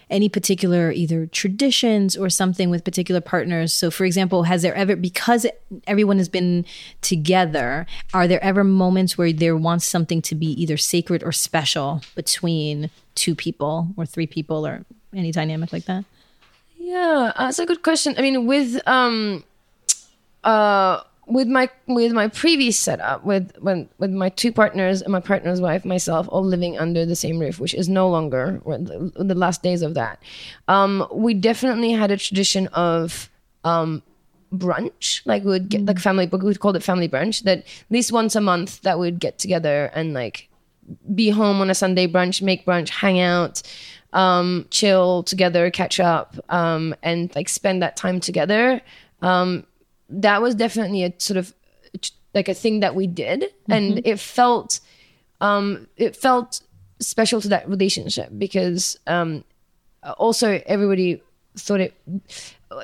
any 0.08 0.28
particular 0.28 0.92
either 0.92 1.26
traditions 1.26 2.16
or 2.16 2.28
something 2.28 2.70
with 2.70 2.84
particular 2.84 3.20
partners? 3.20 3.72
So 3.72 3.90
for 3.90 4.04
example, 4.04 4.44
has 4.44 4.62
there 4.62 4.74
ever 4.74 4.96
because 4.96 5.46
everyone 5.86 6.18
has 6.18 6.28
been 6.28 6.64
together, 7.00 7.86
are 8.14 8.28
there 8.28 8.42
ever 8.42 8.64
moments 8.64 9.18
where 9.18 9.32
there 9.32 9.56
wants 9.56 9.86
something 9.86 10.22
to 10.22 10.34
be 10.34 10.46
either 10.60 10.76
sacred 10.76 11.22
or 11.22 11.32
special 11.32 12.02
between 12.14 12.90
two 13.14 13.34
people 13.34 13.88
or 13.96 14.06
three 14.06 14.26
people 14.26 14.66
or 14.66 14.84
any 15.14 15.32
dynamic 15.32 15.72
like 15.72 15.86
that? 15.86 16.04
Yeah, 16.78 17.32
that's 17.36 17.58
a 17.58 17.66
good 17.66 17.82
question. 17.82 18.14
I 18.16 18.22
mean, 18.22 18.46
with 18.46 18.80
um, 18.86 19.42
uh, 20.44 21.02
with 21.26 21.48
my 21.48 21.68
with 21.86 22.12
my 22.12 22.28
previous 22.28 22.78
setup, 22.78 23.24
with 23.24 23.52
when 23.60 23.88
with 23.98 24.10
my 24.10 24.28
two 24.30 24.52
partners 24.52 25.02
and 25.02 25.12
my 25.12 25.20
partner's 25.20 25.60
wife, 25.60 25.84
myself, 25.84 26.28
all 26.30 26.44
living 26.44 26.78
under 26.78 27.04
the 27.04 27.16
same 27.16 27.38
roof, 27.38 27.58
which 27.58 27.74
is 27.74 27.88
no 27.88 28.08
longer 28.08 28.60
the, 28.64 29.12
the 29.16 29.34
last 29.34 29.62
days 29.62 29.82
of 29.82 29.94
that. 29.94 30.22
Um, 30.68 31.06
we 31.12 31.34
definitely 31.34 31.92
had 31.92 32.10
a 32.10 32.16
tradition 32.16 32.68
of 32.68 33.30
um 33.64 34.02
brunch 34.54 35.22
like 35.26 35.42
we 35.42 35.50
would 35.50 35.68
get 35.68 35.84
like 35.84 35.98
family 35.98 36.24
but 36.24 36.38
we 36.38 36.46
would 36.46 36.60
call 36.60 36.74
it 36.76 36.82
family 36.82 37.08
brunch 37.08 37.42
that 37.42 37.58
at 37.58 37.64
least 37.90 38.12
once 38.12 38.36
a 38.36 38.40
month 38.40 38.80
that 38.82 38.96
we'd 38.96 39.18
get 39.18 39.38
together 39.40 39.90
and 39.92 40.14
like 40.14 40.48
be 41.14 41.30
home 41.30 41.60
on 41.60 41.70
a 41.70 41.74
Sunday 41.74 42.06
brunch, 42.06 42.42
make 42.42 42.64
brunch, 42.64 42.88
hang 42.88 43.20
out, 43.20 43.62
um, 44.12 44.66
chill 44.70 45.22
together, 45.22 45.70
catch 45.70 46.00
up, 46.00 46.36
um, 46.48 46.94
and 47.02 47.34
like 47.34 47.48
spend 47.48 47.82
that 47.82 47.96
time 47.96 48.20
together. 48.20 48.80
Um, 49.22 49.66
that 50.08 50.40
was 50.42 50.54
definitely 50.54 51.04
a 51.04 51.12
sort 51.18 51.36
of 51.36 51.52
like 52.34 52.48
a 52.48 52.54
thing 52.54 52.80
that 52.80 52.94
we 52.94 53.06
did, 53.06 53.46
and 53.68 54.00
it 54.06 54.18
felt 54.20 54.80
um, 55.40 55.86
it 55.96 56.14
felt 56.16 56.60
special 57.00 57.40
to 57.40 57.48
that 57.48 57.68
relationship 57.68 58.30
because 58.36 58.98
um, 59.06 59.44
also 60.18 60.60
everybody 60.66 61.22
thought 61.56 61.80
it 61.80 61.94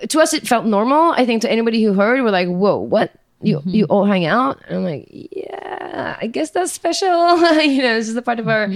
to 0.08 0.20
us 0.20 0.32
it 0.32 0.46
felt 0.48 0.64
normal. 0.64 1.12
I 1.12 1.26
think 1.26 1.42
to 1.42 1.50
anybody 1.50 1.82
who 1.82 1.92
heard, 1.92 2.22
we're 2.22 2.30
like, 2.30 2.48
"Whoa, 2.48 2.76
what?" 2.78 3.12
You 3.44 3.60
you 3.66 3.86
all 3.86 4.04
hang 4.04 4.24
out, 4.24 4.60
and 4.68 4.78
I'm 4.78 4.84
like, 4.84 5.08
yeah, 5.10 6.16
I 6.20 6.28
guess 6.28 6.50
that's 6.50 6.72
special. 6.72 7.36
you 7.60 7.82
know, 7.82 7.94
this 7.98 8.08
is 8.08 8.14
a 8.16 8.22
part 8.22 8.38
of 8.38 8.48
our. 8.48 8.70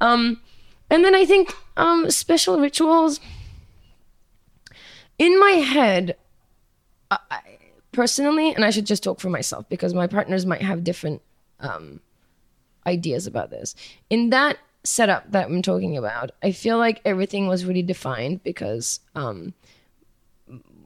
Um, 0.00 0.40
and 0.88 1.04
then 1.04 1.14
I 1.14 1.26
think 1.26 1.52
um, 1.76 2.10
special 2.10 2.58
rituals. 2.58 3.20
In 5.18 5.38
my 5.38 5.50
head, 5.52 6.16
I, 7.10 7.18
I- 7.30 7.55
personally, 7.96 8.54
and 8.54 8.64
I 8.64 8.70
should 8.70 8.86
just 8.86 9.02
talk 9.02 9.18
for 9.18 9.30
myself 9.30 9.68
because 9.68 9.94
my 9.94 10.06
partners 10.06 10.46
might 10.46 10.62
have 10.62 10.84
different 10.84 11.22
um, 11.58 12.00
ideas 12.86 13.26
about 13.26 13.50
this. 13.50 13.74
In 14.10 14.30
that 14.30 14.58
setup 14.84 15.32
that 15.32 15.46
I'm 15.46 15.62
talking 15.62 15.96
about, 15.96 16.30
I 16.42 16.52
feel 16.52 16.78
like 16.78 17.00
everything 17.04 17.48
was 17.48 17.64
really 17.64 17.82
defined 17.82 18.44
because 18.44 19.00
um, 19.14 19.54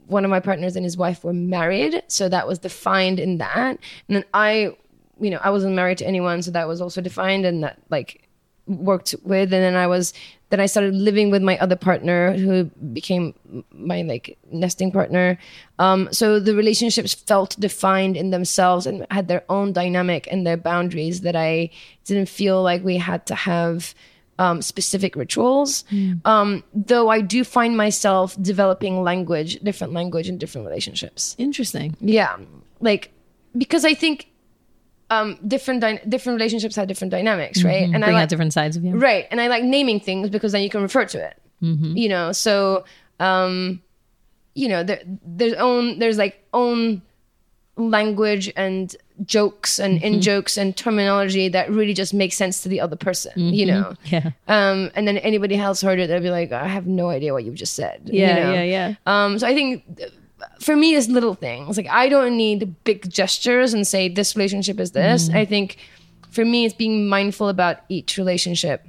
one 0.07 0.25
of 0.25 0.31
my 0.31 0.41
partners 0.41 0.77
and 0.77 0.85
his 0.85 0.97
wife 0.97 1.25
were 1.25 1.33
married, 1.33 2.03
so 2.07 2.29
that 2.29 2.47
was 2.47 2.61
defined 2.61 3.19
in 3.19 3.39
that. 3.39 3.77
And 4.07 4.17
then 4.17 4.25
I, 4.33 4.77
you 5.21 5.31
know, 5.31 5.41
I 5.43 5.51
wasn't 5.51 5.75
married 5.75 5.99
to 5.99 6.07
anyone, 6.07 6.43
so 6.43 6.53
that 6.53 6.69
was 6.69 6.81
also 6.81 7.01
defined, 7.01 7.45
and 7.45 7.65
that 7.65 7.79
like 7.91 8.29
worked 8.67 9.17
with. 9.25 9.53
And 9.53 9.63
then 9.63 9.75
I 9.75 9.89
was, 9.89 10.15
then 10.51 10.61
I 10.61 10.67
started 10.67 10.95
living 10.95 11.31
with 11.31 11.43
my 11.43 11.59
other 11.59 11.77
partner, 11.77 12.33
who 12.37 12.65
became 12.93 13.35
my 13.73 14.03
like 14.03 14.39
nesting 14.51 14.93
partner. 14.93 15.39
Um, 15.79 16.09
so 16.13 16.39
the 16.39 16.55
relationships 16.55 17.15
felt 17.15 17.59
defined 17.59 18.17
in 18.17 18.31
themselves 18.31 18.87
and 18.87 19.07
had 19.11 19.29
their 19.29 19.45
own 19.49 19.73
dynamic 19.73 20.29
and 20.31 20.47
their 20.47 20.57
boundaries 20.57 21.23
that 21.23 21.37
I 21.37 21.71
didn't 22.05 22.29
feel 22.29 22.63
like 22.63 22.85
we 22.85 22.99
had 22.99 23.27
to 23.27 23.35
have 23.35 23.95
um, 24.41 24.63
specific 24.63 25.15
rituals. 25.17 25.85
Um, 26.25 26.65
though 26.75 27.09
I 27.11 27.21
do 27.21 27.45
find 27.45 27.77
myself 27.77 28.37
developing 28.41 29.03
language, 29.03 29.61
different 29.61 29.93
language 29.93 30.29
in 30.29 30.39
different 30.39 30.67
relationships. 30.67 31.37
Interesting. 31.39 31.97
Yeah, 32.01 32.37
like 32.81 33.13
because 33.57 33.85
I 33.85 33.95
think 33.95 34.30
um, 35.11 35.39
different 35.47 35.81
different 36.09 36.37
relationships 36.39 36.77
have 36.77 36.87
different 36.89 37.11
dynamics, 37.11 37.63
right? 37.65 37.83
And 37.83 37.93
Bring 37.93 38.05
I 38.05 38.09
out 38.09 38.15
like 38.15 38.29
different 38.29 38.53
sides 38.53 38.77
of 38.77 38.85
you. 38.85 38.97
right, 38.97 39.27
and 39.31 39.41
I 39.41 39.49
like 39.49 39.65
naming 39.65 40.01
things 40.01 40.31
because 40.31 40.53
then 40.53 40.63
you 40.63 40.71
can 40.71 40.83
refer 40.83 41.05
to 41.07 41.19
it. 41.29 41.37
You 41.63 42.09
know, 42.09 42.33
so 42.33 42.85
um, 43.19 43.83
you 44.55 44.69
know, 44.69 44.83
there 44.83 45.03
there's 45.25 45.53
own 45.55 45.99
there's 45.99 46.17
like 46.17 46.43
own 46.55 47.03
language 47.77 48.53
and 48.57 48.95
jokes 49.25 49.79
and 49.79 50.03
in 50.03 50.21
jokes 50.21 50.57
and 50.57 50.77
terminology 50.77 51.49
that 51.49 51.71
really 51.71 51.95
just 51.95 52.13
makes 52.15 52.37
sense 52.37 52.63
to 52.63 52.69
the 52.69 52.81
other 52.81 52.97
person. 52.97 53.33
You 53.37 53.67
know, 53.67 53.95
Yeah. 54.07 54.31
um, 54.49 54.91
and 54.95 55.07
then 55.09 55.19
anybody 55.19 55.57
else 55.57 55.81
heard 55.83 55.99
it, 55.99 56.07
they'll 56.09 56.21
be 56.21 56.31
like, 56.31 56.53
I 56.53 56.67
have 56.67 56.87
no 56.87 57.09
idea 57.11 57.33
what 57.33 57.45
you've 57.45 57.55
just 57.55 57.75
said. 57.75 58.03
you 58.13 58.21
Yeah, 58.21 58.35
know? 58.45 58.53
yeah, 58.55 58.63
yeah. 58.63 58.95
Um, 59.07 59.39
so 59.39 59.47
I 59.47 59.55
think 59.55 59.85
for 60.61 60.77
me, 60.77 60.95
it's 60.95 61.09
little 61.09 61.35
things. 61.35 61.77
Like 61.77 61.89
I 61.89 62.09
don't 62.09 62.37
need 62.37 62.75
big 62.85 63.11
gestures 63.11 63.75
and 63.75 63.87
say 63.87 64.09
this 64.09 64.37
relationship 64.37 64.81
is 64.81 64.93
this. 64.93 65.29
Mm-hmm. 65.29 65.37
I 65.37 65.45
think 65.45 65.77
for 66.31 66.45
me, 66.45 66.65
it's 66.65 66.75
being 66.75 67.09
mindful 67.09 67.49
about 67.49 67.79
each 67.89 68.17
relationship 68.17 68.87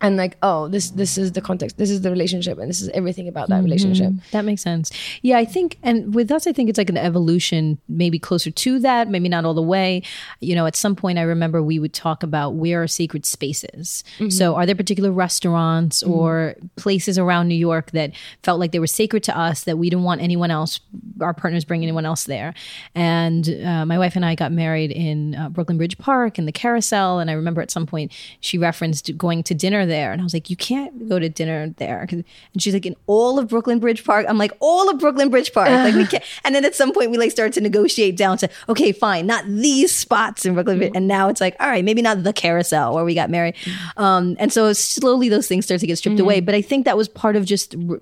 and 0.00 0.16
like, 0.16 0.36
oh, 0.42 0.68
this 0.68 0.90
this 0.90 1.18
is 1.18 1.32
the 1.32 1.40
context, 1.40 1.76
this 1.76 1.90
is 1.90 2.00
the 2.00 2.10
relationship, 2.10 2.58
and 2.58 2.68
this 2.68 2.80
is 2.80 2.88
everything 2.90 3.28
about 3.28 3.48
that 3.48 3.62
relationship. 3.62 4.12
That 4.32 4.44
makes 4.44 4.62
sense. 4.62 4.90
Yeah, 5.22 5.38
I 5.38 5.44
think, 5.44 5.78
and 5.82 6.14
with 6.14 6.30
us, 6.30 6.46
I 6.46 6.52
think 6.52 6.68
it's 6.68 6.78
like 6.78 6.88
an 6.90 6.96
evolution, 6.96 7.78
maybe 7.88 8.18
closer 8.18 8.50
to 8.50 8.78
that, 8.80 9.08
maybe 9.08 9.28
not 9.28 9.44
all 9.44 9.54
the 9.54 9.62
way. 9.62 10.02
You 10.40 10.54
know, 10.54 10.66
at 10.66 10.76
some 10.76 10.96
point, 10.96 11.18
I 11.18 11.22
remember 11.22 11.62
we 11.62 11.78
would 11.78 11.92
talk 11.92 12.22
about 12.22 12.54
where 12.54 12.82
are 12.82 12.88
sacred 12.88 13.26
spaces. 13.26 14.02
So, 14.30 14.54
are 14.54 14.66
there 14.66 14.74
particular 14.74 15.12
restaurants 15.12 16.02
or 16.02 16.54
places 16.76 17.18
around 17.18 17.48
New 17.48 17.54
York 17.54 17.90
that 17.92 18.12
felt 18.42 18.58
like 18.60 18.72
they 18.72 18.78
were 18.78 18.86
sacred 18.86 19.22
to 19.24 19.38
us 19.38 19.64
that 19.64 19.76
we 19.76 19.90
didn't 19.90 20.04
want 20.04 20.20
anyone 20.20 20.50
else, 20.50 20.80
our 21.20 21.34
partners, 21.34 21.64
bring 21.64 21.82
anyone 21.82 22.06
else 22.06 22.24
there? 22.24 22.54
And 22.94 23.48
uh, 23.64 23.84
my 23.84 23.98
wife 23.98 24.16
and 24.16 24.24
I 24.24 24.34
got 24.34 24.52
married 24.52 24.90
in 24.90 25.34
uh, 25.34 25.48
Brooklyn 25.50 25.76
Bridge 25.76 25.98
Park 25.98 26.38
in 26.38 26.46
the 26.46 26.52
Carousel, 26.52 27.18
and 27.18 27.30
I 27.30 27.34
remember 27.34 27.60
at 27.60 27.70
some 27.70 27.86
point 27.86 28.12
she 28.40 28.56
referenced 28.56 29.16
going 29.18 29.42
to 29.44 29.54
dinner 29.54 29.86
there, 29.90 30.12
and 30.12 30.20
I 30.22 30.24
was 30.24 30.32
like, 30.32 30.48
"You 30.48 30.56
can't 30.56 31.08
go 31.10 31.18
to 31.18 31.28
dinner 31.28 31.74
there. 31.76 32.06
and 32.10 32.24
she's 32.58 32.72
like, 32.72 32.86
"In 32.86 32.96
all 33.06 33.38
of 33.38 33.48
Brooklyn 33.48 33.78
Bridge 33.80 34.02
Park." 34.04 34.24
I'm 34.28 34.38
like, 34.38 34.52
"All 34.60 34.88
of 34.88 34.98
Brooklyn 34.98 35.28
Bridge 35.28 35.52
Park." 35.52 35.68
Like 35.68 35.94
we 35.94 36.06
can't. 36.06 36.24
And 36.44 36.54
then 36.54 36.64
at 36.64 36.74
some 36.74 36.92
point 36.92 37.10
we 37.10 37.18
like 37.18 37.30
start 37.30 37.52
to 37.54 37.60
negotiate 37.60 38.16
down 38.16 38.38
to, 38.38 38.48
okay, 38.68 38.92
fine, 38.92 39.26
not 39.26 39.44
these 39.46 39.94
spots 39.94 40.46
in 40.46 40.54
Brooklyn, 40.54 40.78
Bridge. 40.78 40.92
and 40.94 41.06
now 41.06 41.28
it's 41.28 41.40
like, 41.40 41.54
all 41.60 41.68
right, 41.68 41.84
maybe 41.84 42.00
not 42.02 42.22
the 42.22 42.32
Carousel 42.32 42.94
where 42.94 43.04
we 43.04 43.14
got 43.14 43.28
married. 43.30 43.54
Um, 43.98 44.36
and 44.38 44.52
so 44.52 44.72
slowly 44.72 45.28
those 45.28 45.46
things 45.48 45.66
start 45.66 45.80
to 45.80 45.86
get 45.86 45.98
stripped 45.98 46.20
away. 46.20 46.40
But 46.40 46.54
I 46.54 46.62
think 46.62 46.86
that 46.86 46.96
was 46.96 47.08
part 47.08 47.36
of 47.36 47.44
just. 47.44 47.74
r- 47.88 47.98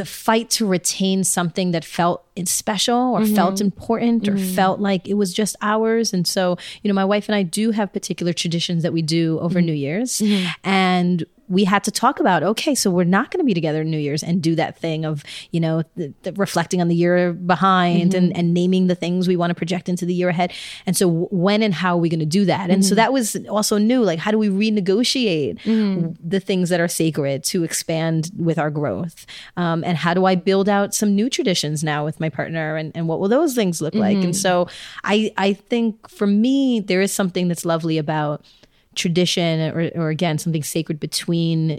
the 0.00 0.06
fight 0.06 0.48
to 0.48 0.64
retain 0.64 1.22
something 1.24 1.72
that 1.72 1.84
felt 1.84 2.24
special 2.46 2.96
or 2.96 3.20
mm-hmm. 3.20 3.34
felt 3.34 3.60
important 3.60 4.26
or 4.26 4.32
mm-hmm. 4.32 4.54
felt 4.54 4.80
like 4.80 5.06
it 5.06 5.12
was 5.12 5.34
just 5.34 5.56
ours. 5.60 6.14
And 6.14 6.26
so, 6.26 6.56
you 6.82 6.88
know, 6.88 6.94
my 6.94 7.04
wife 7.04 7.28
and 7.28 7.36
I 7.36 7.42
do 7.42 7.70
have 7.70 7.92
particular 7.92 8.32
traditions 8.32 8.82
that 8.82 8.94
we 8.94 9.02
do 9.02 9.38
over 9.40 9.58
mm-hmm. 9.58 9.66
New 9.66 9.74
Year's. 9.74 10.22
And 10.64 11.26
we 11.50 11.64
had 11.64 11.82
to 11.84 11.90
talk 11.90 12.20
about 12.20 12.42
okay, 12.42 12.74
so 12.74 12.90
we're 12.90 13.04
not 13.04 13.30
going 13.30 13.40
to 13.40 13.44
be 13.44 13.52
together 13.52 13.82
New 13.84 13.98
Year's 13.98 14.22
and 14.22 14.40
do 14.40 14.54
that 14.54 14.78
thing 14.78 15.04
of 15.04 15.24
you 15.50 15.60
know 15.60 15.82
the, 15.96 16.14
the 16.22 16.32
reflecting 16.34 16.80
on 16.80 16.88
the 16.88 16.94
year 16.94 17.32
behind 17.32 18.14
and 18.14 18.30
mm-hmm. 18.30 18.38
and 18.38 18.54
naming 18.54 18.86
the 18.86 18.94
things 18.94 19.26
we 19.26 19.36
want 19.36 19.50
to 19.50 19.54
project 19.54 19.88
into 19.88 20.06
the 20.06 20.14
year 20.14 20.28
ahead. 20.28 20.52
And 20.86 20.96
so 20.96 21.28
when 21.30 21.62
and 21.62 21.74
how 21.74 21.96
are 21.96 22.00
we 22.00 22.08
going 22.08 22.20
to 22.20 22.26
do 22.26 22.44
that? 22.46 22.70
And 22.70 22.84
so 22.84 22.90
mm-hmm. 22.90 22.96
that 22.96 23.12
was 23.12 23.36
also 23.48 23.76
new. 23.76 24.02
Like 24.02 24.20
how 24.20 24.30
do 24.30 24.38
we 24.38 24.48
renegotiate 24.48 25.60
mm-hmm. 25.62 26.12
the 26.26 26.40
things 26.40 26.68
that 26.68 26.80
are 26.80 26.88
sacred 26.88 27.42
to 27.44 27.64
expand 27.64 28.30
with 28.38 28.58
our 28.58 28.70
growth? 28.70 29.26
Um, 29.56 29.82
and 29.84 29.98
how 29.98 30.14
do 30.14 30.24
I 30.26 30.36
build 30.36 30.68
out 30.68 30.94
some 30.94 31.14
new 31.16 31.28
traditions 31.28 31.82
now 31.82 32.04
with 32.04 32.20
my 32.20 32.28
partner? 32.28 32.76
And 32.76 32.92
and 32.94 33.08
what 33.08 33.18
will 33.18 33.28
those 33.28 33.54
things 33.54 33.82
look 33.82 33.94
like? 33.94 34.18
And 34.18 34.36
so 34.36 34.68
I 35.02 35.32
I 35.36 35.54
think 35.54 36.08
for 36.08 36.26
me 36.26 36.78
there 36.80 37.00
is 37.00 37.12
something 37.12 37.48
that's 37.48 37.64
lovely 37.64 37.98
about 37.98 38.44
tradition 38.94 39.60
or, 39.72 39.90
or 39.94 40.10
again 40.10 40.38
something 40.38 40.62
sacred 40.62 40.98
between 40.98 41.78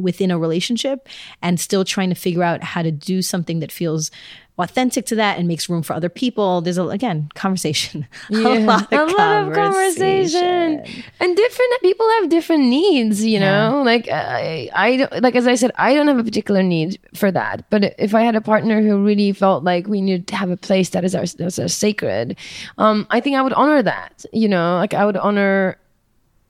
within 0.00 0.30
a 0.30 0.38
relationship 0.38 1.08
and 1.42 1.58
still 1.58 1.84
trying 1.84 2.08
to 2.08 2.14
figure 2.14 2.42
out 2.42 2.62
how 2.62 2.82
to 2.82 2.92
do 2.92 3.20
something 3.20 3.60
that 3.60 3.72
feels 3.72 4.10
authentic 4.58 5.04
to 5.06 5.14
that 5.14 5.38
and 5.38 5.46
makes 5.46 5.68
room 5.68 5.82
for 5.82 5.92
other 5.92 6.08
people. 6.08 6.60
There's 6.60 6.78
a 6.78 6.86
again 6.86 7.28
conversation. 7.34 8.06
A 8.30 8.58
lot 8.60 8.92
of, 8.92 9.08
a 9.08 9.12
lot 9.12 9.48
of 9.48 9.54
conversation. 9.54 10.82
and 11.20 11.36
different 11.36 11.72
people 11.82 12.08
have 12.20 12.28
different 12.28 12.64
needs 12.64 13.24
you 13.24 13.40
know? 13.40 13.82
Like 13.84 14.08
I, 14.08 14.70
I 14.74 14.96
don't 14.96 15.22
like 15.22 15.34
as 15.34 15.46
i 15.46 15.54
said 15.54 15.72
i 15.76 15.94
don't 15.94 16.08
have 16.08 16.18
a 16.18 16.24
particular 16.24 16.62
need 16.62 16.98
for 17.14 17.30
that. 17.32 17.68
But 17.70 17.94
if 17.98 18.14
i 18.14 18.22
had 18.22 18.36
a 18.36 18.40
partner 18.40 18.82
who 18.82 19.04
really 19.04 19.32
felt 19.32 19.64
like 19.64 19.86
we 19.86 20.00
need 20.00 20.26
to 20.28 20.36
have 20.36 20.50
a 20.50 20.56
place 20.56 20.90
that 20.90 21.04
is 21.04 21.14
our, 21.14 21.26
that's 21.26 21.58
our 21.58 21.68
sacred 21.68 22.36
um 22.78 23.06
i 23.10 23.20
think 23.20 23.36
i 23.36 23.42
would 23.42 23.52
honor 23.52 23.82
that 23.82 24.24
you 24.32 24.48
know? 24.48 24.76
Like 24.76 24.94
i 24.94 25.04
would 25.04 25.16
honor 25.16 25.78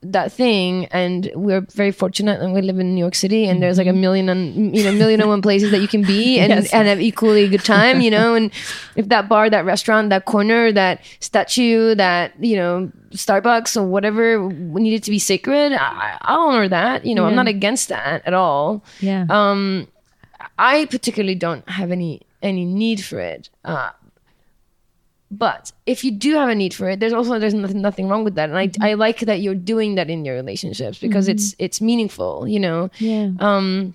that 0.03 0.31
thing 0.31 0.85
and 0.87 1.31
we're 1.35 1.63
very 1.73 1.91
fortunate 1.91 2.41
and 2.41 2.53
we 2.53 2.61
live 2.61 2.79
in 2.79 2.95
New 2.95 3.01
York 3.01 3.15
City 3.15 3.47
and 3.47 3.61
there's 3.63 3.79
like 3.79 3.87
a 3.89 3.93
million 3.93 4.29
and 4.29 4.77
you 4.77 4.85
know 4.85 4.93
million 4.93 5.21
and 5.21 5.29
one 5.29 5.43
places 5.43 5.71
that 5.73 5.81
you 5.81 5.89
can 5.89 6.03
be 6.03 6.39
and, 6.43 6.51
Yes. 6.51 6.73
and 6.73 6.87
have 6.87 7.01
equally 7.01 7.49
good 7.49 7.65
time 7.65 8.01
you 8.01 8.11
know 8.11 8.35
and 8.35 8.53
if 8.95 9.09
that 9.09 9.29
bar 9.29 9.51
that 9.51 9.65
restaurant 9.65 10.11
that 10.11 10.25
corner 10.27 10.71
that 10.71 11.01
statue 11.21 11.95
that 11.97 12.33
you 12.39 12.57
know 12.57 12.93
Starbucks 13.11 13.77
or 13.81 13.85
whatever 13.87 14.49
needed 14.51 15.03
to 15.05 15.11
be 15.11 15.19
sacred 15.19 15.73
I, 15.73 16.19
I'll 16.21 16.51
honor 16.51 16.69
that 16.69 17.05
you 17.07 17.15
know 17.15 17.25
I'm 17.25 17.35
not 17.35 17.49
against 17.49 17.89
that 17.89 18.23
at 18.27 18.35
all. 18.35 18.85
Yeah. 19.01 19.27
Um 19.31 19.89
I 20.59 20.85
particularly 20.87 21.35
don't 21.35 21.69
have 21.69 21.91
any 21.91 22.21
any 22.43 22.65
need 22.65 23.03
for 23.03 23.19
it. 23.19 23.49
Uh 23.65 23.91
but 25.31 25.73
if 25.87 26.05
you 26.05 26.11
do 26.11 26.35
have 26.35 26.49
a 26.49 26.55
need 26.55 26.73
for 26.73 26.89
it 26.89 27.01
there's 27.01 27.13
also 27.13 27.39
there's 27.39 27.55
nothing, 27.55 27.81
nothing 27.81 28.09
wrong 28.09 28.25
with 28.25 28.35
that. 28.37 28.49
And 28.49 28.59
I, 28.59 28.69
mm-hmm. 28.69 28.83
I 28.83 28.95
like 28.95 29.21
that 29.21 29.41
you're 29.41 29.55
doing 29.55 29.97
that 29.97 30.09
in 30.09 30.25
your 30.25 30.35
relationships 30.35 30.99
because 30.99 31.29
it's 31.29 31.53
mm-hmm. 31.53 31.65
it's 31.65 31.81
meaningful 31.81 32.47
you 32.47 32.61
know? 32.61 32.91
Yeah. 32.99 33.31
Um 33.41 33.95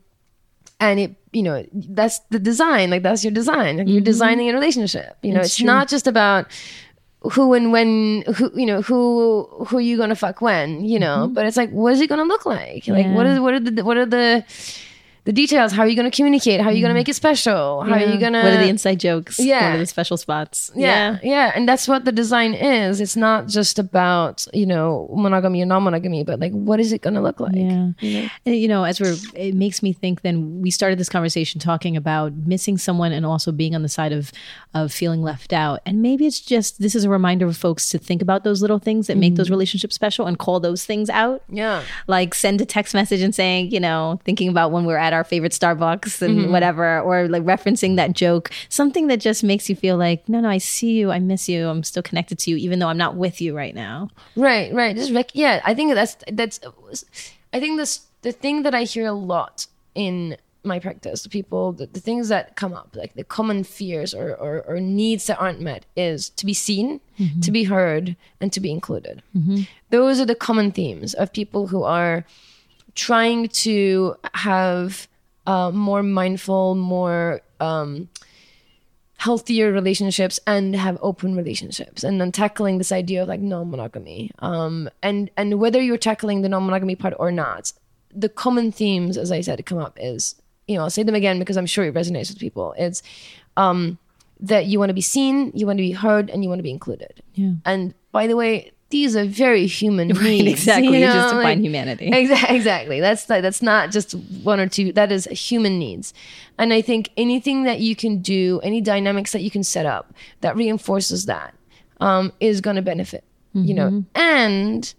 and 0.80 1.00
it 1.00 1.16
you 1.32 1.44
know 1.44 1.66
that's 1.74 2.20
the 2.32 2.40
design 2.40 2.90
like 2.90 3.04
that's 3.04 3.24
your 3.24 3.32
design. 3.32 3.78
Like 3.78 3.88
you're 3.88 3.98
mm-hmm. 3.98 4.06
designing 4.06 4.50
a 4.50 4.54
relationship 4.54 5.18
you 5.22 5.34
know? 5.34 5.42
It's, 5.42 5.62
not 5.62 5.88
just 5.88 6.08
about 6.08 6.48
who 7.22 7.54
and 7.54 7.72
when 7.72 8.24
who 8.36 8.52
you 8.56 8.66
know 8.66 8.82
who 8.82 9.48
who 9.68 9.80
you 9.80 9.96
gonna 9.96 10.16
fuck 10.16 10.42
when 10.42 10.84
you 10.84 11.00
know? 11.00 11.30
But 11.32 11.46
it's 11.46 11.56
like 11.56 11.70
what 11.70 11.94
is 11.94 12.02
it 12.02 12.08
gonna 12.08 12.24
look 12.24 12.46
like? 12.46 12.88
Like 12.88 13.08
what 13.08 13.26
is 13.26 13.40
what 13.40 13.54
are 13.54 13.60
the 13.60 13.84
what 13.86 13.96
are 13.96 14.06
the 14.06 14.44
the 15.26 15.34
details 15.34 15.72
how 15.72 15.84
are 15.84 15.88
you 15.88 15.96
gonna 15.96 16.12
communicate 16.12 16.60
how 16.62 16.70
are 16.70 16.74
you 16.74 16.82
gonna 16.82 16.94
mm. 16.94 16.98
make 16.98 17.10
it 17.10 17.16
special 17.16 17.82
how 17.84 17.94
are 17.94 18.00
you 18.00 18.20
gonna 18.20 18.44
what 18.44 18.54
are 18.54 18.58
the 18.58 18.70
inside 18.70 19.00
jokes 19.00 19.40
Yeah. 19.40 19.70
what 19.70 19.76
are 19.76 19.80
the 19.80 19.86
special 19.86 20.18
spots 20.18 20.72
yeah, 20.76 21.20
yeah, 21.24 21.52
and 21.56 21.68
that's 21.68 21.88
what 21.88 22.06
the 22.06 22.12
design 22.12 22.54
is. 22.54 23.00
It's 23.00 23.16
not 23.16 23.48
just 23.48 23.80
about 23.80 24.46
you 24.54 24.66
know 24.66 25.10
monogamy 25.16 25.62
or 25.62 25.66
non-monogamy, 25.66 26.24
but 26.24 26.40
like 26.40 26.52
what 26.52 26.80
is 26.80 26.92
it 26.92 27.02
going 27.02 27.14
to 27.14 27.22
look 27.22 27.40
like? 27.40 27.56
Yeah. 27.56 28.30
And, 28.46 28.56
you 28.56 28.68
know, 28.68 28.84
as 28.84 29.00
we're, 29.00 29.16
it 29.36 29.56
makes 29.56 29.84
me 29.84 29.94
think 29.94 30.22
then 30.22 30.62
we 30.62 30.72
started 30.72 31.00
this 31.00 31.10
conversation 31.10 31.60
talking 31.60 31.96
about 31.96 32.34
missing 32.34 32.78
someone 32.78 33.12
and 33.12 33.26
also 33.26 33.52
being 33.52 33.76
on 33.76 33.82
the 33.82 33.90
side 33.90 34.12
of, 34.12 34.32
of 34.74 34.92
feeling 34.92 35.22
left 35.22 35.54
out. 35.54 35.82
And 35.86 36.02
maybe 36.02 36.26
it's 36.26 36.40
just, 36.40 36.82
this 36.82 36.96
is 36.96 37.04
a 37.04 37.10
reminder 37.10 37.46
of 37.48 37.58
folks 37.58 37.90
to 37.90 37.98
think 37.98 38.22
about 38.22 38.44
those 38.44 38.62
little 38.62 38.80
things 38.80 39.08
that 39.08 39.18
make 39.18 39.36
those 39.36 39.48
mm. 39.48 39.52
relationships 39.52 39.96
special 39.96 40.28
and 40.28 40.38
call 40.38 40.60
those 40.60 40.86
things 40.86 41.10
out. 41.10 41.44
Yeah. 41.50 41.84
Like 42.08 42.34
send 42.34 42.62
a 42.62 42.66
text 42.66 42.94
message 42.94 43.22
and 43.22 43.34
saying, 43.34 43.72
you 43.72 43.80
know, 43.80 44.20
thinking 44.24 44.50
about 44.50 44.72
when 44.72 44.86
we're 44.86 44.98
at 44.98 45.11
our 45.14 45.24
favorite 45.24 45.52
Starbucks 45.52 46.22
and 46.22 46.40
mm-hmm. 46.40 46.52
whatever, 46.52 47.00
or 47.02 47.28
like 47.28 47.44
referencing 47.44 47.96
that 47.96 48.14
joke, 48.14 48.52
something 48.70 49.08
that 49.08 49.20
just 49.20 49.44
makes 49.44 49.70
you 49.70 49.76
feel 49.76 49.98
like, 49.98 50.28
no, 50.30 50.40
no, 50.40 50.50
I 50.50 50.58
see 50.58 50.92
you. 50.92 51.12
I 51.12 51.20
miss 51.20 51.50
you. 51.50 51.68
I'm 51.68 51.84
still 51.84 52.04
connected 52.04 52.40
to 52.40 52.52
you, 52.52 52.58
even 52.58 52.80
though 52.80 52.88
I'm 52.88 52.98
not 52.98 53.16
with 53.16 53.42
you 53.42 53.56
right 53.56 53.76
now. 53.76 54.10
Right, 54.36 54.74
right. 54.74 54.96
Just 54.96 55.12
rec- 55.12 55.36
yeah, 55.36 55.62
I 55.64 55.74
think 55.74 55.94
that's 55.94 56.18
that's. 56.32 56.60
I 57.54 57.60
think 57.60 57.78
this 57.78 58.08
the 58.22 58.32
thing 58.32 58.64
that 58.64 58.76
I 58.76 58.84
hear 58.84 59.08
a 59.08 59.14
lot 59.14 59.68
in 59.96 60.38
my 60.64 60.80
practice, 60.80 61.24
the 61.24 61.30
people, 61.30 61.72
the, 61.72 61.88
the 61.88 62.00
things 62.00 62.30
that 62.30 62.56
come 62.56 62.74
up, 62.74 62.96
like 62.96 63.16
the 63.16 63.24
common 63.24 63.64
fears 63.64 64.14
or, 64.14 64.36
or, 64.36 64.62
or 64.68 64.80
needs 64.80 65.26
that 65.28 65.40
aren't 65.40 65.60
met, 65.60 65.86
is 65.96 66.30
to 66.30 66.46
be 66.46 66.54
seen, 66.54 67.02
mm-hmm. 67.20 67.40
to 67.40 67.52
be 67.52 67.64
heard, 67.64 68.16
and 68.40 68.54
to 68.54 68.60
be 68.60 68.72
included. 68.72 69.24
Mm-hmm. 69.36 69.62
Those 69.90 70.20
are 70.20 70.26
the 70.26 70.36
common 70.36 70.72
themes 70.72 71.14
of 71.14 71.34
people 71.34 71.68
who 71.68 71.84
are 71.84 72.26
trying 72.96 73.48
to 73.48 74.16
have 74.34 75.08
uh, 75.48 75.72
more 75.72 76.04
mindful, 76.04 76.76
more 76.76 77.42
um, 77.60 78.10
healthier 79.22 79.72
relationships 79.72 80.40
and 80.48 80.76
have 80.76 80.98
open 81.02 81.36
relationships 81.36 82.04
and 82.04 82.20
then 82.20 82.32
tackling 82.32 82.80
this 82.80 82.92
idea 82.92 83.22
of 83.22 83.28
like 83.28 83.40
non-monogamy. 83.40 84.32
Um 84.40 84.90
and 85.04 85.30
and 85.38 85.60
whether 85.60 85.80
you're 85.80 85.96
tackling 85.98 86.42
the 86.42 86.50
non-monogamy 86.50 86.96
part 86.96 87.14
or 87.20 87.32
not 87.32 87.72
the 88.14 88.30
common 88.30 88.72
themes 88.72 89.18
as 89.18 89.32
i 89.32 89.40
said 89.40 89.64
come 89.66 89.78
up 89.78 89.96
is 90.02 90.36
you 90.68 90.76
know 90.76 90.82
i'll 90.82 90.90
say 90.90 91.04
them 91.04 91.14
again 91.14 91.38
because 91.38 91.56
i'm 91.56 91.68
sure 91.68 91.86
it 91.86 91.94
resonates 91.94 92.30
with 92.30 92.40
people. 92.40 92.74
It's 92.80 93.04
um 93.58 94.00
that 94.40 94.66
you 94.66 94.80
want 94.80 94.90
to 94.90 94.96
be 94.96 95.02
seen 95.02 95.52
you 95.54 95.68
want 95.68 95.78
to 95.78 95.84
be 95.84 95.92
heard 95.92 96.32
and 96.32 96.42
you 96.44 96.50
want 96.50 96.58
to 96.58 96.64
be 96.64 96.72
included. 96.72 97.22
Yeah. 97.36 97.54
and 97.64 97.94
by 98.12 98.26
the 98.26 98.36
way 98.36 98.72
these 98.92 99.16
are 99.16 99.26
very 99.26 99.66
human 99.66 100.08
needs 100.24 100.48
exactly. 100.52 100.88
you 100.88 100.94
You 100.94 101.06
just 101.08 101.16
know, 101.18 101.40
define 101.40 101.44
like- 101.44 101.60
humanity. 101.60 102.10
Exactly. 102.14 102.56
Exactly. 102.56 103.00
That's 103.00 103.30
like, 103.30 103.42
that's 103.42 103.62
not 103.62 103.92
just 103.92 104.14
one 104.44 104.60
or 104.60 104.68
two. 104.68 104.92
That 104.94 105.12
is 105.12 105.26
human 105.26 105.80
needs, 105.80 106.14
and 106.58 106.72
I 106.74 106.82
think 106.82 107.10
anything 107.18 107.64
that 107.64 107.80
you 107.80 107.96
can 107.96 108.22
do, 108.22 108.60
any 108.64 108.82
dynamics 108.82 109.32
that 109.32 109.42
you 109.42 109.50
can 109.52 109.64
set 109.64 109.86
up 109.86 110.14
that 110.42 110.56
reinforces 110.56 111.26
that, 111.26 111.54
um, 112.00 112.32
is 112.40 112.62
going 112.62 112.76
to 112.76 112.82
benefit. 112.82 113.24
You 113.54 113.74
know, 113.74 113.90
Mm-hmm. 113.90 114.22
and 114.22 114.94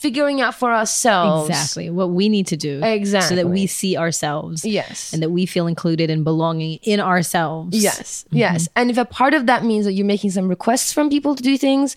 figuring 0.00 0.40
out 0.40 0.54
for 0.54 0.72
ourselves 0.72 1.48
Exactly 1.48 1.90
what 1.90 2.10
we 2.10 2.28
need 2.28 2.46
to 2.48 2.56
do. 2.56 2.80
Exactly. 2.82 3.28
So 3.28 3.34
that 3.42 3.48
we 3.48 3.66
see 3.66 3.96
ourselves. 3.96 4.64
Yes. 4.64 5.12
And 5.12 5.22
that 5.22 5.30
we 5.30 5.44
feel 5.46 5.66
included 5.66 6.08
and 6.10 6.24
belonging 6.24 6.78
in 6.82 7.00
ourselves. 7.00 7.76
Yes, 7.76 8.24
Mm-hmm. 8.28 8.36
yes. 8.36 8.68
And 8.76 8.90
if 8.90 8.98
a 8.98 9.04
part 9.04 9.34
of 9.34 9.46
that 9.46 9.64
means 9.64 9.84
that 9.84 9.92
you're 9.92 10.06
making 10.06 10.30
some 10.30 10.48
requests 10.48 10.92
from 10.92 11.10
people 11.10 11.34
to 11.34 11.42
do 11.42 11.58
things, 11.58 11.96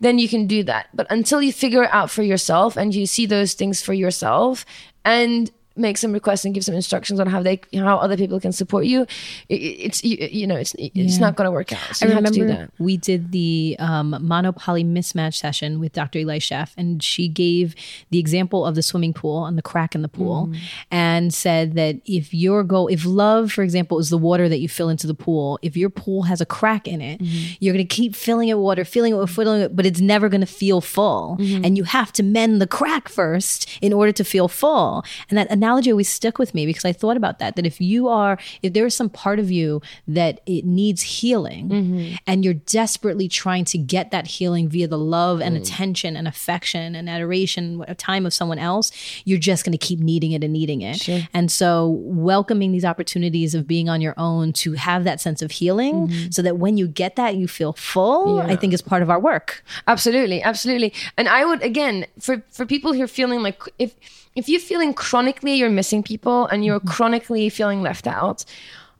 then 0.00 0.18
you 0.18 0.28
can 0.28 0.46
do 0.46 0.62
that. 0.64 0.88
But 0.94 1.06
until 1.10 1.40
you 1.42 1.52
figure 1.52 1.84
it 1.84 1.90
out 1.92 2.10
for 2.10 2.22
yourself 2.22 2.76
and 2.76 2.94
you 2.94 3.06
see 3.06 3.26
those 3.26 3.54
things 3.54 3.82
for 3.82 3.92
yourself 3.92 4.64
and 5.04 5.50
make 5.76 5.96
some 5.98 6.12
requests 6.12 6.44
and 6.44 6.54
give 6.54 6.64
some 6.64 6.74
instructions 6.74 7.18
on 7.20 7.26
how 7.26 7.42
they 7.42 7.60
how 7.74 7.96
other 7.98 8.16
people 8.16 8.38
can 8.40 8.52
support 8.52 8.84
you, 8.86 9.06
it's 9.48 10.02
you, 10.04 10.16
you 10.30 10.46
know 10.46 10.56
it's 10.56 10.74
it's 10.78 10.94
Yeah. 10.94 11.18
not 11.18 11.36
going 11.36 11.46
to 11.46 11.50
work 11.50 11.72
out. 11.72 11.96
So 11.96 12.06
I 12.06 12.08
you 12.10 12.14
have 12.14 12.24
to 12.32 12.40
remember 12.42 12.72
we 12.78 12.96
did 12.96 13.32
the 13.32 13.76
um, 13.78 14.16
monopoly 14.20 14.84
mismatch 14.84 15.34
session 15.34 15.80
with 15.80 15.92
Dr. 15.92 16.18
Eli 16.20 16.38
Sheff, 16.38 16.72
and 16.76 17.02
she 17.02 17.28
gave 17.28 17.74
the 18.10 18.18
example 18.18 18.64
of 18.64 18.74
the 18.74 18.82
swimming 18.82 19.12
pool 19.12 19.46
and 19.46 19.56
the 19.58 19.62
crack 19.62 19.94
in 19.94 20.02
the 20.02 20.08
pool, 20.08 20.48
Mm. 20.48 20.56
and 20.90 21.34
said 21.34 21.74
that 21.74 21.96
if 22.04 22.32
your 22.34 22.64
goal, 22.64 22.88
if 22.88 23.04
love, 23.04 23.52
for 23.52 23.62
example, 23.62 23.98
is 23.98 24.10
the 24.10 24.18
water 24.18 24.48
that 24.48 24.58
you 24.60 24.68
fill 24.68 24.88
into 24.88 25.06
the 25.06 25.14
pool, 25.14 25.58
if 25.62 25.76
your 25.76 25.90
pool 25.90 26.22
has 26.24 26.40
a 26.40 26.46
crack 26.46 26.86
in 26.88 27.00
it, 27.00 27.20
Mm-hmm. 27.20 27.54
you're 27.60 27.74
going 27.74 27.86
to 27.86 27.94
keep 27.94 28.14
filling 28.16 28.48
it 28.48 28.54
with 28.54 28.64
water, 28.64 28.84
filling 28.84 29.12
it 29.12 29.16
with 29.16 29.30
filling 29.30 29.60
it, 29.62 29.76
but 29.76 29.86
it's 29.86 30.00
never 30.00 30.28
going 30.28 30.40
to 30.40 30.46
feel 30.46 30.80
full, 30.80 31.36
Mm-hmm. 31.40 31.64
and 31.64 31.76
you 31.76 31.84
have 31.84 32.12
to 32.14 32.22
mend 32.22 32.60
the 32.60 32.66
crack 32.66 33.08
first 33.08 33.68
in 33.80 33.92
order 33.92 34.12
to 34.12 34.24
feel 34.24 34.48
full. 34.48 35.04
And 35.28 35.38
that 35.38 35.56
analogy 35.62 35.90
always 35.92 36.08
stuck 36.08 36.38
with 36.38 36.54
me 36.54 36.66
because 36.66 36.84
I 36.84 36.92
thought 36.92 37.16
about 37.16 37.38
that. 37.38 37.56
That 37.56 37.66
if 37.66 37.80
you 37.80 38.08
are, 38.08 38.38
if 38.62 38.72
there 38.72 38.84
is 38.86 38.94
some 38.96 39.08
part 39.08 39.38
of 39.38 39.50
you 39.50 39.80
that 40.08 40.40
it 40.46 40.64
needs 40.64 41.02
healing, 41.02 41.68
Mm-hmm. 41.68 42.14
and 42.26 42.44
you're 42.44 42.54
desperately 42.80 43.28
trying 43.28 43.64
to 43.66 43.78
get 43.78 44.10
that 44.10 44.26
healing 44.26 44.68
via 44.68 44.88
the 44.88 44.98
love 44.98 45.40
and 45.40 45.56
Mm. 45.56 45.60
attention 45.60 46.16
and 46.16 46.26
affection 46.26 46.94
and 46.94 47.08
adoration, 47.08 47.84
a 47.86 47.94
time 47.94 48.26
of 48.26 48.32
someone 48.34 48.58
else, 48.58 48.90
you're 49.24 49.38
just 49.38 49.64
going 49.64 49.72
to 49.78 49.78
keep 49.88 50.00
needing 50.00 50.32
it 50.32 50.42
and 50.44 50.52
needing 50.52 50.80
it. 50.82 51.08
And 51.32 51.50
so, 51.50 51.68
welcoming 52.32 52.72
these 52.72 52.84
opportunities 52.84 53.54
of 53.54 53.66
being 53.66 53.88
on 53.88 54.00
your 54.00 54.14
own 54.18 54.52
to 54.64 54.72
have 54.72 55.04
that 55.04 55.20
sense 55.20 55.40
of 55.42 55.50
healing, 55.50 56.10
so 56.30 56.42
that 56.42 56.56
when 56.58 56.76
you 56.76 56.86
get 56.88 57.16
that, 57.16 57.36
you 57.36 57.46
feel 57.48 57.72
full. 57.74 58.40
I 58.40 58.56
think 58.56 58.72
is 58.74 58.82
part 58.82 59.02
of 59.02 59.10
our 59.10 59.20
work. 59.20 59.62
Absolutely, 59.86 60.42
absolutely. 60.42 60.92
And 61.16 61.28
I 61.28 61.44
would 61.44 61.62
again 61.62 62.06
for 62.18 62.42
for 62.50 62.64
people 62.66 62.92
who 62.94 63.02
are 63.02 63.06
feeling 63.20 63.40
like 63.42 63.60
if 63.78 63.94
if 64.34 64.48
you're 64.48 64.60
feeling 64.60 64.94
chronically 64.94 65.54
you're 65.54 65.70
missing 65.70 66.02
people 66.02 66.46
and 66.46 66.64
you're 66.64 66.80
chronically 66.80 67.48
feeling 67.48 67.82
left 67.82 68.06
out, 68.06 68.44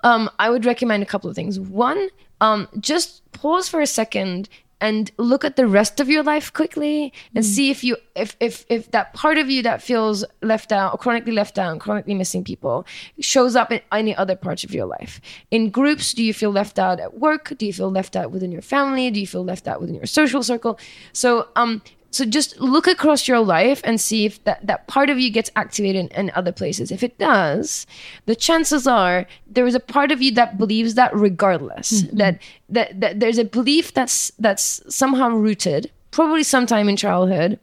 um, 0.04 0.30
I 0.38 0.50
would 0.50 0.64
recommend 0.64 1.02
a 1.02 1.06
couple 1.06 1.30
of 1.30 1.36
things. 1.36 1.58
One, 1.60 2.08
um, 2.40 2.68
just 2.80 3.22
pause 3.32 3.68
for 3.68 3.80
a 3.80 3.86
second 3.86 4.48
and 4.82 5.12
look 5.16 5.44
at 5.44 5.54
the 5.54 5.66
rest 5.66 6.00
of 6.00 6.08
your 6.08 6.24
life 6.24 6.52
quickly 6.52 7.12
and 7.36 7.46
see 7.46 7.70
if 7.70 7.84
you 7.84 7.96
if 8.16 8.36
if 8.40 8.66
if 8.68 8.90
that 8.90 9.14
part 9.14 9.38
of 9.38 9.48
you 9.48 9.62
that 9.62 9.80
feels 9.80 10.24
left 10.42 10.72
out 10.72 10.92
or 10.92 10.98
chronically 10.98 11.30
left 11.30 11.56
out 11.56 11.78
chronically 11.78 12.14
missing 12.14 12.42
people 12.42 12.84
shows 13.20 13.54
up 13.54 13.70
in 13.70 13.80
any 13.92 14.14
other 14.16 14.34
parts 14.34 14.64
of 14.64 14.74
your 14.74 14.86
life. 14.86 15.20
In 15.52 15.70
groups 15.70 16.12
do 16.12 16.24
you 16.24 16.34
feel 16.34 16.50
left 16.50 16.80
out 16.80 16.98
at 16.98 17.14
work? 17.14 17.56
Do 17.56 17.64
you 17.64 17.72
feel 17.72 17.92
left 17.92 18.16
out 18.16 18.32
within 18.32 18.50
your 18.50 18.60
family? 18.60 19.08
Do 19.12 19.20
you 19.20 19.26
feel 19.26 19.44
left 19.44 19.68
out 19.68 19.80
within 19.80 19.94
your 19.94 20.06
social 20.06 20.42
circle? 20.42 20.80
So 21.12 21.48
um 21.54 21.80
so 22.12 22.26
just 22.26 22.60
look 22.60 22.86
across 22.86 23.26
your 23.26 23.40
life 23.40 23.80
and 23.84 23.98
see 23.98 24.26
if 24.26 24.44
that, 24.44 24.64
that 24.66 24.86
part 24.86 25.08
of 25.08 25.18
you 25.18 25.30
gets 25.30 25.50
activated 25.56 26.12
in 26.12 26.30
other 26.34 26.52
places. 26.52 26.92
If 26.92 27.02
it 27.02 27.18
does, 27.18 27.86
the 28.26 28.36
chances 28.36 28.86
are 28.86 29.26
there 29.46 29.66
is 29.66 29.74
a 29.74 29.80
part 29.80 30.12
of 30.12 30.20
you 30.20 30.30
that 30.32 30.58
believes 30.58 30.94
that 30.94 31.14
regardless. 31.16 32.02
Mm-hmm. 32.02 32.16
That, 32.18 32.38
that 32.68 33.00
that 33.00 33.20
there's 33.20 33.38
a 33.38 33.44
belief 33.44 33.94
that's 33.94 34.30
that's 34.38 34.82
somehow 34.94 35.30
rooted, 35.30 35.90
probably 36.10 36.42
sometime 36.42 36.88
in 36.88 36.96
childhood, 36.96 37.58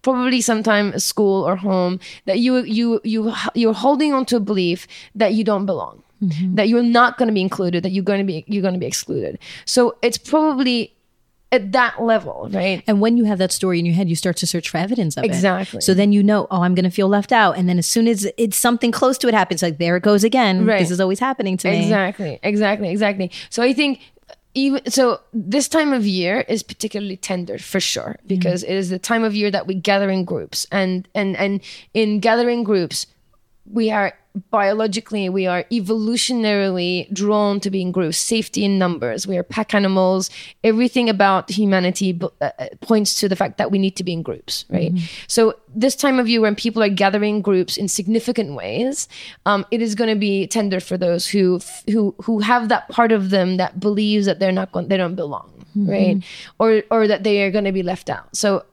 probably 0.00 0.40
sometime 0.40 0.94
at 0.94 1.02
school 1.02 1.46
or 1.46 1.56
home, 1.56 2.00
that 2.24 2.38
you 2.38 2.64
you 2.64 3.02
you 3.04 3.34
you're 3.54 3.74
holding 3.74 4.14
on 4.14 4.24
to 4.26 4.36
a 4.36 4.40
belief 4.40 4.86
that 5.14 5.34
you 5.34 5.44
don't 5.44 5.66
belong. 5.66 6.02
Mm-hmm. 6.22 6.54
That 6.54 6.68
you're 6.68 6.82
not 6.82 7.18
going 7.18 7.26
to 7.26 7.34
be 7.34 7.42
included, 7.42 7.82
that 7.82 7.90
you're 7.90 8.04
going 8.04 8.20
to 8.20 8.24
be 8.24 8.44
you're 8.46 8.62
going 8.62 8.74
to 8.74 8.80
be 8.80 8.86
excluded. 8.86 9.38
So 9.66 9.98
it's 10.00 10.16
probably 10.16 10.93
at 11.54 11.72
that 11.72 12.02
level, 12.02 12.48
right? 12.52 12.82
And 12.86 13.00
when 13.00 13.16
you 13.16 13.24
have 13.24 13.38
that 13.38 13.52
story 13.52 13.78
in 13.78 13.86
your 13.86 13.94
head, 13.94 14.08
you 14.08 14.16
start 14.16 14.36
to 14.38 14.46
search 14.46 14.68
for 14.68 14.78
evidence 14.78 15.16
of 15.16 15.24
it. 15.24 15.28
Exactly. 15.28 15.80
So 15.80 15.94
then 15.94 16.12
you 16.12 16.22
know, 16.22 16.46
oh, 16.50 16.62
I'm 16.62 16.74
going 16.74 16.84
to 16.84 16.90
feel 16.90 17.08
left 17.08 17.32
out. 17.32 17.56
And 17.56 17.68
then 17.68 17.78
as 17.78 17.86
soon 17.86 18.06
as 18.08 18.28
it's 18.36 18.56
something 18.56 18.92
close 18.92 19.16
to 19.18 19.28
it 19.28 19.34
happens, 19.34 19.62
like 19.62 19.78
there 19.78 19.96
it 19.96 20.02
goes 20.02 20.24
again. 20.24 20.66
Right. 20.66 20.80
This 20.80 20.90
is 20.90 21.00
always 21.00 21.18
happening 21.18 21.56
to 21.58 21.70
me. 21.70 21.82
Exactly, 21.82 22.38
exactly, 22.42 22.90
exactly. 22.90 23.30
So 23.50 23.62
I 23.62 23.72
think 23.72 24.00
even 24.54 24.88
so 24.90 25.20
this 25.32 25.68
time 25.68 25.92
of 25.92 26.06
year 26.06 26.40
is 26.42 26.62
particularly 26.62 27.16
tender 27.16 27.58
for 27.58 27.80
sure 27.80 28.16
mm-hmm. 28.18 28.28
because 28.28 28.62
it 28.62 28.74
is 28.74 28.90
the 28.90 28.98
time 28.98 29.24
of 29.24 29.34
year 29.34 29.50
that 29.50 29.66
we 29.66 29.74
gather 29.74 30.10
in 30.10 30.24
groups 30.24 30.66
and 30.70 31.08
and 31.14 31.36
and 31.36 31.60
in 31.92 32.20
gathering 32.20 32.62
groups 32.62 33.06
we 33.66 33.90
are 33.90 34.12
biologically 34.50 35.28
we 35.28 35.46
are 35.46 35.64
evolutionarily 35.70 37.12
drawn 37.12 37.60
to 37.60 37.70
being 37.70 37.88
in 37.88 37.92
groups 37.92 38.18
safety 38.18 38.64
in 38.64 38.78
numbers. 38.78 39.26
We 39.26 39.36
are 39.36 39.42
pack 39.42 39.74
animals. 39.74 40.30
Everything 40.64 41.08
about 41.08 41.50
humanity 41.50 42.12
b- 42.12 42.28
uh, 42.40 42.50
uh, 42.58 42.66
points 42.80 43.14
to 43.20 43.28
the 43.28 43.36
fact 43.36 43.58
that 43.58 43.70
we 43.70 43.78
need 43.78 43.96
to 43.96 44.04
be 44.04 44.12
in 44.12 44.22
groups 44.22 44.64
right? 44.70 44.92
So 45.28 45.54
this 45.74 45.94
time 45.94 46.18
of 46.18 46.28
year 46.28 46.40
when 46.40 46.54
people 46.56 46.82
are 46.82 46.88
gathering 46.88 47.42
groups 47.42 47.76
in 47.76 47.88
significant 47.88 48.54
ways 48.54 49.08
um, 49.46 49.66
it 49.70 49.80
is 49.82 49.94
going 49.94 50.10
to 50.10 50.18
be 50.18 50.46
tender 50.46 50.80
for 50.80 50.96
those 50.96 51.26
who 51.26 51.56
f- 51.56 51.84
who 51.88 52.14
who 52.22 52.40
have 52.40 52.68
that 52.68 52.88
part 52.88 53.12
of 53.12 53.30
them 53.30 53.56
that 53.58 53.78
believes 53.78 54.26
that 54.26 54.38
they're 54.40 54.52
not 54.52 54.72
going 54.72 54.88
they 54.88 54.96
don't 54.96 55.14
belong 55.14 55.50
right? 55.76 56.22
Or 56.58 56.82
or 56.90 57.06
that 57.08 57.24
they 57.24 57.42
are 57.42 57.50
going 57.50 57.64
to 57.64 57.72
be 57.72 57.82
left 57.82 58.08
out. 58.08 58.34
So 58.36 58.64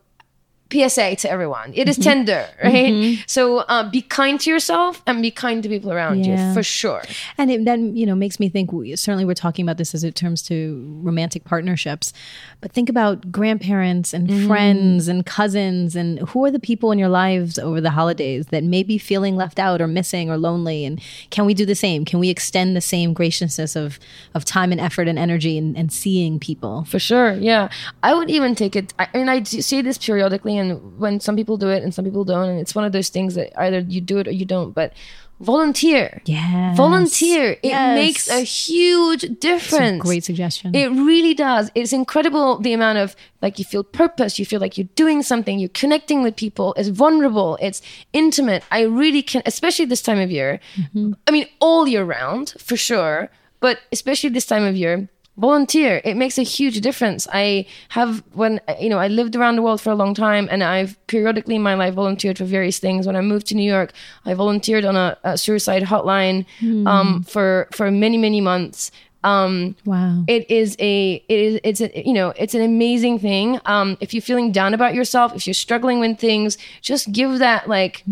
PSA 0.72 1.16
to 1.18 1.30
everyone. 1.30 1.72
It 1.76 1.88
is 1.88 1.98
mm-hmm. 1.98 2.04
tender, 2.04 2.48
right? 2.64 2.92
Mm-hmm. 2.94 3.22
So 3.28 3.60
uh, 3.60 3.90
be 3.90 4.02
kind 4.02 4.40
to 4.42 4.50
yourself 4.50 5.02
and 5.06 5.22
be 5.22 5.32
kind 5.32 5.62
to 5.64 5.70
people 5.70 5.92
around 5.92 6.26
Yeah. 6.26 6.50
you 6.50 6.54
for 6.54 6.64
sure. 6.64 7.04
And 7.38 7.52
it 7.52 7.64
then, 7.66 7.96
you 7.96 8.06
know, 8.06 8.16
makes 8.16 8.40
me 8.40 8.50
think 8.50 8.72
we, 8.72 8.96
certainly 8.96 9.26
we're 9.26 9.34
talking 9.34 9.64
about 9.64 9.78
this 9.78 9.94
as 9.94 10.04
it 10.04 10.16
terms 10.16 10.42
to 10.44 11.00
romantic 11.04 11.44
partnerships, 11.44 12.14
but 12.60 12.72
think 12.72 12.90
about 12.90 13.32
grandparents 13.32 14.14
and 14.14 14.28
mm-hmm. 14.28 14.48
friends 14.48 15.08
and 15.08 15.26
cousins 15.26 15.96
and 15.96 16.20
who 16.30 16.44
are 16.46 16.52
the 16.52 16.60
people 16.60 16.92
in 16.92 16.98
your 16.98 17.10
lives 17.10 17.60
over 17.60 17.80
the 17.80 17.92
holidays 17.92 18.48
that 18.48 18.64
may 18.64 18.82
be 18.84 18.98
feeling 18.98 19.36
left 19.36 19.60
out 19.60 19.82
or 19.82 19.88
missing 19.88 20.30
or 20.30 20.38
lonely. 20.38 20.84
And 20.86 21.00
can 21.30 21.46
we 21.46 21.54
do 21.54 21.66
the 21.66 21.76
same? 21.76 22.06
Can 22.06 22.20
we 22.20 22.30
extend 22.30 22.76
the 22.76 22.82
same 22.82 23.14
graciousness 23.14 23.76
of, 23.76 24.00
of 24.34 24.46
time 24.46 24.72
and 24.72 24.82
effort 24.82 25.08
and 25.08 25.20
energy 25.20 25.58
and, 25.58 25.78
and 25.78 25.92
seeing 25.92 26.40
people? 26.40 26.86
For 26.86 26.98
sure, 26.98 27.34
yeah. 27.34 27.70
I 28.02 28.14
would 28.16 28.30
even 28.30 28.56
take 28.56 28.76
it. 28.76 28.94
I 28.98 29.08
I 29.14 29.18
mean, 29.18 29.30
I 29.30 29.40
do 29.40 29.62
say 29.62 29.82
this 29.82 29.98
periodically, 29.98 30.58
and 30.62 31.00
when 31.00 31.20
some 31.20 31.36
people 31.36 31.58
do 31.58 31.70
it 31.70 31.84
and 31.84 31.94
some 31.94 32.06
people 32.06 32.24
don't, 32.24 32.50
and 32.50 32.60
it's 32.60 32.76
one 32.76 32.86
of 32.86 32.92
those 32.92 33.10
things 33.10 33.36
that 33.36 33.52
either 33.60 33.80
you 33.80 34.00
do 34.02 34.18
it 34.20 34.28
or 34.28 34.32
you 34.32 34.46
don't. 34.46 34.72
But 34.74 34.94
volunteer, 35.40 36.22
yeah 36.26 36.76
volunteer. 36.76 37.54
It 37.64 37.70
Yes. 37.70 37.96
makes 37.96 38.30
a 38.30 38.42
huge 38.42 39.24
It's 39.24 39.32
a 39.34 39.36
difference. 39.36 40.02
great 40.02 40.24
suggestion. 40.24 40.76
It 40.76 40.90
really 40.90 41.34
does. 41.34 41.72
It's 41.74 41.92
incredible 41.94 42.60
the 42.60 42.74
amount 42.74 43.00
of 43.00 43.16
like 43.42 43.58
you 43.58 43.66
feel 43.66 43.84
purpose, 43.84 44.38
you 44.38 44.46
feel 44.46 44.60
like 44.60 44.78
you're 44.78 44.90
doing 44.96 45.24
something, 45.24 45.58
you're 45.58 45.70
connecting 45.84 46.22
with 46.22 46.36
people. 46.36 46.74
It's 46.78 46.90
vulnerable, 46.90 47.58
it's 47.60 47.82
intimate. 48.14 48.64
I 48.72 48.82
really 48.84 49.24
can, 49.24 49.42
especially 49.46 49.86
this 49.86 50.02
time 50.04 50.20
of 50.20 50.30
year. 50.30 50.60
Mm-hmm. 50.78 51.14
I 51.28 51.32
mean, 51.32 51.48
all 51.60 51.88
year 51.88 52.04
round 52.04 52.54
for 52.60 52.78
sure, 52.78 53.30
but 53.60 53.80
especially 53.92 54.30
this 54.30 54.46
time 54.46 54.64
of 54.64 54.76
year. 54.76 55.10
Volunteer. 55.38 56.02
It 56.04 56.18
makes 56.18 56.38
a 56.38 56.44
huge 56.44 56.82
difference. 56.82 57.28
I 57.32 57.66
have 57.90 58.22
when 58.34 58.60
you 58.80 58.90
know 58.90 59.00
I 59.00 59.08
lived 59.08 59.36
around 59.36 59.56
the 59.56 59.62
world 59.62 59.80
for 59.80 59.90
a 59.90 59.96
long 59.96 60.14
time, 60.14 60.48
and 60.52 60.62
I've 60.64 60.98
periodically 61.08 61.56
in 61.56 61.62
my 61.62 61.74
life 61.74 61.94
volunteered 61.94 62.38
for 62.38 62.46
various 62.46 62.80
things. 62.80 63.08
When 63.08 63.16
I 63.16 63.22
moved 63.22 63.48
to 63.48 63.56
New 63.56 63.70
York, 63.70 63.94
I 64.26 64.34
volunteered 64.34 64.84
on 64.84 64.96
a, 64.98 65.18
a 65.24 65.38
suicide 65.38 65.84
hotline 65.84 66.46
um, 66.86 67.24
for 67.24 67.70
for 67.72 67.90
many 67.90 68.18
many 68.18 68.42
months. 68.42 68.92
Um, 69.24 69.76
wow. 69.86 70.24
it 70.28 70.50
is 70.50 70.76
a 70.80 71.24
it 71.30 71.40
is 71.40 71.60
it's 71.64 71.80
a 71.82 72.04
you 72.08 72.14
know 72.14 72.34
it's 72.36 72.56
an 72.56 72.62
amazing 72.64 73.20
thing 73.20 73.60
um 73.68 73.96
if 74.00 74.16
you're 74.16 74.22
feeling 74.22 74.52
down 74.52 74.74
about 74.74 74.96
yourself 74.96 75.36
if 75.36 75.46
you're 75.46 75.54
struggling 75.54 76.00
with 76.00 76.18
things 76.20 76.58
just 76.82 77.12
give 77.12 77.38
that 77.38 77.70
like 77.70 78.04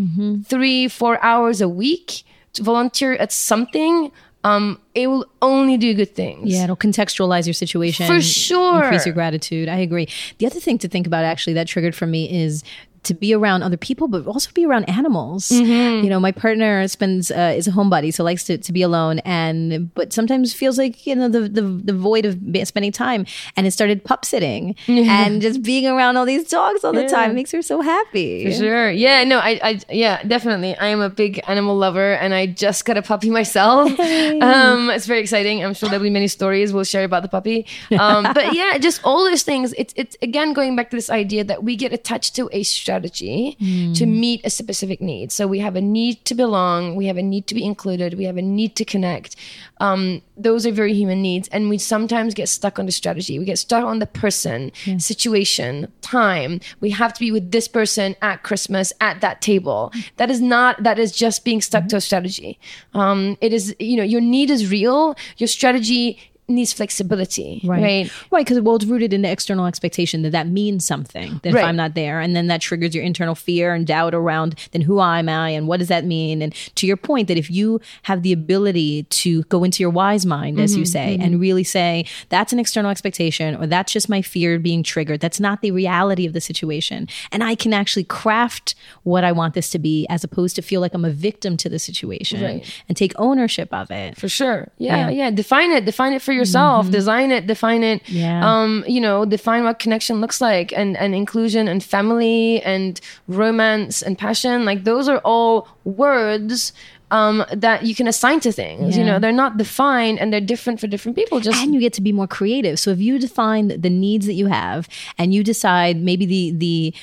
three 0.46 0.88
four 0.88 1.20
hours 1.24 1.62
a 1.62 1.68
week 1.68 2.24
to 2.54 2.62
volunteer 2.62 3.14
at 3.14 3.32
something 3.32 4.12
um 4.44 4.80
it 4.96 5.08
will 5.08 5.26
only 5.42 5.78
do 5.78 5.94
good 5.94 6.16
things 6.16 6.50
Yeah, 6.54 6.64
it'll 6.66 6.78
contextualize 6.78 7.46
your 7.46 7.54
situation. 7.54 8.08
For 8.08 8.22
sure. 8.22 8.84
Increase 8.84 9.06
your 9.06 9.14
gratitude. 9.14 9.68
I 9.70 9.78
agree. 9.78 10.08
The 10.38 10.46
other 10.46 10.60
thing 10.60 10.78
to 10.80 10.88
think 10.88 11.06
about 11.08 11.26
actually 11.26 11.54
that 11.54 11.68
triggered 11.68 11.96
for 11.96 12.06
me 12.06 12.30
is 12.44 12.64
to 13.04 13.14
be 13.14 13.34
around 13.34 13.64
other 13.64 13.78
people, 13.78 14.08
but 14.08 14.26
also 14.26 14.52
be 14.54 14.66
around 14.66 14.86
animals. 14.90 15.50
Mm-hmm. 15.50 16.04
You 16.04 16.10
know, 16.10 16.20
my 16.20 16.32
partner 16.32 16.88
spends 16.88 17.32
uh, 17.32 17.54
is 17.56 17.68
a 17.68 17.72
homebody, 17.72 18.14
so 18.14 18.24
likes 18.24 18.44
to, 18.46 18.58
to 18.58 18.72
be 18.72 18.82
alone, 18.82 19.20
and 19.20 19.94
but 19.94 20.14
sometimes 20.14 20.54
feels 20.54 20.78
like 20.78 21.06
you 21.06 21.16
know 21.16 21.30
the 21.30 21.42
the, 21.42 21.62
the 21.62 21.94
void 21.94 22.26
of 22.26 22.38
spending 22.68 22.92
time, 22.92 23.26
and 23.56 23.68
it 23.68 23.72
started 23.72 24.04
pup 24.04 24.26
sitting 24.26 24.76
and 24.88 25.42
just 25.42 25.64
being 25.64 25.88
around 25.88 26.18
all 26.18 26.26
these 26.26 26.48
dogs 26.50 26.84
all 26.84 26.94
the 26.94 27.08
time 27.08 27.36
makes 27.36 27.52
her 27.52 27.62
so 27.62 27.82
happy. 27.82 28.46
For 28.46 28.52
sure. 28.52 28.92
Yeah, 28.92 29.24
no, 29.24 29.40
I, 29.40 29.60
I, 29.64 29.80
yeah, 29.90 30.24
definitely. 30.24 30.76
I 30.78 30.88
am 30.88 31.02
a 31.02 31.10
big 31.10 31.42
animal 31.48 31.76
lover 31.76 32.14
and 32.14 32.34
I 32.34 32.48
just 32.48 32.86
got 32.86 32.98
a 32.98 33.02
puppy 33.02 33.30
myself. 33.30 33.92
Um, 34.40 34.90
it's 34.90 35.06
very 35.06 35.20
exciting. 35.20 35.64
I'm 35.64 35.74
sure 35.74 35.90
there'll 35.90 36.04
be 36.04 36.10
many 36.10 36.28
stories 36.28 36.72
we'll 36.72 36.84
share 36.84 37.04
about 37.04 37.24
the 37.24 37.30
puppy. 37.30 37.66
Um, 38.00 38.24
but 38.34 38.54
yeah, 38.54 38.78
just 38.78 39.02
all 39.04 39.24
those 39.26 39.44
things. 39.44 39.74
It's, 39.78 39.94
it's 39.96 40.16
again 40.22 40.54
going 40.54 40.76
back 40.76 40.90
to 40.92 40.96
this 40.96 41.10
idea 41.10 41.44
that 41.44 41.64
we 41.64 41.76
get 41.76 41.92
attached 41.94 42.36
to 42.36 42.50
a 42.52 42.64
strategy 42.90 43.56
to 43.94 44.06
meet 44.06 44.42
a 44.44 44.50
specific 44.50 45.00
need. 45.00 45.32
So 45.32 45.46
we 45.46 45.60
have 45.60 45.76
a 45.76 45.82
need 45.82 46.26
to 46.26 46.34
belong, 46.34 46.96
we 46.96 47.06
have 47.06 47.18
a 47.18 47.22
need 47.22 47.46
to 47.48 47.56
be 47.56 47.64
included, 47.64 48.16
we 48.16 48.26
have 48.26 48.38
a 48.38 48.42
need 48.42 48.76
to 48.78 48.86
connect. 48.86 49.36
Um, 49.80 50.22
those 50.36 50.66
are 50.66 50.72
very 50.72 50.94
human 50.94 51.22
needs. 51.22 51.48
And 51.50 51.70
we 51.70 51.78
sometimes 51.78 52.34
get 52.34 52.50
stuck 52.50 52.80
on 52.80 52.86
the 52.86 52.92
strategy. 52.92 53.38
We 53.38 53.46
get 53.46 53.60
stuck 53.60 53.84
on 53.84 54.00
the 54.00 54.08
person, 54.08 54.72
situation, 54.98 55.92
time. 56.02 56.60
We 56.80 56.90
have 56.92 57.14
to 57.14 57.20
be 57.20 57.32
with 57.32 57.52
this 57.52 57.68
person 57.68 58.16
at 58.22 58.44
Christmas 58.44 58.92
at 59.00 59.22
that 59.22 59.42
table. 59.42 59.92
That 60.18 60.30
is 60.32 60.42
not, 60.42 60.82
that 60.84 60.98
is 60.98 61.12
just 61.12 61.46
being 61.46 61.62
stuck 61.62 61.88
to 61.88 61.98
a 61.98 62.02
strategy. 62.02 62.60
Um, 62.94 63.38
it 63.42 63.54
is, 63.54 63.76
you 63.80 63.98
know, 63.98 64.04
your 64.04 64.22
need 64.22 64.50
is 64.50 64.72
real. 64.72 65.16
Your 65.38 65.48
strategy 65.48 66.18
needs 66.50 66.74
flexibility, 66.74 67.62
right? 67.64 67.82
Right. 67.82 68.12
Right. 68.32 68.46
Because 68.46 68.60
well, 68.62 68.76
it's 68.76 68.86
rooted 68.86 69.14
in 69.14 69.22
the 69.22 69.32
external 69.32 69.66
expectation 69.66 70.22
that 70.24 70.32
that 70.32 70.48
means 70.48 70.86
something. 70.86 71.40
That 71.44 71.56
if 71.56 71.64
I'm 71.64 71.76
not 71.76 71.96
there, 71.96 72.20
and 72.20 72.36
then 72.36 72.48
that 72.48 72.62
triggers 72.62 72.96
your 72.96 73.04
internal 73.04 73.36
fear 73.36 73.74
and 73.74 73.86
doubt 73.86 74.14
around 74.14 74.56
then 74.72 74.82
who 74.82 75.02
am 75.02 75.30
I 75.30 75.50
and 75.50 75.68
what 75.68 75.78
does 75.78 75.88
that 75.88 76.06
mean? 76.06 76.42
And 76.42 76.54
to 76.76 76.88
your 76.88 76.98
point, 76.98 77.28
that 77.28 77.38
if 77.38 77.50
you 77.50 77.80
have 78.04 78.24
the 78.24 78.34
ability 78.34 79.04
to 79.04 79.44
go 79.44 79.64
into 79.64 79.82
your 79.82 79.90
wise 79.90 80.26
mind, 80.26 80.60
as 80.60 80.76
you 80.76 80.84
mm-hmm, 80.84 80.92
say, 80.92 81.14
and 81.14 81.34
mm-hmm. 81.34 81.40
really 81.40 81.64
say 81.64 82.06
that's 82.30 82.54
an 82.54 82.60
external 82.60 82.92
expectation 82.92 83.56
or 83.56 83.68
that's 83.68 83.92
just 83.92 84.10
my 84.10 84.22
fear 84.22 84.60
being 84.60 84.84
triggered. 84.84 85.20
That's 85.20 85.40
not 85.40 85.62
the 85.62 85.72
reality 85.72 86.26
of 86.26 86.34
the 86.34 86.42
situation, 86.42 87.08
and 87.32 87.44
I 87.44 87.56
can 87.56 87.74
actually 87.74 88.04
craft 88.04 88.76
what 89.04 89.24
I 89.24 89.32
want 89.32 89.54
this 89.54 89.70
to 89.72 89.80
be, 89.80 90.06
as 90.10 90.24
opposed 90.24 90.56
to 90.56 90.62
feel 90.62 90.82
like 90.82 90.94
I'm 90.94 91.06
a 91.06 91.12
victim 91.12 91.58
to 91.58 91.70
the 91.70 91.80
situation 91.80 92.42
Right. 92.42 92.84
and 92.88 92.98
take 92.98 93.14
ownership 93.18 93.74
of 93.74 93.92
it. 93.92 94.18
For 94.18 94.30
sure. 94.30 94.70
Yeah, 94.78 95.10
Yeah. 95.10 95.10
yeah. 95.10 95.32
Define 95.32 95.72
it. 95.72 95.86
Define 95.86 96.14
it 96.14 96.22
for 96.22 96.32
yourself. 96.40 96.90
Design 96.90 97.32
it. 97.32 97.48
Define 97.48 97.84
it. 97.84 98.08
Yeah. 98.10 98.42
Um, 98.50 98.84
you 98.88 99.02
know, 99.02 99.26
define 99.26 99.64
what 99.64 99.80
connection 99.80 100.22
looks 100.22 100.40
like 100.42 100.74
and, 100.74 100.98
and 100.98 101.14
inclusion 101.14 101.68
and 101.68 101.84
family 101.84 102.62
and 102.64 103.00
romance 103.28 104.02
and 104.02 104.18
passion. 104.18 104.66
Like 104.66 104.84
those 104.84 105.08
are 105.08 105.20
all 105.20 105.68
words 105.84 106.74
um, 107.12 107.44
that 107.52 107.84
you 107.84 107.96
can 107.96 108.08
assign 108.08 108.40
to 108.42 108.52
things. 108.52 108.98
You 108.98 109.04
know, 109.04 109.20
they're 109.20 109.32
not 109.32 109.58
defined 109.58 110.20
and 110.20 110.32
they're 110.32 110.42
different 110.42 110.80
for 110.80 110.88
different 110.88 111.16
people. 111.18 111.40
Just 111.40 111.62
and 111.64 111.74
you 111.74 111.80
get 111.80 111.94
to 111.94 112.02
be 112.02 112.12
more 112.12 112.28
creative. 112.28 112.80
So 112.80 112.92
if 112.92 113.00
you 113.00 113.18
define 113.20 113.68
the 113.82 113.90
needs 113.90 114.26
that 114.28 114.34
you 114.34 114.48
have 114.48 114.88
and 115.18 115.34
you 115.34 115.44
decide 115.44 115.98
maybe 116.02 116.26
the 116.26 116.52
the 116.58 116.94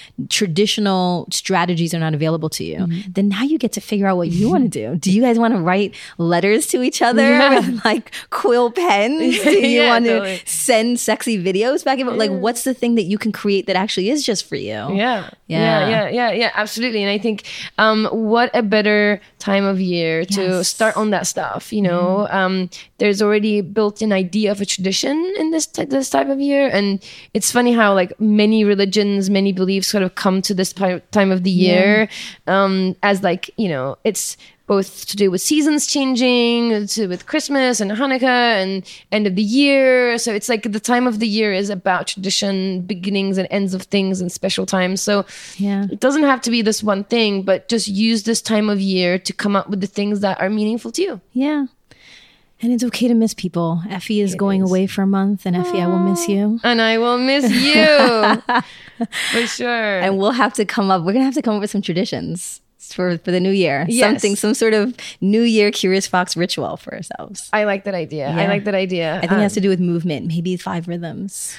traditional 0.46 1.26
strategies 1.30 1.92
are 1.94 1.98
not 1.98 2.14
available 2.14 2.48
to 2.50 2.62
you, 2.64 2.76
Mm-hmm. 2.76 3.12
then 3.12 3.28
now 3.28 3.42
you 3.42 3.58
get 3.58 3.72
to 3.72 3.80
figure 3.80 4.06
out 4.06 4.16
what 4.16 4.28
you 4.28 4.50
want 4.50 4.70
to 4.70 4.70
do. 4.92 4.96
Do 4.96 5.10
you 5.10 5.22
guys 5.22 5.38
want 5.38 5.54
to 5.54 5.60
write 5.60 5.94
letters 6.18 6.66
to 6.68 6.82
each 6.82 7.00
other 7.02 7.22
Yeah. 7.36 7.58
with 7.58 7.84
like 7.84 8.12
quill 8.30 8.70
pens? 8.70 9.42
Do 9.44 9.50
you 9.50 9.80
Yeah, 9.82 9.88
want 9.88 10.04
to 10.04 10.18
totally. 10.18 10.40
send 10.44 11.00
sexy 11.00 11.42
videos 11.42 11.84
back 11.84 11.98
and 11.98 12.06
forth? 12.08 12.18
Like 12.18 12.30
what's 12.30 12.62
the 12.64 12.74
thing 12.74 12.94
that 12.96 13.04
you 13.12 13.18
can 13.18 13.32
create 13.32 13.66
that 13.66 13.76
actually 13.76 14.10
is 14.10 14.24
just 14.24 14.44
for 14.48 14.56
you? 14.56 14.72
Yeah. 14.76 14.92
yeah. 14.94 15.30
Yeah. 15.48 15.88
Yeah. 15.88 16.08
Yeah. 16.10 16.30
Yeah. 16.32 16.50
Absolutely. 16.54 17.02
And 17.02 17.10
I 17.10 17.18
think 17.18 17.44
um, 17.78 18.06
what 18.12 18.50
a 18.54 18.62
better 18.62 19.20
time 19.38 19.64
of 19.64 19.80
year 19.80 19.95
to 20.24 20.42
Yes. 20.42 20.68
start 20.68 20.96
on 20.96 21.10
that 21.10 21.26
stuff. 21.26 21.72
You 21.72 21.82
know, 21.82 22.26
um, 22.30 22.68
there's 22.98 23.20
already 23.22 23.60
built 23.60 24.02
an 24.02 24.12
idea 24.12 24.50
of 24.52 24.60
a 24.60 24.66
tradition 24.66 25.16
in 25.38 25.50
this 25.50 25.66
t- 25.66 25.84
this 25.84 26.10
type 26.10 26.28
of 26.28 26.40
year, 26.40 26.68
and 26.72 26.98
it's 27.34 27.50
funny 27.52 27.72
how 27.72 27.94
like 27.94 28.12
many 28.20 28.64
religions, 28.64 29.28
many 29.30 29.52
beliefs 29.52 29.88
sort 29.88 30.02
of 30.02 30.14
come 30.14 30.42
to 30.42 30.54
this 30.54 30.72
time 30.72 31.30
of 31.32 31.42
the 31.42 31.50
year 31.50 32.08
um, 32.46 32.94
as 33.02 33.22
like 33.22 33.50
you 33.56 33.68
know 33.68 33.96
it's 34.04 34.36
both 34.66 35.06
to 35.06 35.16
do 35.16 35.30
with 35.30 35.40
seasons 35.40 35.86
changing, 35.86 36.86
to 36.88 37.06
with 37.06 37.26
Christmas 37.26 37.80
and 37.80 37.90
Hanukkah 37.92 38.22
and 38.62 38.84
end 39.12 39.26
of 39.26 39.36
the 39.36 39.42
year. 39.42 40.18
So 40.18 40.32
it's 40.34 40.48
like 40.48 40.72
the 40.72 40.80
time 40.80 41.06
of 41.06 41.18
the 41.20 41.28
year 41.28 41.52
is 41.52 41.70
about 41.70 42.08
tradition, 42.08 42.80
beginnings 42.82 43.38
and 43.38 43.46
ends 43.50 43.74
of 43.74 43.82
things 43.82 44.20
and 44.20 44.30
special 44.30 44.66
times. 44.66 45.00
So 45.00 45.24
Yeah. 45.56 45.86
it 45.90 46.00
doesn't 46.00 46.24
have 46.24 46.40
to 46.42 46.50
be 46.50 46.62
this 46.62 46.82
one 46.82 47.04
thing, 47.04 47.42
but 47.42 47.68
just 47.68 47.86
use 47.88 48.24
this 48.24 48.42
time 48.42 48.68
of 48.68 48.80
year 48.80 49.18
to 49.20 49.32
come 49.32 49.54
up 49.54 49.70
with 49.70 49.80
the 49.80 49.86
things 49.86 50.20
that 50.20 50.40
are 50.40 50.50
meaningful 50.50 50.90
to 50.92 51.02
you. 51.02 51.20
Yeah. 51.32 51.66
And 52.62 52.72
it's 52.72 52.82
okay 52.84 53.06
to 53.06 53.14
miss 53.14 53.34
people. 53.34 53.82
Effy 53.88 54.22
is 54.22 54.34
going 54.34 54.62
away 54.62 54.86
for 54.86 55.02
a 55.02 55.06
month, 55.06 55.44
and 55.44 55.54
Effy, 55.54 55.78
I 55.78 55.86
will 55.86 55.98
miss 55.98 56.26
you. 56.26 56.58
Ah. 56.64 56.68
And 56.70 56.80
I 56.80 56.96
will 56.96 57.18
miss 57.18 57.44
you 57.52 58.42
for 59.32 59.46
sure. 59.46 59.98
and 60.00 60.16
we'll 60.18 60.30
have 60.32 60.54
to 60.54 60.64
come 60.64 60.90
up. 60.90 61.02
We're 61.04 61.12
gonna 61.12 61.26
have 61.26 61.34
to 61.34 61.42
come 61.42 61.54
up 61.56 61.60
with 61.60 61.70
some 61.70 61.82
traditions 61.82 62.62
for 62.92 63.18
for 63.18 63.30
the 63.30 63.40
new 63.40 63.50
year. 63.50 63.86
Yes. 63.88 64.08
Something, 64.08 64.36
some 64.36 64.54
sort 64.54 64.74
of 64.74 64.94
New 65.20 65.42
Year 65.42 65.70
Curious 65.70 66.06
Fox 66.06 66.36
ritual 66.36 66.76
for 66.76 66.94
ourselves. 66.94 67.48
I 67.52 67.64
like 67.64 67.84
that 67.84 67.94
idea. 67.94 68.28
I 68.28 68.46
like 68.46 68.64
that 68.64 68.74
idea. 68.74 69.16
I 69.16 69.20
think 69.20 69.32
it 69.32 69.36
has 69.36 69.52
um, 69.52 69.54
to 69.54 69.60
do 69.60 69.68
with 69.68 69.80
movement. 69.80 70.26
Maybe 70.26 70.56
five 70.56 70.88
rhythms. 70.88 71.56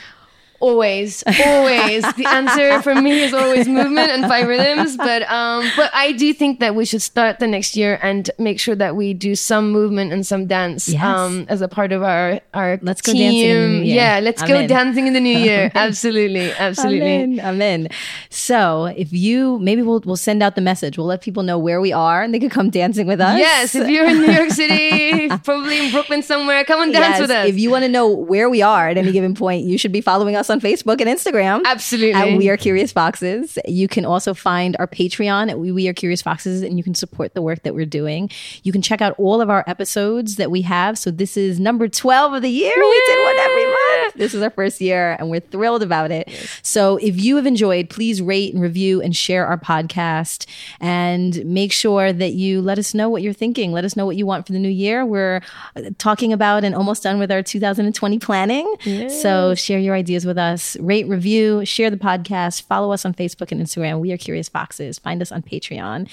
Always 0.59 1.23
always 1.45 2.03
the 2.13 2.25
answer 2.27 2.81
for 2.81 2.95
me 2.95 3.23
is 3.23 3.33
always 3.33 3.67
movement 3.67 4.09
and 4.09 4.23
five 4.25 4.47
rhythms 4.47 4.97
but 4.97 5.21
um 5.31 5.63
but 5.75 5.89
i 5.93 6.11
do 6.13 6.33
think 6.33 6.59
that 6.59 6.75
we 6.75 6.83
should 6.85 7.01
start 7.01 7.39
the 7.39 7.47
next 7.47 7.75
year 7.75 7.99
and 8.01 8.31
make 8.39 8.59
sure 8.59 8.75
that 8.75 8.95
we 8.95 9.13
do 9.13 9.35
some 9.35 9.71
movement 9.71 10.11
and 10.11 10.25
some 10.25 10.47
dance 10.47 10.87
Yes. 10.87 11.03
um 11.03 11.45
as 11.49 11.61
a 11.61 11.67
part 11.67 11.91
of 11.91 12.01
our 12.03 12.39
our 12.53 12.79
Let's 12.81 13.01
go 13.01 13.11
team. 13.11 13.21
dancing 13.21 13.71
new 13.79 13.85
year. 13.85 13.95
yeah 13.95 14.19
let's 14.19 14.41
go 14.43 14.59
in. 14.59 14.67
dancing 14.67 15.07
in 15.07 15.13
the 15.13 15.19
new 15.19 15.37
year 15.37 15.71
absolutely 15.75 16.51
absolutely 16.53 17.39
I'm 17.41 17.61
in. 17.61 17.89
So 18.29 18.85
if 18.85 19.11
you 19.13 19.59
maybe 19.59 19.81
we'll 19.81 20.01
we'll 20.05 20.15
send 20.17 20.41
out 20.41 20.55
the 20.55 20.61
message. 20.61 20.97
We'll 20.97 21.07
let 21.07 21.21
people 21.21 21.43
know 21.43 21.57
where 21.57 21.79
we 21.81 21.91
are, 21.93 22.21
and 22.23 22.33
they 22.33 22.39
could 22.39 22.51
come 22.51 22.69
dancing 22.69 23.07
with 23.07 23.19
us. 23.21 23.37
yes 23.39 23.75
if 23.75 23.87
you're 23.87 24.05
in 24.07 24.21
new 24.21 24.31
york 24.31 24.49
city 24.51 25.27
probably 25.43 25.85
in 25.85 25.91
brooklyn 25.91 26.21
somewhere 26.21 26.63
come 26.65 26.81
and 26.81 26.93
dance 26.93 27.07
Yes, 27.07 27.21
with 27.21 27.31
us 27.31 27.47
If 27.47 27.57
you 27.57 27.69
want 27.69 27.83
to 27.83 27.89
know 27.89 28.07
where 28.09 28.49
we 28.49 28.61
are 28.61 28.89
at 28.89 28.97
any 28.97 29.11
given 29.11 29.33
point, 29.35 29.65
you 29.65 29.77
should 29.77 29.91
be 29.91 30.01
following 30.01 30.35
us 30.35 30.46
on 30.49 30.61
Facebook 30.61 31.01
and 31.01 31.09
Instagram. 31.09 31.63
Absolutely. 31.65 32.13
At 32.13 32.37
We 32.37 32.49
Are 32.49 32.57
Curious 32.57 32.91
Foxes. 32.91 33.57
You 33.65 33.87
can 33.87 34.05
also 34.05 34.33
find 34.33 34.75
our 34.79 34.87
Patreon 34.87 35.49
at 35.49 35.59
We, 35.59 35.71
we 35.71 35.87
Are 35.87 35.93
Curious 35.93 36.21
Foxes 36.21 36.61
and 36.61 36.77
you 36.77 36.83
can 36.83 36.95
support 36.95 37.33
the 37.33 37.41
work 37.41 37.63
that 37.63 37.73
we're 37.73 37.85
doing. 37.85 38.29
You 38.63 38.71
can 38.71 38.81
check 38.81 39.01
out 39.01 39.15
all 39.17 39.41
of 39.41 39.49
our 39.49 39.63
episodes 39.67 40.35
that 40.35 40.51
we 40.51 40.61
have. 40.63 40.97
So 40.97 41.11
this 41.11 41.37
is 41.37 41.59
number 41.59 41.87
12 41.87 42.33
of 42.33 42.41
the 42.41 42.49
year. 42.49 42.73
We 42.75 43.03
did 43.07 43.23
one 43.23 43.35
every 43.37 43.65
month. 43.65 43.86
This 44.15 44.33
is 44.33 44.41
our 44.41 44.49
first 44.49 44.81
year 44.81 45.15
and 45.19 45.29
we're 45.29 45.39
thrilled 45.39 45.83
about 45.83 46.11
it. 46.11 46.29
So 46.63 46.97
if 46.97 47.19
you 47.21 47.35
have 47.35 47.45
enjoyed, 47.45 47.89
please 47.89 48.21
rate 48.21 48.53
and 48.53 48.61
review 48.61 49.01
and 49.01 49.15
share 49.15 49.45
our 49.45 49.57
podcast 49.57 50.45
and 50.79 51.43
make 51.45 51.71
sure 51.71 52.11
that 52.11 52.33
you 52.33 52.61
let 52.61 52.79
us 52.79 52.93
know 52.93 53.09
what 53.09 53.21
you're 53.21 53.33
thinking. 53.33 53.71
Let 53.71 53.85
us 53.85 53.95
know 53.95 54.05
what 54.05 54.15
you 54.15 54.25
want 54.25 54.45
for 54.47 54.53
the 54.53 54.59
new 54.59 54.69
year. 54.69 55.05
We're 55.05 55.41
uh, 55.75 55.81
talking 55.97 56.33
about 56.33 56.63
and 56.63 56.73
almost 56.75 57.03
done 57.03 57.19
with 57.19 57.31
our 57.31 57.43
2020 57.43 58.19
planning. 58.19 58.75
So 59.09 59.53
share 59.55 59.79
your 59.79 59.95
ideas 59.95 60.25
with 60.25 60.37
us, 60.37 60.75
rate, 60.77 61.07
review, 61.07 61.63
share 61.65 61.89
the 61.89 61.97
podcast, 61.97 62.63
follow 62.63 62.91
us 62.91 63.05
on 63.05 63.13
Facebook 63.13 63.51
and 63.51 63.61
Instagram. 63.61 63.99
We 63.99 64.11
are 64.11 64.17
Curious 64.17 64.49
Foxes. 64.49 64.97
Find 64.99 65.21
us 65.21 65.31
on 65.31 65.41
Patreon 65.43 66.09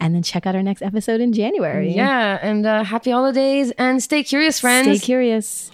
and 0.00 0.14
then 0.14 0.22
check 0.22 0.46
out 0.46 0.54
our 0.54 0.62
next 0.62 0.82
episode 0.82 1.20
in 1.20 1.32
January. 1.32 1.92
yeah 1.94 2.38
and 2.42 2.66
uh, 2.66 2.84
happy 2.84 3.10
holidays 3.10 3.70
and 3.78 4.02
stay 4.02 4.22
curious 4.22 4.60
friends 4.60 4.86
Stay 4.98 4.98
curious. 5.04 5.70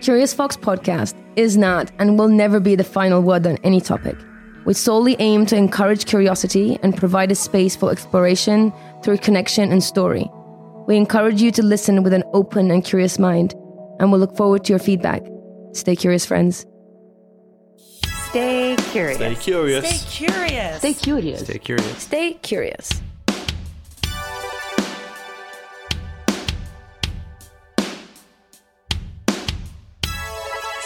Curious 0.00 0.34
Fox 0.34 0.56
podcast 0.56 1.14
is 1.36 1.56
not 1.56 1.90
and 1.98 2.18
will 2.18 2.28
never 2.28 2.60
be 2.60 2.76
the 2.76 2.84
final 2.84 3.22
word 3.22 3.46
on 3.46 3.58
any 3.64 3.80
topic. 3.80 4.16
We 4.64 4.74
solely 4.74 5.16
aim 5.18 5.46
to 5.46 5.56
encourage 5.56 6.06
curiosity 6.06 6.78
and 6.82 6.96
provide 6.96 7.30
a 7.32 7.34
space 7.34 7.76
for 7.76 7.90
exploration 7.90 8.72
through 9.02 9.18
connection 9.18 9.72
and 9.72 9.82
story. 9.82 10.30
We 10.86 10.96
encourage 10.96 11.40
you 11.42 11.50
to 11.52 11.62
listen 11.62 12.02
with 12.02 12.12
an 12.12 12.24
open 12.32 12.70
and 12.70 12.84
curious 12.84 13.18
mind, 13.18 13.54
and 13.98 14.10
we'll 14.10 14.20
look 14.20 14.36
forward 14.36 14.64
to 14.64 14.72
your 14.72 14.78
feedback. 14.78 15.22
Stay 15.72 15.96
curious, 15.96 16.24
friends. 16.24 16.66
Stay 18.28 18.76
curious. 18.90 19.16
Stay 19.16 19.34
curious. 19.34 19.88
Stay 19.88 19.98
curious. 20.08 20.78
Stay 20.78 21.58
curious. 21.58 22.02
Stay 22.02 22.34
curious. 22.34 23.02